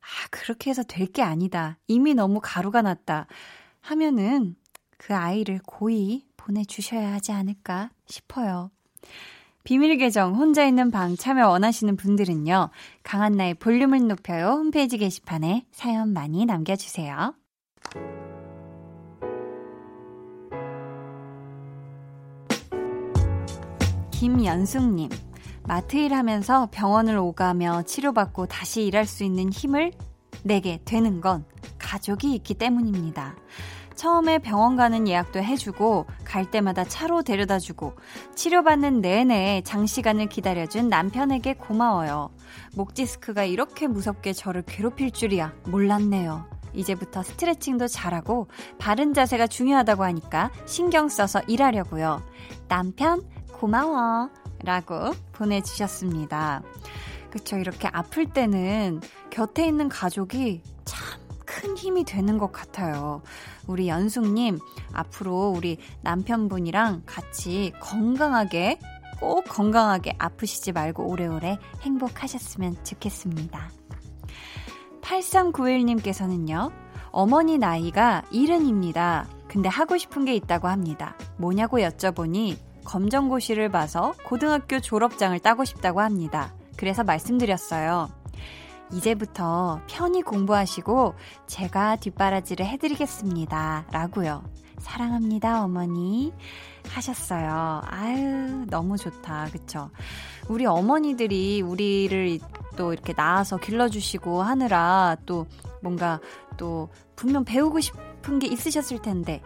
아, 0.00 0.28
그렇게 0.30 0.70
해서 0.70 0.82
될 0.82 1.06
게 1.12 1.22
아니다. 1.22 1.78
이미 1.86 2.14
너무 2.14 2.40
가루가 2.42 2.82
났다. 2.82 3.26
하면은 3.80 4.56
그 4.98 5.14
아이를 5.14 5.60
고이 5.66 6.26
보내주셔야 6.36 7.12
하지 7.12 7.32
않을까 7.32 7.90
싶어요. 8.06 8.70
비밀 9.64 9.96
계정 9.96 10.34
혼자 10.34 10.64
있는 10.64 10.90
방 10.90 11.16
참여 11.16 11.48
원하시는 11.48 11.96
분들은요. 11.96 12.70
강한나의 13.04 13.54
볼륨을 13.54 14.08
높여요 14.08 14.46
홈페이지 14.52 14.98
게시판에 14.98 15.66
사연 15.70 16.12
많이 16.12 16.46
남겨주세요. 16.46 17.34
김연숙님, 24.22 25.08
마트 25.64 25.96
일하면서 25.96 26.68
병원을 26.70 27.16
오가며 27.16 27.82
치료받고 27.82 28.46
다시 28.46 28.84
일할 28.84 29.04
수 29.04 29.24
있는 29.24 29.50
힘을 29.50 29.90
내게 30.44 30.80
되는 30.84 31.20
건 31.20 31.44
가족이 31.76 32.32
있기 32.36 32.54
때문입니다. 32.54 33.34
처음에 33.96 34.38
병원 34.38 34.76
가는 34.76 35.08
예약도 35.08 35.42
해주고 35.42 36.06
갈 36.22 36.48
때마다 36.48 36.84
차로 36.84 37.22
데려다주고 37.22 37.96
치료받는 38.36 39.00
내내 39.00 39.62
장시간을 39.64 40.28
기다려준 40.28 40.88
남편에게 40.88 41.54
고마워요. 41.54 42.30
목 42.76 42.94
디스크가 42.94 43.42
이렇게 43.42 43.88
무섭게 43.88 44.34
저를 44.34 44.62
괴롭힐 44.64 45.10
줄이야 45.10 45.52
몰랐네요. 45.66 46.48
이제부터 46.74 47.24
스트레칭도 47.24 47.88
잘하고 47.88 48.46
바른 48.78 49.14
자세가 49.14 49.48
중요하다고 49.48 50.04
하니까 50.04 50.52
신경 50.64 51.08
써서 51.08 51.40
일하려고요. 51.48 52.22
남편 52.68 53.20
고마워 53.62 54.28
라고 54.64 55.12
보내주셨습니다. 55.32 56.62
그쵸 57.30 57.56
이렇게 57.56 57.88
아플 57.92 58.26
때는 58.26 59.00
곁에 59.30 59.66
있는 59.66 59.88
가족이 59.88 60.62
참 60.84 61.22
큰 61.52 61.76
힘이 61.76 62.04
되는 62.04 62.38
것 62.38 62.50
같아요. 62.50 63.22
우리 63.66 63.88
연숙님, 63.88 64.58
앞으로 64.92 65.52
우리 65.54 65.78
남편분이랑 66.00 67.02
같이 67.04 67.72
건강하게, 67.78 68.78
꼭 69.20 69.44
건강하게 69.44 70.16
아프시지 70.18 70.72
말고 70.72 71.08
오래오래 71.08 71.58
행복하셨으면 71.82 72.82
좋겠습니다. 72.82 73.70
8391님께서는요, 75.02 76.72
어머니 77.10 77.58
나이가 77.58 78.22
70입니다. 78.32 79.26
근데 79.46 79.68
하고 79.68 79.98
싶은 79.98 80.24
게 80.24 80.34
있다고 80.34 80.68
합니다. 80.68 81.16
뭐냐고 81.36 81.78
여쭤보니 81.78 82.56
검정고시를 82.84 83.68
봐서 83.70 84.14
고등학교 84.24 84.80
졸업장을 84.80 85.38
따고 85.40 85.64
싶다고 85.64 86.00
합니다. 86.00 86.54
그래서 86.76 87.04
말씀드렸어요. 87.04 88.08
이제부터 88.92 89.80
편히 89.88 90.22
공부하시고 90.22 91.14
제가 91.46 91.96
뒷바라지를 91.96 92.66
해드리겠습니다. 92.66 93.86
라고요. 93.90 94.42
사랑합니다, 94.78 95.62
어머니. 95.64 96.32
하셨어요. 96.88 97.80
아유, 97.84 98.66
너무 98.68 98.98
좋다. 98.98 99.46
그쵸? 99.52 99.90
우리 100.48 100.66
어머니들이 100.66 101.62
우리를 101.62 102.40
또 102.76 102.92
이렇게 102.92 103.14
낳아서 103.16 103.56
길러주시고 103.56 104.42
하느라 104.42 105.16
또 105.24 105.46
뭔가 105.82 106.20
또 106.56 106.88
분명 107.16 107.44
배우고 107.44 107.80
싶은 107.80 108.38
게 108.38 108.46
있으셨을 108.48 109.00
텐데 109.00 109.40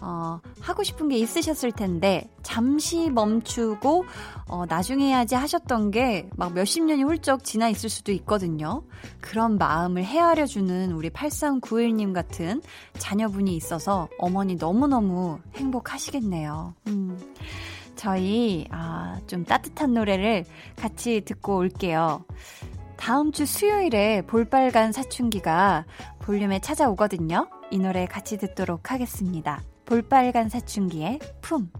어, 0.00 0.40
하고 0.60 0.82
싶은 0.82 1.08
게 1.08 1.16
있으셨을 1.16 1.72
텐데 1.72 2.28
잠시 2.42 3.10
멈추고 3.10 4.04
어, 4.48 4.64
나중에 4.66 5.08
해야지 5.08 5.34
하셨던 5.34 5.90
게 5.90 6.28
막 6.36 6.52
몇십 6.52 6.84
년이 6.84 7.02
훌쩍 7.04 7.44
지나 7.44 7.68
있을 7.68 7.88
수도 7.88 8.12
있거든요. 8.12 8.82
그런 9.20 9.58
마음을 9.58 10.04
헤아려 10.04 10.46
주는 10.46 10.92
우리 10.92 11.10
8391님 11.10 12.12
같은 12.12 12.60
자녀분이 12.98 13.54
있어서 13.56 14.08
어머니 14.18 14.56
너무너무 14.56 15.38
행복하시겠네요. 15.54 16.74
음. 16.88 17.18
저희 17.96 18.66
아, 18.70 19.20
좀 19.26 19.44
따뜻한 19.44 19.94
노래를 19.94 20.44
같이 20.76 21.22
듣고 21.24 21.56
올게요. 21.56 22.24
다음 22.96 23.32
주 23.32 23.46
수요일에 23.46 24.22
볼빨간 24.22 24.92
사춘기가 24.92 25.84
볼륨에 26.20 26.58
찾아오거든요. 26.58 27.48
이 27.70 27.78
노래 27.78 28.06
같이 28.06 28.38
듣도록 28.38 28.90
하겠습니다. 28.90 29.62
볼빨간 29.84 30.48
사춘기의 30.48 31.18
품. 31.40 31.70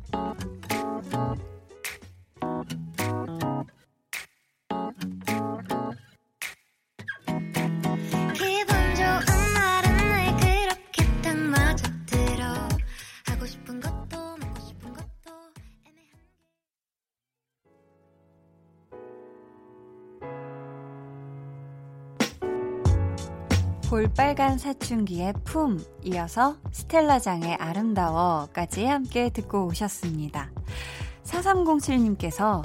볼빨간 23.94 24.58
사춘기의 24.58 25.34
품, 25.44 25.80
이어서 26.02 26.56
스텔라장의 26.72 27.54
아름다워까지 27.54 28.86
함께 28.86 29.30
듣고 29.30 29.66
오셨습니다. 29.66 30.50
4307님께서 31.22 32.64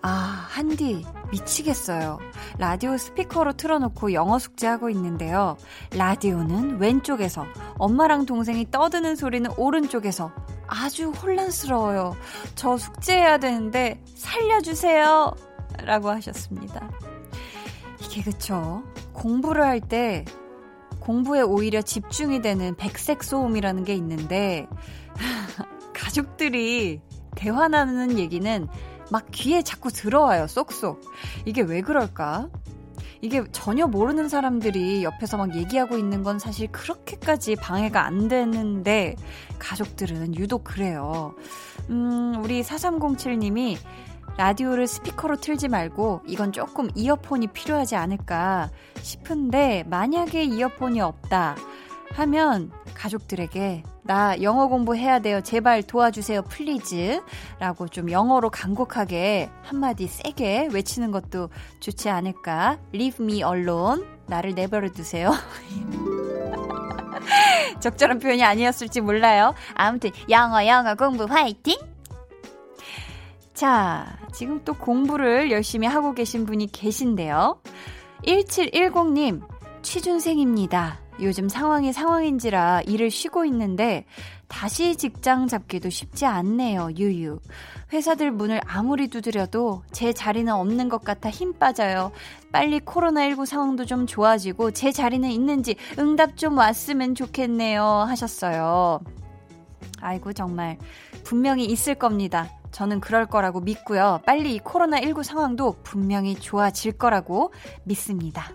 아, 0.00 0.08
한디, 0.48 1.04
미치겠어요. 1.32 2.20
라디오 2.58 2.96
스피커로 2.96 3.54
틀어놓고 3.54 4.12
영어 4.12 4.38
숙제하고 4.38 4.90
있는데요. 4.90 5.56
라디오는 5.96 6.78
왼쪽에서, 6.78 7.46
엄마랑 7.78 8.26
동생이 8.26 8.70
떠드는 8.70 9.16
소리는 9.16 9.50
오른쪽에서 9.56 10.30
아주 10.68 11.10
혼란스러워요. 11.10 12.14
저 12.54 12.76
숙제해야 12.76 13.38
되는데 13.38 14.00
살려주세요. 14.14 15.34
라고 15.82 16.10
하셨습니다. 16.10 16.88
이게 18.04 18.22
그쵸. 18.22 18.84
공부를 19.12 19.64
할 19.64 19.80
때 19.80 20.24
공부에 21.00 21.40
오히려 21.40 21.82
집중이 21.82 22.42
되는 22.42 22.74
백색 22.76 23.24
소음이라는 23.24 23.84
게 23.84 23.94
있는데 23.94 24.66
가족들이 25.94 27.00
대화 27.36 27.68
나누는 27.68 28.18
얘기는 28.18 28.68
막 29.10 29.26
귀에 29.32 29.62
자꾸 29.62 29.90
들어와요, 29.90 30.46
쏙쏙. 30.46 31.00
이게 31.44 31.62
왜 31.62 31.80
그럴까? 31.80 32.48
이게 33.22 33.44
전혀 33.52 33.86
모르는 33.86 34.28
사람들이 34.28 35.04
옆에서 35.04 35.36
막 35.36 35.54
얘기하고 35.54 35.98
있는 35.98 36.22
건 36.22 36.38
사실 36.38 36.68
그렇게까지 36.68 37.56
방해가 37.56 38.04
안 38.04 38.28
되는데 38.28 39.14
가족들은 39.58 40.36
유독 40.36 40.64
그래요. 40.64 41.34
음, 41.90 42.40
우리 42.42 42.62
4307님이 42.62 43.76
라디오를 44.36 44.86
스피커로 44.86 45.36
틀지 45.36 45.68
말고 45.68 46.22
이건 46.26 46.52
조금 46.52 46.90
이어폰이 46.94 47.48
필요하지 47.48 47.96
않을까 47.96 48.70
싶은데 49.02 49.84
만약에 49.86 50.44
이어폰이 50.44 51.00
없다 51.00 51.56
하면 52.12 52.72
가족들에게 52.94 53.82
나 54.02 54.42
영어 54.42 54.66
공부해야 54.66 55.20
돼요. 55.20 55.40
제발 55.40 55.82
도와주세요. 55.82 56.42
플리즈. 56.42 57.22
라고 57.58 57.86
좀 57.86 58.10
영어로 58.10 58.50
간곡하게 58.50 59.50
한마디 59.62 60.08
세게 60.08 60.70
외치는 60.72 61.12
것도 61.12 61.50
좋지 61.78 62.08
않을까. 62.08 62.78
Leave 62.92 63.24
me 63.24 63.36
alone. 63.36 64.04
나를 64.26 64.54
내버려 64.54 64.90
두세요. 64.90 65.30
적절한 67.80 68.18
표현이 68.18 68.42
아니었을지 68.42 69.00
몰라요. 69.00 69.54
아무튼 69.74 70.10
영어 70.28 70.66
영어 70.66 70.94
공부 70.94 71.24
화이팅! 71.24 71.78
자, 73.60 74.16
지금 74.32 74.64
또 74.64 74.72
공부를 74.72 75.50
열심히 75.50 75.86
하고 75.86 76.14
계신 76.14 76.46
분이 76.46 76.72
계신데요. 76.72 77.60
1710님, 78.24 79.42
취준생입니다. 79.82 80.98
요즘 81.20 81.50
상황이 81.50 81.92
상황인지라 81.92 82.80
일을 82.86 83.10
쉬고 83.10 83.44
있는데 83.44 84.06
다시 84.48 84.96
직장 84.96 85.46
잡기도 85.46 85.90
쉽지 85.90 86.24
않네요. 86.24 86.88
유유. 86.96 87.38
회사들 87.92 88.30
문을 88.30 88.62
아무리 88.66 89.08
두드려도 89.08 89.82
제 89.92 90.14
자리는 90.14 90.50
없는 90.50 90.88
것 90.88 91.04
같아 91.04 91.28
힘 91.28 91.52
빠져요. 91.52 92.12
빨리 92.52 92.80
코로나19 92.80 93.44
상황도 93.44 93.84
좀 93.84 94.06
좋아지고 94.06 94.70
제 94.70 94.90
자리는 94.90 95.30
있는지 95.30 95.76
응답 95.98 96.38
좀 96.38 96.56
왔으면 96.56 97.14
좋겠네요. 97.14 97.84
하셨어요. 97.84 99.00
아이고, 100.00 100.32
정말. 100.32 100.78
분명히 101.24 101.66
있을 101.66 101.94
겁니다. 101.94 102.48
저는 102.70 103.00
그럴 103.00 103.26
거라고 103.26 103.60
믿고요. 103.60 104.20
빨리 104.26 104.54
이 104.54 104.60
코로나19 104.60 105.22
상황도 105.22 105.76
분명히 105.82 106.34
좋아질 106.34 106.92
거라고 106.92 107.52
믿습니다. 107.84 108.50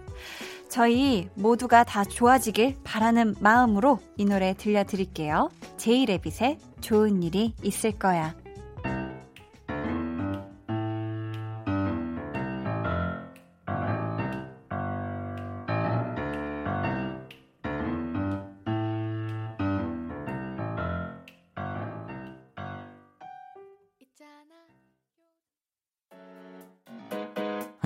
저희 0.70 1.30
모두가 1.36 1.84
다 1.84 2.03
좋아지길 2.03 2.78
바라는 2.84 3.36
마음으로 3.39 3.99
이 4.18 4.26
노래 4.26 4.53
들려드릴게요. 4.53 5.49
제이레빗의 5.78 6.59
좋은 6.82 7.24
일이 7.24 7.53
있을 7.63 7.93
거야. 7.93 8.36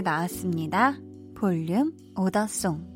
노래 0.00 0.02
나왔습니다. 0.02 0.98
볼륨 1.34 1.92
오더송. 2.16 2.88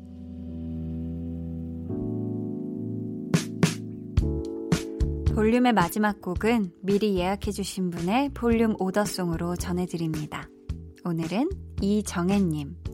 볼륨의 5.35 5.73
마지막 5.73 6.21
곡은 6.21 6.71
미리 6.81 7.17
예약해주신 7.17 7.91
분의 7.91 8.29
볼륨 8.33 8.75
오더송으로 8.79 9.55
전해드립니다. 9.55 10.49
오늘은 11.03 11.49
이정혜님. 11.81 12.84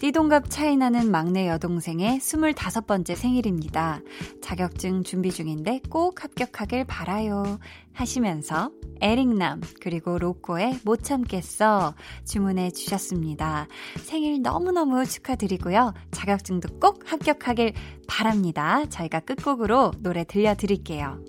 띠동갑 0.00 0.50
차이 0.50 0.76
나는 0.76 1.10
막내 1.10 1.48
여동생의 1.48 2.18
25번째 2.18 3.16
생일입니다. 3.16 4.02
자격증 4.42 5.02
준비 5.02 5.30
중인데 5.32 5.80
꼭 5.88 6.22
합격하길 6.22 6.84
바라요. 6.84 7.58
하시면서 7.94 8.70
에릭남 9.00 9.62
그리고 9.80 10.18
로꼬의 10.18 10.80
못 10.84 11.02
참겠어 11.02 11.94
주문해 12.26 12.72
주셨습니다. 12.72 13.68
생일 14.00 14.42
너무너무 14.42 15.06
축하드리고요. 15.06 15.94
자격증도 16.10 16.78
꼭 16.78 17.00
합격하길 17.06 17.72
바랍니다. 18.06 18.84
저희가 18.86 19.20
끝곡으로 19.20 19.92
노래 20.00 20.24
들려드릴게요. 20.24 21.24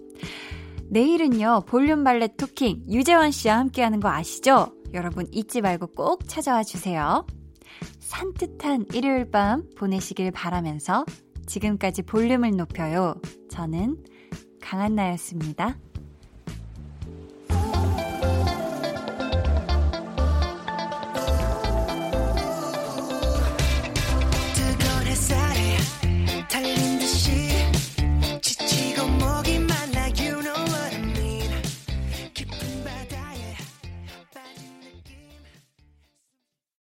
내일은요, 0.90 1.64
볼륨 1.68 2.04
발레 2.04 2.36
토킹 2.38 2.84
유재원 2.90 3.32
씨와 3.32 3.60
함께하는 3.60 4.02
거 4.02 4.10
아시죠? 4.10 4.74
여러분 4.94 5.26
잊지 5.32 5.62
말고 5.62 5.88
꼭 5.88 6.28
찾아와 6.28 6.64
주세요. 6.64 7.26
산뜻한 8.00 8.86
일요일 8.94 9.30
밤 9.30 9.64
보내시길 9.78 10.32
바라면서 10.32 11.06
지금까지 11.46 12.04
볼륨을 12.04 12.52
높여요. 12.52 13.16
저는 13.50 14.04
강한나였습니다. 14.62 15.78